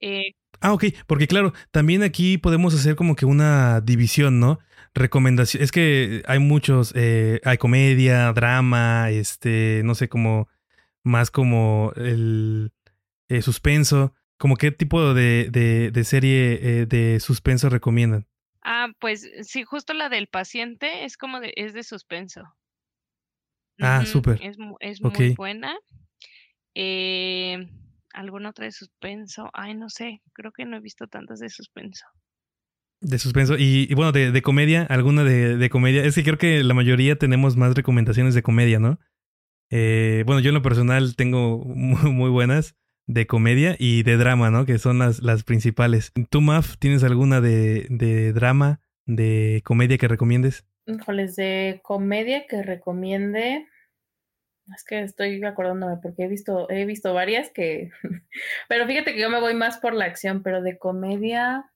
Eh, 0.00 0.34
Ah, 0.60 0.72
ok, 0.72 0.84
porque 1.08 1.26
claro, 1.26 1.52
también 1.72 2.04
aquí 2.04 2.38
podemos 2.38 2.72
hacer 2.72 2.94
como 2.94 3.16
que 3.16 3.26
una 3.26 3.80
división, 3.80 4.38
¿no? 4.38 4.60
Recomendación. 4.94 5.60
Es 5.62 5.72
que 5.72 6.22
hay 6.26 6.38
muchos, 6.38 6.92
eh, 6.94 7.40
hay 7.44 7.58
comedia, 7.58 8.32
drama, 8.32 9.10
este, 9.10 9.82
no 9.84 9.96
sé, 9.96 10.08
como 10.08 10.48
más 11.02 11.32
como 11.32 11.92
el 11.96 12.72
eh, 13.28 13.42
suspenso. 13.42 14.14
¿Cómo 14.38 14.56
qué 14.56 14.70
tipo 14.70 15.14
de, 15.14 15.48
de, 15.50 15.90
de 15.90 16.04
serie 16.04 16.86
de 16.86 17.18
suspenso 17.18 17.68
recomiendan? 17.68 18.28
Ah, 18.62 18.88
pues 19.00 19.28
sí, 19.42 19.64
justo 19.64 19.92
la 19.94 20.08
del 20.08 20.28
paciente 20.28 21.04
es 21.04 21.16
como 21.16 21.40
de, 21.40 21.52
es 21.56 21.74
de 21.74 21.82
suspenso. 21.82 22.54
Ah, 23.80 24.00
Ujú, 24.02 24.12
súper. 24.12 24.40
Es, 24.80 25.00
muy 25.00 25.34
buena. 25.34 25.76
Eh, 26.74 27.68
¿Alguna 28.12 28.50
otra 28.50 28.66
de 28.66 28.72
suspenso? 28.72 29.50
Ay, 29.52 29.74
no 29.74 29.88
sé, 29.88 30.22
creo 30.32 30.52
que 30.52 30.64
no 30.64 30.76
he 30.76 30.80
visto 30.80 31.06
tantas 31.06 31.40
de 31.40 31.48
suspenso. 31.48 32.04
De 33.00 33.18
suspenso. 33.18 33.56
Y, 33.58 33.86
y 33.90 33.94
bueno, 33.94 34.12
de, 34.12 34.30
de 34.30 34.42
comedia, 34.42 34.82
alguna 34.88 35.24
de, 35.24 35.56
de 35.56 35.70
comedia. 35.70 36.04
Es 36.04 36.14
que 36.14 36.22
creo 36.22 36.38
que 36.38 36.62
la 36.62 36.74
mayoría 36.74 37.16
tenemos 37.16 37.56
más 37.56 37.74
recomendaciones 37.74 38.34
de 38.34 38.42
comedia, 38.42 38.78
¿no? 38.78 39.00
Eh, 39.70 40.22
bueno, 40.26 40.40
yo 40.40 40.50
en 40.50 40.54
lo 40.54 40.62
personal 40.62 41.16
tengo 41.16 41.58
muy, 41.64 42.12
muy 42.12 42.30
buenas 42.30 42.76
de 43.06 43.26
comedia 43.26 43.74
y 43.78 44.02
de 44.04 44.16
drama, 44.16 44.50
¿no? 44.50 44.66
Que 44.66 44.78
son 44.78 44.98
las, 44.98 45.22
las 45.22 45.42
principales. 45.42 46.12
¿Tú, 46.30 46.40
Maf, 46.40 46.76
tienes 46.78 47.02
alguna 47.02 47.40
de, 47.40 47.86
de 47.90 48.32
drama, 48.32 48.80
de 49.06 49.62
comedia 49.64 49.98
que 49.98 50.08
recomiendes? 50.08 50.64
Híjoles, 50.86 51.36
de 51.36 51.80
comedia 51.82 52.46
que 52.46 52.62
recomiende. 52.62 53.66
Es 54.74 54.84
que 54.84 55.02
estoy 55.02 55.42
acordándome 55.44 55.96
porque 56.00 56.24
he 56.24 56.28
visto, 56.28 56.70
he 56.70 56.84
visto 56.86 57.12
varias 57.12 57.50
que. 57.50 57.90
pero 58.68 58.86
fíjate 58.86 59.14
que 59.14 59.20
yo 59.20 59.30
me 59.30 59.40
voy 59.40 59.54
más 59.54 59.78
por 59.78 59.94
la 59.94 60.04
acción, 60.04 60.42
pero 60.42 60.62
de 60.62 60.78
comedia. 60.78 61.70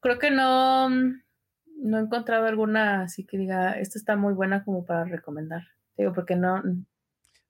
Creo 0.00 0.18
que 0.18 0.30
no. 0.30 0.88
No 0.90 1.98
he 1.98 2.00
encontrado 2.00 2.46
alguna 2.46 3.02
así 3.02 3.24
que 3.24 3.38
diga, 3.38 3.72
esta 3.78 3.98
está 3.98 4.16
muy 4.16 4.34
buena 4.34 4.64
como 4.64 4.84
para 4.84 5.04
recomendar. 5.04 5.62
Digo, 5.96 6.12
porque 6.12 6.36
no. 6.36 6.62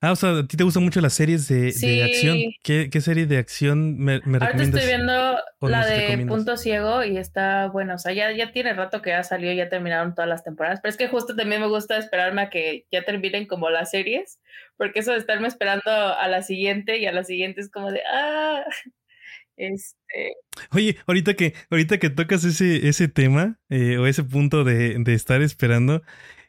Ah, 0.01 0.13
o 0.13 0.17
sea, 0.17 0.31
a 0.39 0.47
ti 0.47 0.57
te 0.57 0.63
gustan 0.63 0.85
mucho 0.85 1.01
las 1.01 1.13
series 1.15 1.49
de, 1.49 1.73
de 1.73 1.73
Sí. 1.73 2.01
acción. 2.01 2.39
¿Qué, 2.63 2.89
qué 2.91 3.01
serie 3.01 3.27
de 3.27 3.37
acción 3.39 3.99
me, 3.99 4.21
me 4.25 4.39
Ahorita 4.39 4.47
recomiendas? 4.47 4.81
estoy 4.83 4.97
viendo 4.97 5.39
¿O 5.59 5.69
la 5.69 5.85
de? 5.87 6.25
Punto 6.27 6.57
Ciego 6.57 7.03
y 7.05 7.17
está 7.19 7.67
bueno. 7.69 7.95
O 7.95 7.99
sea, 7.99 8.13
ya, 8.13 8.31
ya 8.31 8.53
tiene 8.53 8.75
rato 8.75 9.03
que 9.03 9.11
ya 9.11 9.25
salió, 9.25 9.53
ya 9.53 9.69
terminaron 9.69 10.15
todas 10.15 10.29
las 10.29 10.45
temporadas. 10.45 10.79
Pero 10.81 10.91
es 10.91 10.97
que 10.97 11.09
justo 11.09 11.35
también 11.35 11.61
me 11.61 11.67
gusta 11.69 11.99
esperarme 11.99 12.43
a 12.43 12.51
que 12.51 12.87
ya 12.93 13.05
terminen 13.05 13.47
como 13.47 13.71
las 13.71 13.91
series. 13.91 14.39
Porque 14.77 15.01
eso 15.01 15.11
de 15.13 15.19
estarme 15.19 15.49
esperando 15.49 15.91
a 15.91 16.29
la 16.29 16.43
siguiente 16.43 16.99
y 16.99 17.07
a 17.07 17.13
la 17.13 17.25
siguiente 17.25 17.61
es 17.61 17.69
como 17.69 17.91
de, 17.91 18.01
ah, 18.13 18.65
este, 19.57 20.35
Oye, 20.73 20.97
ahorita 21.07 21.35
que, 21.35 21.55
ahorita 21.71 21.99
que 21.99 22.11
tocas 22.11 22.45
ese, 22.45 22.89
ese 22.89 23.09
tema, 23.09 23.59
eh, 23.69 23.99
o 23.99 24.07
ese 24.07 24.23
punto 24.25 24.63
de, 24.65 24.97
de 24.99 25.15
estar 25.15 25.43
esperando, 25.43 26.03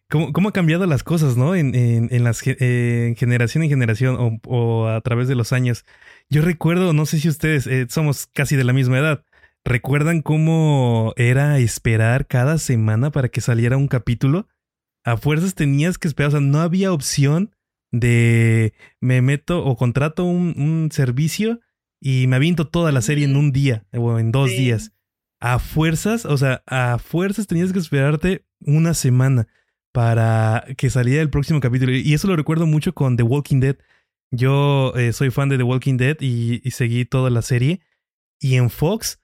¿cómo, 0.10 0.34
cómo 0.34 0.50
han 0.50 0.54
cambiado 0.54 0.86
las 0.86 1.04
cosas, 1.04 1.38
no? 1.38 1.56
En, 1.56 1.76
en, 1.76 2.10
en 2.12 2.24
las 2.24 2.46
eh, 2.46 3.08
en 3.10 3.16
generación 3.16 3.64
en 3.64 3.70
generación, 3.70 4.16
o, 4.20 4.40
o 4.48 4.88
a 4.88 5.00
través 5.02 5.28
de 5.28 5.36
los 5.36 5.54
años. 5.54 5.86
Yo 6.30 6.42
recuerdo, 6.42 6.94
no 6.94 7.06
sé 7.06 7.20
si 7.20 7.30
ustedes 7.30 7.68
eh, 7.68 7.86
somos 7.90 8.28
casi 8.28 8.56
de 8.56 8.64
la 8.64 8.74
misma 8.74 9.00
edad. 9.00 9.24
¿Recuerdan 9.66 10.22
cómo 10.22 11.14
era 11.18 11.60
esperar 11.60 12.28
cada 12.28 12.58
semana 12.58 13.12
para 13.12 13.30
que 13.30 13.42
saliera 13.42 13.78
un 13.78 13.88
capítulo? 13.88 14.48
A 15.04 15.18
fuerzas 15.18 15.54
tenías 15.56 15.98
que 15.98 16.08
esperar, 16.08 16.30
o 16.30 16.32
sea, 16.32 16.40
no 16.40 16.60
había 16.60 16.92
opción 16.94 17.56
de 17.92 18.74
me 19.02 19.22
meto 19.22 19.66
o 19.66 19.76
contrato 19.76 20.24
un, 20.24 20.54
un 20.58 20.90
servicio 20.92 21.60
y 22.00 22.28
me 22.28 22.36
aviento 22.38 22.68
toda 22.68 22.92
la 22.92 23.02
serie 23.02 23.26
en 23.26 23.36
un 23.36 23.52
día 23.52 23.86
o 23.94 24.20
en 24.20 24.32
dos 24.32 24.50
Sí. 24.52 24.58
días. 24.58 24.94
A 25.42 25.58
fuerzas, 25.60 26.26
o 26.26 26.38
sea, 26.38 26.64
a 26.68 26.98
fuerzas 27.00 27.48
tenías 27.48 27.72
que 27.74 27.80
esperarte 27.80 28.46
una 28.62 28.94
semana 28.94 29.48
para 29.92 30.66
que 30.78 30.90
saliera 30.90 31.22
el 31.22 31.30
próximo 31.30 31.60
capítulo. 31.60 31.92
Y 31.92 32.14
eso 32.14 32.28
lo 32.28 32.36
recuerdo 32.36 32.66
mucho 32.66 32.94
con 32.94 33.18
The 33.18 33.24
Walking 33.24 33.60
Dead. 33.60 33.78
Yo 34.32 34.94
eh, 34.96 35.14
soy 35.14 35.32
fan 35.32 35.50
de 35.50 35.58
The 35.58 35.64
Walking 35.64 35.98
Dead 35.98 36.18
y, 36.20 36.62
seguí 36.72 37.06
toda 37.06 37.30
la 37.30 37.42
serie. 37.42 37.82
Y 38.40 38.56
en 38.56 38.70
Fox, 38.70 39.22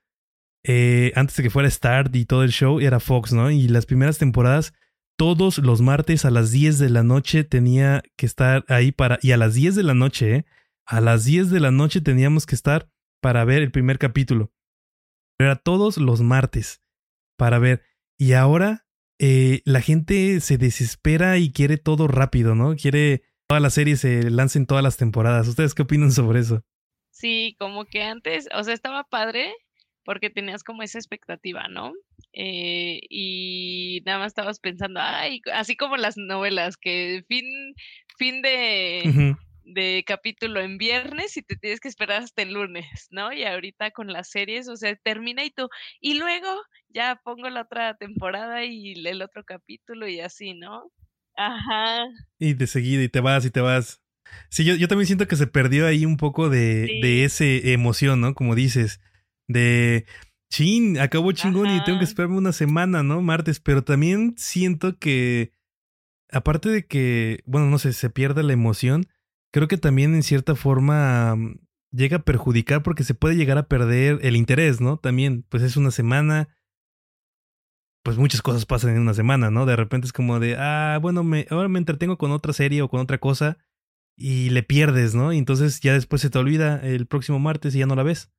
eh, 0.63 1.12
antes 1.15 1.36
de 1.36 1.43
que 1.43 1.49
fuera 1.49 1.69
Start 1.69 2.15
y 2.15 2.25
todo 2.25 2.43
el 2.43 2.51
show, 2.51 2.80
era 2.80 2.99
Fox, 2.99 3.34
¿no? 3.34 3.51
Y 3.51 3.67
las 3.67 3.86
primeras 3.86 4.17
temporadas, 4.17 4.73
todos 5.17 5.60
los 5.60 5.82
martes 5.82 6.25
a 6.25 6.32
las 6.32 6.51
10 6.51 6.80
de 6.80 6.89
la 6.89 7.04
noche 7.04 7.43
tenía 7.43 8.04
que 8.17 8.25
estar 8.25 8.65
ahí 8.67 8.91
para... 8.91 9.19
Y 9.21 9.32
a 9.32 9.38
las 9.38 9.54
10 9.54 9.75
de 9.75 9.84
la 9.84 9.93
noche, 9.93 10.36
¿eh? 10.36 10.45
A 10.86 11.01
las 11.01 11.25
10 11.25 11.49
de 11.51 11.60
la 11.60 11.71
noche 11.71 12.01
teníamos 12.01 12.45
que 12.45 12.56
estar 12.56 12.89
para 13.21 13.45
ver 13.45 13.62
el 13.62 13.71
primer 13.71 13.97
capítulo. 13.97 14.51
Pero 15.38 15.51
era 15.51 15.60
todos 15.60 15.97
los 15.97 16.21
martes 16.21 16.82
para 17.38 17.60
ver. 17.60 17.84
Y 18.17 18.34
ahora 18.34 18.85
eh, 19.19 19.62
la 19.65 19.82
gente 19.82 20.39
se 20.39 20.58
desespera 20.58 21.38
y 21.38 21.51
quiere 21.51 21.78
todo 21.78 22.08
rápido, 22.08 22.56
¿no? 22.56 22.75
Quiere 22.75 23.23
toda 23.47 23.60
la 23.60 23.69
serie 23.69 23.95
se 23.95 24.30
lancen 24.30 24.65
todas 24.65 24.84
las 24.84 24.97
temporadas. 24.97 25.47
¿Ustedes 25.47 25.73
qué 25.73 25.84
opinan 25.84 26.12
sobre 26.12 26.39
eso? 26.39 26.63
Sí, 27.12 27.56
como 27.60 27.86
que 27.86 28.04
antes, 28.04 28.47
o 28.54 28.63
sea, 28.63 28.73
estaba 28.73 29.04
padre 29.04 29.54
porque 30.04 30.30
tenías 30.30 30.63
como 30.63 30.84
esa 30.84 30.99
expectativa, 30.99 31.67
¿no? 31.67 31.93
Eh, 32.34 32.99
y 33.10 34.01
nada 34.06 34.19
más 34.19 34.28
estabas 34.28 34.60
pensando, 34.60 34.99
ay, 35.01 35.41
así 35.54 35.75
como 35.75 35.97
las 35.97 36.15
novelas, 36.17 36.78
que 36.78 37.23
fin, 37.28 37.45
fin 38.17 38.41
de. 38.41 39.36
De 39.65 40.04
capítulo 40.06 40.62
en 40.62 40.78
viernes 40.78 41.36
y 41.38 41.41
te 41.41 41.56
tienes 41.56 41.80
que 41.80 41.88
esperar 41.88 42.21
hasta 42.23 42.43
el 42.43 42.54
lunes, 42.54 42.86
¿no? 43.12 43.34
Y 43.34 43.43
ahorita 43.43 43.91
con 43.91 44.08
las 44.08 44.30
series, 44.30 44.67
o 44.69 44.78
sea, 44.78 44.95
termina 44.95 45.43
y 45.43 45.51
tú, 45.51 45.67
y 45.99 46.13
luego 46.19 46.47
ya 46.89 47.19
pongo 47.23 47.49
la 47.49 47.63
otra 47.63 47.95
temporada 47.97 48.63
y 48.63 48.93
el 49.06 49.21
otro 49.21 49.43
capítulo 49.43 50.08
y 50.08 50.21
así, 50.21 50.54
¿no? 50.54 50.91
Ajá, 51.36 52.06
Y 52.39 52.54
de 52.54 52.67
seguida 52.67 53.04
y 53.04 53.10
te 53.10 53.19
vas 53.19 53.45
y 53.45 53.51
te 53.51 53.60
vas. 53.62 54.01
Sí, 54.49 54.63
yo, 54.65 54.75
yo 54.75 54.88
también 54.88 55.08
siento 55.08 55.28
que 55.28 55.36
se 55.36 55.47
perdió 55.47 55.86
ahí 55.88 56.06
un 56.06 56.17
poco 56.17 56.49
de, 56.49 56.86
Sí. 56.88 57.01
de 57.01 57.23
ese 57.25 57.73
emoción, 57.73 58.21
¿no? 58.21 58.34
Como 58.36 58.56
dices, 58.56 59.01
de 59.47 60.06
chin, 60.49 60.97
acabó 60.99 61.32
chingón 61.32 61.75
y 61.75 61.84
tengo 61.84 61.99
que 61.99 62.06
esperarme 62.06 62.38
una 62.38 62.54
semana, 62.54 63.04
¿no? 63.04 63.21
Martes, 63.21 63.60
pero 63.60 63.84
también 63.84 64.36
siento 64.38 64.97
que, 64.97 65.51
aparte 66.32 66.69
de 66.69 66.86
que, 66.86 67.41
bueno, 67.45 67.67
no 67.67 67.78
sé, 67.80 67.93
se 67.93 68.10
pierde 68.10 68.43
la 68.43 68.54
emoción, 68.54 69.08
creo 69.56 69.70
que 69.70 69.78
también 69.78 70.15
en 70.15 70.22
cierta 70.22 70.54
forma 70.54 71.34
mm, 71.34 71.62
llega 71.91 72.18
a 72.18 72.24
perjudicar 72.24 72.84
porque 72.84 73.06
se 73.06 73.13
puede 73.13 73.38
llegar 73.38 73.58
a 73.58 73.70
perder 73.70 74.20
el 74.22 74.36
interés, 74.36 74.82
¿no? 74.82 74.98
También, 74.98 75.46
pues 75.48 75.63
es 75.63 75.78
una 75.78 75.91
semana, 75.91 76.50
pues 78.04 78.18
muchas 78.18 78.41
cosas 78.41 78.65
pasan 78.65 78.89
en 78.89 79.02
una 79.02 79.13
semana, 79.13 79.52
¿no? 79.52 79.65
De 79.65 79.78
repente 79.78 80.08
es 80.08 80.12
como 80.12 80.41
de, 80.41 80.58
ah, 80.60 81.00
bueno, 81.02 81.24
me, 81.24 81.48
ahora 81.50 81.70
me 81.70 81.80
entretengo 81.80 82.18
con 82.18 82.32
otra 82.32 82.52
serie 82.52 82.82
o 82.82 82.89
con 82.89 83.00
otra 83.00 83.18
cosa 83.20 83.58
y 84.18 84.50
le 84.50 84.62
pierdes, 84.62 85.15
¿no? 85.15 85.32
Y 85.32 85.38
entonces 85.38 85.80
ya 85.80 85.94
después 85.94 86.22
se 86.22 86.30
te 86.30 86.38
olvida 86.38 86.86
el 86.86 87.08
próximo 87.08 87.39
martes 87.39 87.74
y 87.76 87.80
ya 87.80 87.86
no 87.86 87.96
la 87.96 88.04
ves. 88.04 88.34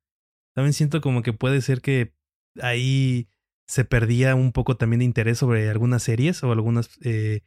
También 0.53 0.73
siento 0.73 1.01
como 1.01 1.23
que 1.23 1.33
puede 1.33 1.61
ser 1.61 1.81
que 1.81 2.13
ahí 2.61 3.27
se 3.65 3.85
perdía 3.85 4.35
un 4.35 4.51
poco 4.51 4.77
también 4.77 4.99
de 4.99 5.05
interés 5.05 5.39
sobre 5.39 5.67
algunas 5.67 6.03
series 6.03 6.43
o 6.43 6.51
algunas 6.51 6.91
eh, 7.01 7.41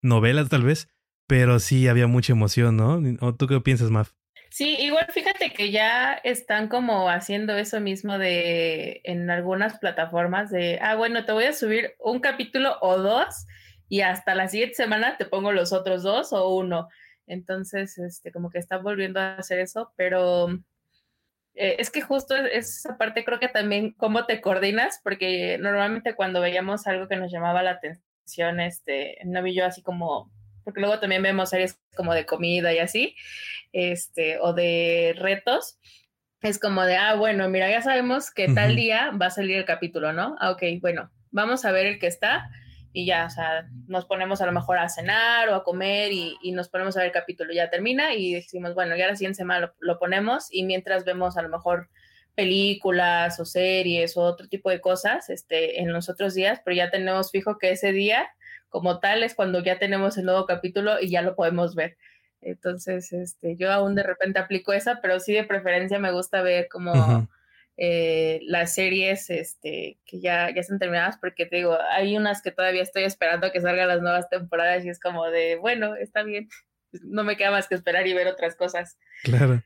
novelas 0.00 0.48
tal 0.48 0.62
vez, 0.62 0.88
pero 1.30 1.60
sí 1.60 1.86
había 1.86 2.08
mucha 2.08 2.32
emoción, 2.32 2.76
¿no? 2.76 3.00
¿O 3.20 3.36
tú 3.36 3.46
qué 3.46 3.60
piensas, 3.60 3.88
Maf? 3.88 4.10
Sí, 4.48 4.74
igual 4.80 5.06
fíjate 5.10 5.52
que 5.52 5.70
ya 5.70 6.14
están 6.24 6.66
como 6.66 7.08
haciendo 7.08 7.56
eso 7.56 7.78
mismo 7.78 8.18
de 8.18 9.00
en 9.04 9.30
algunas 9.30 9.78
plataformas 9.78 10.50
de, 10.50 10.80
ah, 10.82 10.96
bueno, 10.96 11.24
te 11.24 11.30
voy 11.30 11.44
a 11.44 11.52
subir 11.52 11.94
un 12.00 12.18
capítulo 12.18 12.78
o 12.80 12.98
dos 12.98 13.46
y 13.88 14.00
hasta 14.00 14.34
la 14.34 14.48
siguiente 14.48 14.74
semana 14.74 15.18
te 15.18 15.24
pongo 15.24 15.52
los 15.52 15.72
otros 15.72 16.02
dos 16.02 16.32
o 16.32 16.52
uno. 16.52 16.88
Entonces, 17.28 17.96
este, 17.98 18.32
como 18.32 18.50
que 18.50 18.58
están 18.58 18.82
volviendo 18.82 19.20
a 19.20 19.36
hacer 19.36 19.60
eso, 19.60 19.92
pero 19.94 20.48
eh, 21.54 21.76
es 21.78 21.92
que 21.92 22.02
justo 22.02 22.34
es 22.34 22.78
esa 22.78 22.98
parte, 22.98 23.24
creo 23.24 23.38
que 23.38 23.46
también 23.46 23.92
cómo 23.92 24.26
te 24.26 24.40
coordinas, 24.40 25.00
porque 25.04 25.58
normalmente 25.58 26.16
cuando 26.16 26.40
veíamos 26.40 26.88
algo 26.88 27.06
que 27.06 27.14
nos 27.14 27.30
llamaba 27.30 27.62
la 27.62 27.78
atención, 27.78 28.58
este, 28.58 29.18
no 29.24 29.44
vi 29.44 29.54
yo 29.54 29.64
así 29.64 29.80
como, 29.80 30.32
porque 30.64 30.80
luego 30.80 30.98
también 30.98 31.22
vemos 31.22 31.50
series 31.50 31.80
como 31.96 32.14
de 32.14 32.26
comida 32.26 32.72
y 32.72 32.78
así, 32.78 33.16
este, 33.72 34.38
o 34.40 34.52
de 34.52 35.14
retos, 35.16 35.78
es 36.42 36.58
como 36.58 36.84
de, 36.84 36.96
ah, 36.96 37.14
bueno, 37.16 37.48
mira, 37.48 37.70
ya 37.70 37.82
sabemos 37.82 38.30
que 38.30 38.48
tal 38.48 38.74
día 38.74 39.10
va 39.10 39.26
a 39.26 39.30
salir 39.30 39.56
el 39.56 39.64
capítulo, 39.64 40.12
¿no? 40.12 40.36
Ah, 40.40 40.50
ok, 40.52 40.62
bueno, 40.80 41.10
vamos 41.30 41.64
a 41.64 41.72
ver 41.72 41.86
el 41.86 41.98
que 41.98 42.06
está 42.06 42.50
y 42.92 43.06
ya, 43.06 43.26
o 43.26 43.30
sea, 43.30 43.68
nos 43.86 44.06
ponemos 44.06 44.40
a 44.40 44.46
lo 44.46 44.52
mejor 44.52 44.78
a 44.78 44.88
cenar 44.88 45.48
o 45.50 45.54
a 45.54 45.62
comer 45.62 46.12
y, 46.12 46.36
y 46.42 46.52
nos 46.52 46.68
ponemos 46.68 46.96
a 46.96 47.00
ver 47.00 47.08
el 47.08 47.12
capítulo, 47.12 47.52
ya 47.52 47.70
termina 47.70 48.14
y 48.14 48.34
decimos, 48.34 48.74
bueno, 48.74 48.96
ya 48.96 49.06
la 49.06 49.16
siguiente 49.16 49.36
semana 49.36 49.60
lo, 49.60 49.74
lo 49.78 49.98
ponemos 49.98 50.48
y 50.50 50.64
mientras 50.64 51.04
vemos 51.04 51.36
a 51.36 51.42
lo 51.42 51.50
mejor 51.50 51.88
películas 52.34 53.38
o 53.38 53.44
series 53.44 54.16
o 54.16 54.22
otro 54.22 54.48
tipo 54.48 54.70
de 54.70 54.80
cosas 54.80 55.28
este, 55.30 55.80
en 55.80 55.92
los 55.92 56.08
otros 56.08 56.34
días, 56.34 56.60
pero 56.64 56.74
ya 56.74 56.90
tenemos 56.90 57.30
fijo 57.30 57.58
que 57.58 57.72
ese 57.72 57.92
día 57.92 58.30
como 58.70 59.00
tal 59.00 59.22
es 59.22 59.34
cuando 59.34 59.62
ya 59.62 59.78
tenemos 59.78 60.16
el 60.16 60.24
nuevo 60.24 60.46
capítulo 60.46 61.00
y 61.00 61.10
ya 61.10 61.22
lo 61.22 61.36
podemos 61.36 61.74
ver. 61.74 61.98
Entonces, 62.40 63.12
este, 63.12 63.56
yo 63.56 63.70
aún 63.70 63.94
de 63.94 64.02
repente 64.02 64.38
aplico 64.38 64.72
esa, 64.72 65.00
pero 65.02 65.20
sí 65.20 65.34
de 65.34 65.44
preferencia 65.44 65.98
me 65.98 66.12
gusta 66.12 66.40
ver 66.42 66.68
como 66.68 67.28
eh, 67.76 68.40
las 68.44 68.74
series 68.74 69.28
este, 69.28 69.98
que 70.06 70.20
ya, 70.20 70.48
ya 70.54 70.60
están 70.60 70.78
terminadas, 70.78 71.18
porque 71.18 71.46
te 71.46 71.56
digo, 71.56 71.76
hay 71.90 72.16
unas 72.16 72.40
que 72.40 72.50
todavía 72.50 72.82
estoy 72.82 73.04
esperando 73.04 73.48
a 73.48 73.52
que 73.52 73.60
salgan 73.60 73.88
las 73.88 74.00
nuevas 74.00 74.28
temporadas 74.30 74.84
y 74.84 74.88
es 74.88 74.98
como 74.98 75.26
de, 75.26 75.56
bueno, 75.56 75.96
está 75.96 76.22
bien, 76.22 76.48
no 77.02 77.24
me 77.24 77.36
queda 77.36 77.50
más 77.50 77.68
que 77.68 77.74
esperar 77.74 78.06
y 78.06 78.14
ver 78.14 78.26
otras 78.26 78.56
cosas. 78.56 78.98
Claro. 79.22 79.62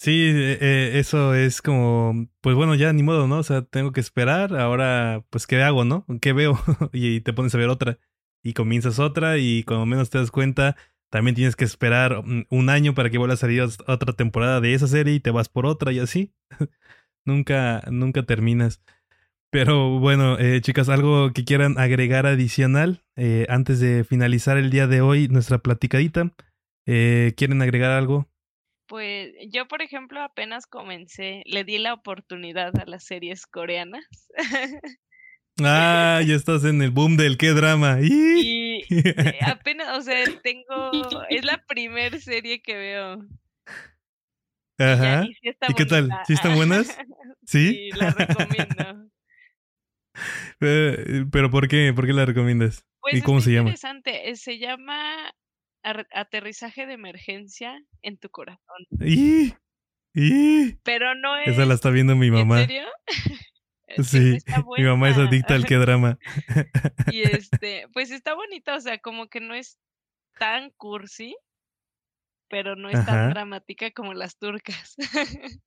Sí, 0.00 0.30
eh, 0.32 0.58
eh, 0.60 0.92
eso 0.94 1.34
es 1.34 1.60
como, 1.60 2.28
pues 2.40 2.54
bueno, 2.54 2.76
ya 2.76 2.92
ni 2.92 3.02
modo, 3.02 3.26
¿no? 3.26 3.38
O 3.38 3.42
sea, 3.42 3.62
tengo 3.62 3.90
que 3.90 4.00
esperar, 4.00 4.56
ahora, 4.56 5.24
pues, 5.30 5.48
¿qué 5.48 5.60
hago, 5.60 5.84
no? 5.84 6.06
¿Qué 6.20 6.32
veo? 6.32 6.56
y 6.92 7.20
te 7.20 7.32
pones 7.32 7.52
a 7.54 7.58
ver 7.58 7.68
otra. 7.68 7.98
Y 8.42 8.52
comienzas 8.52 8.98
otra 8.98 9.38
y 9.38 9.64
cuando 9.64 9.86
menos 9.86 10.10
te 10.10 10.18
das 10.18 10.30
cuenta, 10.30 10.76
también 11.10 11.34
tienes 11.34 11.56
que 11.56 11.64
esperar 11.64 12.22
un 12.48 12.70
año 12.70 12.94
para 12.94 13.10
que 13.10 13.18
vuelva 13.18 13.34
a 13.34 13.38
salir 13.38 13.62
otra 13.62 14.12
temporada 14.12 14.60
de 14.60 14.74
esa 14.74 14.86
serie 14.86 15.14
y 15.14 15.20
te 15.20 15.30
vas 15.30 15.48
por 15.48 15.66
otra 15.66 15.92
y 15.92 15.98
así. 15.98 16.32
nunca, 17.24 17.82
nunca 17.90 18.24
terminas. 18.24 18.82
Pero 19.50 19.98
bueno, 19.98 20.38
eh, 20.38 20.60
chicas, 20.60 20.88
algo 20.88 21.32
que 21.32 21.44
quieran 21.44 21.78
agregar 21.78 22.26
adicional 22.26 23.02
antes 23.48 23.80
de 23.80 24.04
finalizar 24.04 24.58
el 24.58 24.70
día 24.70 24.86
de 24.86 25.00
hoy, 25.00 25.28
nuestra 25.28 25.58
platicadita. 25.58 26.32
¿Quieren 26.84 27.62
agregar 27.62 27.90
algo? 27.90 28.28
Pues 28.88 29.34
yo, 29.50 29.68
por 29.68 29.82
ejemplo, 29.82 30.22
apenas 30.22 30.66
comencé, 30.66 31.42
le 31.44 31.62
di 31.62 31.76
la 31.76 31.92
oportunidad 31.92 32.72
a 32.80 32.86
las 32.86 33.04
series 33.04 33.46
coreanas. 33.46 34.06
Ah, 35.64 36.20
ya 36.24 36.34
estás 36.34 36.64
en 36.64 36.82
el 36.82 36.90
boom 36.90 37.16
del 37.16 37.36
qué 37.36 37.48
drama. 37.48 37.98
Y 38.00 38.84
eh, 38.90 39.38
apenas, 39.44 39.98
o 39.98 40.02
sea, 40.02 40.16
tengo, 40.42 40.90
es 41.28 41.44
la 41.44 41.64
primer 41.66 42.20
serie 42.20 42.62
que 42.62 42.76
veo. 42.76 43.26
Ajá. 44.78 45.24
¿Y, 45.24 45.74
qué 45.74 45.86
tal? 45.86 46.10
¿Sí 46.26 46.34
están 46.34 46.54
buenas? 46.54 46.96
¿Sí? 47.44 47.72
Sí, 47.72 47.90
la 47.98 48.10
recomiendo. 48.10 49.08
Eh, 50.60 51.26
pero 51.30 51.48
¿por 51.48 51.68
qué? 51.68 51.92
¿Por 51.94 52.04
qué 52.04 52.12
la 52.12 52.26
recomiendas? 52.26 52.84
Pues 53.00 53.14
¿Y 53.14 53.22
cómo 53.22 53.40
se 53.40 53.52
llama? 53.52 53.68
Interesante. 53.68 54.30
Eh, 54.30 54.34
se 54.34 54.58
llama 54.58 55.32
aterrizaje 56.12 56.86
de 56.86 56.94
emergencia 56.94 57.80
en 58.02 58.18
tu 58.18 58.28
corazón. 58.28 58.84
¿Y? 58.98 59.54
¿Y? 60.14 60.72
Pero 60.82 61.14
no 61.14 61.36
es. 61.36 61.46
Esa 61.46 61.66
la 61.66 61.74
está 61.74 61.90
viendo 61.90 62.16
mi 62.16 62.32
mamá. 62.32 62.62
¿En 62.62 62.66
serio? 62.66 62.88
Sí, 64.02 64.38
mi 64.76 64.84
mamá 64.84 65.10
es 65.10 65.18
adicta 65.18 65.54
al 65.54 65.66
que 65.66 65.76
drama. 65.76 66.18
y 67.10 67.22
este, 67.22 67.86
pues 67.92 68.10
está 68.10 68.34
bonita, 68.34 68.74
o 68.76 68.80
sea, 68.80 68.98
como 68.98 69.28
que 69.28 69.40
no 69.40 69.54
es 69.54 69.78
tan 70.38 70.70
cursi, 70.70 71.36
pero 72.48 72.76
no 72.76 72.88
es 72.88 73.04
tan 73.04 73.30
dramática 73.30 73.90
como 73.90 74.14
las 74.14 74.36
turcas. 74.38 74.96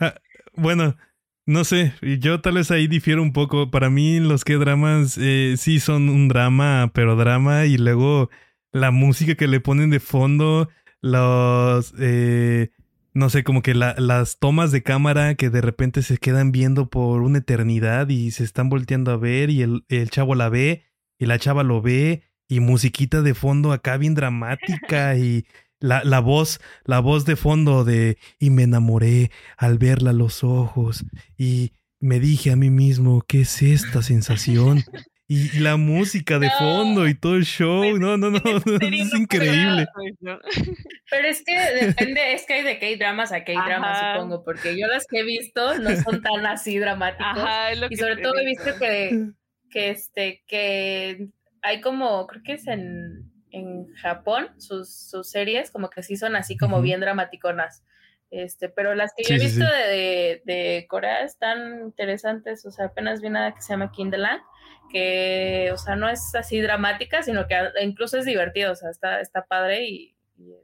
Ah, 0.00 0.14
bueno, 0.54 0.96
no 1.44 1.62
sé, 1.64 1.92
yo 2.00 2.40
tal 2.40 2.54
vez 2.54 2.70
ahí 2.70 2.86
difiero 2.86 3.20
un 3.20 3.34
poco. 3.34 3.70
Para 3.70 3.90
mí 3.90 4.20
los 4.20 4.42
que 4.42 4.54
dramas 4.54 5.18
eh, 5.20 5.56
sí 5.58 5.80
son 5.80 6.08
un 6.08 6.28
drama, 6.28 6.90
pero 6.94 7.14
drama 7.14 7.66
y 7.66 7.76
luego 7.76 8.30
la 8.72 8.90
música 8.90 9.34
que 9.34 9.48
le 9.48 9.60
ponen 9.60 9.90
de 9.90 10.00
fondo, 10.00 10.70
los, 11.02 11.92
eh, 11.98 12.70
no 13.16 13.30
sé, 13.30 13.44
como 13.44 13.62
que 13.62 13.74
las 13.74 14.38
tomas 14.38 14.72
de 14.72 14.82
cámara 14.82 15.36
que 15.36 15.48
de 15.48 15.62
repente 15.62 16.02
se 16.02 16.18
quedan 16.18 16.52
viendo 16.52 16.90
por 16.90 17.22
una 17.22 17.38
eternidad 17.38 18.10
y 18.10 18.30
se 18.30 18.44
están 18.44 18.68
volteando 18.68 19.10
a 19.10 19.16
ver 19.16 19.48
y 19.48 19.62
el, 19.62 19.86
el 19.88 20.10
chavo 20.10 20.34
la 20.34 20.50
ve 20.50 20.84
y 21.18 21.24
la 21.24 21.38
chava 21.38 21.62
lo 21.62 21.80
ve 21.80 22.24
y 22.46 22.60
musiquita 22.60 23.22
de 23.22 23.32
fondo 23.32 23.72
acá 23.72 23.96
bien 23.96 24.14
dramática 24.14 25.16
y 25.16 25.46
la, 25.80 26.04
la 26.04 26.20
voz, 26.20 26.60
la 26.84 27.00
voz 27.00 27.24
de 27.24 27.36
fondo 27.36 27.84
de 27.84 28.18
y 28.38 28.50
me 28.50 28.64
enamoré 28.64 29.30
al 29.56 29.78
verla 29.78 30.10
a 30.10 30.12
los 30.14 30.44
ojos 30.44 31.06
y 31.38 31.72
me 31.98 32.20
dije 32.20 32.50
a 32.50 32.56
mí 32.56 32.68
mismo, 32.68 33.22
¿qué 33.26 33.40
es 33.40 33.62
esta 33.62 34.02
sensación? 34.02 34.84
Y, 35.28 35.58
la 35.58 35.76
música 35.76 36.38
de 36.38 36.48
fondo 36.50 37.08
y 37.08 37.14
todo 37.14 37.34
el 37.34 37.44
show. 37.44 37.80
Pues, 37.80 37.98
no, 37.98 38.16
no, 38.16 38.30
no, 38.30 38.38
es 38.38 39.14
increíble. 39.14 39.86
Pero 41.10 41.28
es 41.28 41.42
que 41.44 41.58
depende, 41.58 42.32
es 42.32 42.46
que 42.46 42.54
hay 42.54 42.62
de 42.62 42.78
K-dramas 42.78 43.32
a 43.32 43.44
K-dramas, 43.44 44.14
supongo, 44.14 44.44
porque 44.44 44.78
yo 44.78 44.86
las 44.86 45.06
que 45.06 45.20
he 45.20 45.24
visto 45.24 45.78
no 45.78 45.90
son 45.96 46.22
tan 46.22 46.46
así 46.46 46.78
dramáticos. 46.78 47.42
y 47.90 47.96
sobre 47.96 48.18
todo 48.18 48.38
he 48.38 48.46
visto 48.46 48.78
que, 48.78 49.30
que, 49.70 49.90
este, 49.90 50.44
que 50.46 51.28
hay 51.62 51.80
como, 51.80 52.26
creo 52.28 52.42
que 52.44 52.52
es 52.52 52.66
en, 52.68 53.32
en 53.50 53.92
Japón, 53.94 54.50
sus, 54.58 54.94
sus 54.94 55.28
series 55.28 55.72
como 55.72 55.90
que 55.90 56.04
sí 56.04 56.16
son 56.16 56.36
así 56.36 56.56
como 56.56 56.80
bien 56.82 57.00
dramaticonas. 57.00 57.82
Este, 58.30 58.68
pero 58.68 58.94
las 58.94 59.12
que 59.16 59.22
yo 59.22 59.36
he 59.36 59.38
visto 59.38 59.64
de, 59.64 60.42
de, 60.44 60.86
Corea 60.88 61.22
están 61.22 61.80
interesantes, 61.80 62.66
o 62.66 62.70
sea, 62.70 62.86
apenas 62.86 63.20
vi 63.20 63.28
una 63.28 63.54
que 63.54 63.62
se 63.62 63.72
llama 63.72 63.92
Kinderland 63.92 64.42
que, 64.88 65.70
o 65.72 65.78
sea, 65.78 65.96
no 65.96 66.08
es 66.08 66.34
así 66.34 66.60
dramática, 66.60 67.22
sino 67.22 67.46
que 67.46 67.56
incluso 67.82 68.18
es 68.18 68.24
divertido, 68.24 68.72
o 68.72 68.76
sea, 68.76 68.90
está, 68.90 69.20
está 69.20 69.44
padre 69.44 69.88
y, 69.88 70.16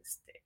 este... 0.02 0.42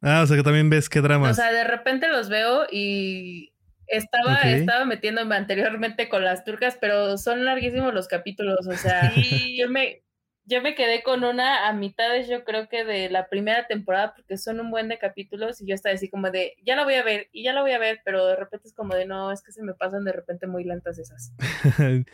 Ah, 0.00 0.22
o 0.22 0.26
sea 0.26 0.36
que 0.36 0.42
también 0.42 0.68
ves 0.68 0.88
qué 0.88 1.00
drama. 1.00 1.30
O 1.30 1.34
sea, 1.34 1.52
de 1.52 1.64
repente 1.64 2.08
los 2.08 2.28
veo 2.28 2.66
y 2.70 3.52
estaba, 3.86 4.40
estaba 4.42 4.84
metiéndome 4.84 5.36
anteriormente 5.36 6.08
con 6.08 6.24
las 6.24 6.44
turcas, 6.44 6.76
pero 6.80 7.18
son 7.18 7.44
larguísimos 7.44 7.94
los 7.94 8.08
capítulos, 8.08 8.66
o 8.66 8.76
sea, 8.76 9.12
yo 9.56 9.68
me, 9.68 10.01
yo 10.44 10.60
me 10.60 10.74
quedé 10.74 11.02
con 11.02 11.24
una 11.24 11.68
a 11.68 11.72
mitades, 11.72 12.28
yo 12.28 12.44
creo 12.44 12.68
que 12.68 12.84
de 12.84 13.10
la 13.10 13.28
primera 13.28 13.66
temporada, 13.66 14.14
porque 14.14 14.36
son 14.36 14.60
un 14.60 14.70
buen 14.70 14.88
de 14.88 14.98
capítulos 14.98 15.60
y 15.60 15.66
yo 15.66 15.74
estaba 15.74 15.94
así 15.94 16.08
como 16.08 16.30
de, 16.30 16.54
ya 16.64 16.76
la 16.76 16.84
voy 16.84 16.94
a 16.94 17.04
ver 17.04 17.28
y 17.32 17.44
ya 17.44 17.52
la 17.52 17.62
voy 17.62 17.72
a 17.72 17.78
ver, 17.78 18.00
pero 18.04 18.26
de 18.26 18.36
repente 18.36 18.68
es 18.68 18.74
como 18.74 18.94
de, 18.94 19.06
no, 19.06 19.32
es 19.32 19.42
que 19.42 19.52
se 19.52 19.62
me 19.62 19.74
pasan 19.74 20.04
de 20.04 20.12
repente 20.12 20.46
muy 20.46 20.64
lentas 20.64 20.98
esas. 20.98 21.32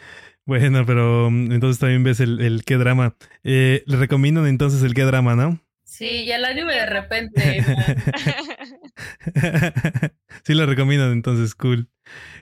bueno, 0.44 0.84
pero 0.86 1.30
mm, 1.30 1.52
entonces 1.52 1.80
también 1.80 2.04
ves 2.04 2.20
el, 2.20 2.40
el 2.40 2.64
qué 2.64 2.76
drama. 2.76 3.16
Eh, 3.44 3.82
le 3.86 3.96
recomiendan 3.96 4.46
entonces 4.46 4.82
el 4.82 4.94
qué 4.94 5.02
drama, 5.02 5.34
¿no? 5.34 5.60
Sí, 5.84 6.26
ya 6.26 6.36
la 6.36 6.48
anime 6.48 6.74
de 6.74 6.86
repente. 6.86 7.64
sí, 10.44 10.54
lo 10.54 10.66
recomiendan 10.66 11.12
entonces, 11.12 11.54
cool. 11.54 11.88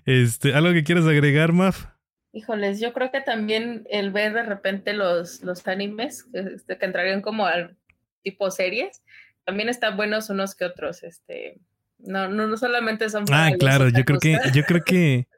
Este, 0.04 0.52
¿Algo 0.52 0.72
que 0.72 0.82
quieras 0.82 1.06
agregar, 1.06 1.52
Maf? 1.52 1.86
Híjoles, 2.36 2.80
yo 2.80 2.92
creo 2.92 3.10
que 3.10 3.22
también 3.22 3.86
el 3.88 4.12
ver 4.12 4.34
de 4.34 4.42
repente 4.42 4.92
los, 4.92 5.42
los 5.42 5.66
animes 5.66 6.24
que, 6.24 6.40
este, 6.54 6.76
que 6.76 6.84
entrarían 6.84 7.22
como 7.22 7.46
al 7.46 7.78
tipo 8.22 8.50
series, 8.50 9.02
también 9.44 9.70
están 9.70 9.96
buenos 9.96 10.28
unos 10.28 10.54
que 10.54 10.66
otros, 10.66 11.02
este, 11.02 11.58
no, 11.98 12.28
no, 12.28 12.46
no 12.46 12.58
solamente 12.58 13.08
son 13.08 13.24
Ah, 13.32 13.52
claro, 13.58 13.88
yo 13.88 14.04
creo 14.04 14.18
que, 14.20 14.38
yo 14.52 14.64
creo 14.64 14.84
que 14.84 15.28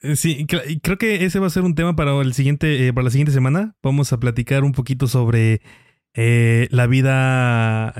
eh, 0.00 0.16
sí, 0.16 0.48
creo 0.82 0.98
que 0.98 1.24
ese 1.24 1.38
va 1.38 1.46
a 1.46 1.50
ser 1.50 1.62
un 1.62 1.76
tema 1.76 1.94
para 1.94 2.20
el 2.22 2.34
siguiente, 2.34 2.88
eh, 2.88 2.92
para 2.92 3.04
la 3.04 3.10
siguiente 3.10 3.32
semana. 3.32 3.76
Vamos 3.80 4.12
a 4.12 4.18
platicar 4.18 4.64
un 4.64 4.72
poquito 4.72 5.06
sobre 5.06 5.60
eh, 6.14 6.66
la 6.72 6.88
vida 6.88 7.94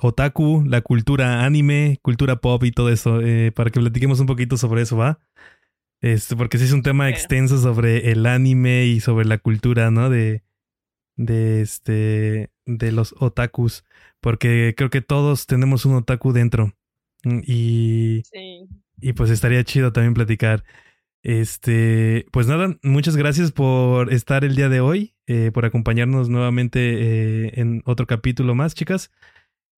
otaku, 0.00 0.64
la 0.66 0.80
cultura 0.80 1.44
anime, 1.44 2.00
cultura 2.02 2.40
pop 2.40 2.64
y 2.64 2.72
todo 2.72 2.88
eso, 2.88 3.20
para 3.54 3.70
que 3.70 3.78
platiquemos 3.78 4.18
un 4.18 4.26
poquito 4.26 4.56
sobre 4.56 4.82
eso, 4.82 4.96
¿va? 4.96 5.20
Este, 6.04 6.36
porque 6.36 6.58
sí 6.58 6.64
es 6.64 6.72
un 6.72 6.82
tema 6.82 7.08
extenso 7.08 7.58
sobre 7.58 8.10
el 8.12 8.26
anime 8.26 8.84
y 8.84 9.00
sobre 9.00 9.24
la 9.24 9.38
cultura, 9.38 9.90
¿no? 9.90 10.10
De, 10.10 10.42
de 11.16 11.62
este, 11.62 12.50
de 12.66 12.92
los 12.92 13.14
otakus. 13.20 13.86
Porque 14.20 14.74
creo 14.76 14.90
que 14.90 15.00
todos 15.00 15.46
tenemos 15.46 15.86
un 15.86 15.94
otaku 15.94 16.34
dentro. 16.34 16.74
Mm, 17.24 17.40
y, 17.46 18.22
y 19.00 19.12
pues 19.14 19.30
estaría 19.30 19.64
chido 19.64 19.94
también 19.94 20.12
platicar. 20.12 20.62
Este, 21.22 22.26
pues 22.32 22.48
nada, 22.48 22.76
muchas 22.82 23.16
gracias 23.16 23.50
por 23.50 24.12
estar 24.12 24.44
el 24.44 24.56
día 24.56 24.68
de 24.68 24.80
hoy, 24.80 25.14
eh, 25.26 25.52
por 25.54 25.64
acompañarnos 25.64 26.28
nuevamente 26.28 26.80
eh, 27.46 27.52
en 27.54 27.80
otro 27.86 28.06
capítulo 28.06 28.54
más, 28.54 28.74
chicas. 28.74 29.10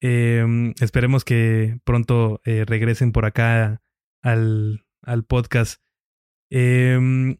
Em, 0.01 0.74
esperemos 0.81 1.24
que 1.24 1.79
pronto 1.85 2.41
eh, 2.45 2.64
regresen 2.66 3.12
por 3.12 3.27
acá 3.27 3.81
al, 4.22 4.85
al 5.03 5.22
podcast. 5.22 5.86
Eh, 6.51 7.36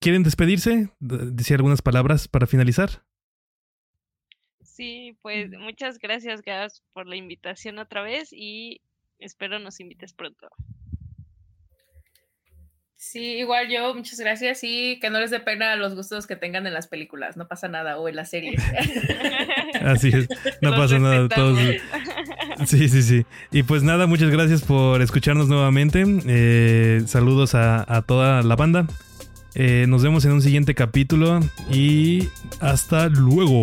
¿Quieren 0.00 0.22
despedirse? 0.22 0.90
Decir 1.00 1.56
algunas 1.56 1.82
palabras 1.82 2.28
para 2.28 2.46
finalizar. 2.46 3.02
Sí, 4.62 5.16
pues 5.22 5.50
muchas 5.58 5.98
gracias, 5.98 6.42
Gas, 6.42 6.82
por 6.92 7.06
la 7.06 7.16
invitación 7.16 7.78
otra 7.78 8.02
vez 8.02 8.28
y 8.30 8.82
espero 9.18 9.58
nos 9.58 9.80
invites 9.80 10.12
pronto. 10.12 10.48
Sí, 12.94 13.38
igual 13.38 13.68
yo, 13.68 13.94
muchas 13.94 14.18
gracias 14.20 14.60
y 14.64 14.98
que 15.00 15.10
no 15.10 15.18
les 15.20 15.30
dé 15.30 15.40
pena 15.40 15.76
los 15.76 15.94
gustos 15.94 16.26
que 16.26 16.36
tengan 16.36 16.66
en 16.66 16.74
las 16.74 16.88
películas, 16.88 17.36
no 17.36 17.46
pasa 17.48 17.68
nada, 17.68 17.98
o 17.98 18.08
en 18.08 18.16
las 18.16 18.30
series. 18.30 18.62
Así 19.82 20.08
es, 20.08 20.28
no 20.60 20.70
pasa 20.72 20.98
nada. 20.98 21.28
Todos... 21.28 21.58
Sí, 22.64 22.88
sí, 22.88 23.02
sí. 23.02 23.26
Y 23.52 23.62
pues 23.64 23.82
nada, 23.82 24.06
muchas 24.06 24.30
gracias 24.30 24.62
por 24.62 25.02
escucharnos 25.02 25.48
nuevamente. 25.48 26.04
Eh, 26.26 27.02
saludos 27.06 27.54
a, 27.54 28.02
toda 28.06 28.42
la 28.42 28.56
banda. 28.56 28.86
Eh, 29.54 29.86
nos 29.88 30.02
vemos 30.02 30.24
en 30.24 30.32
un 30.32 30.42
siguiente 30.42 30.74
capítulo 30.74 31.40
y 31.70 32.28
hasta 32.60 33.08
luego. 33.08 33.62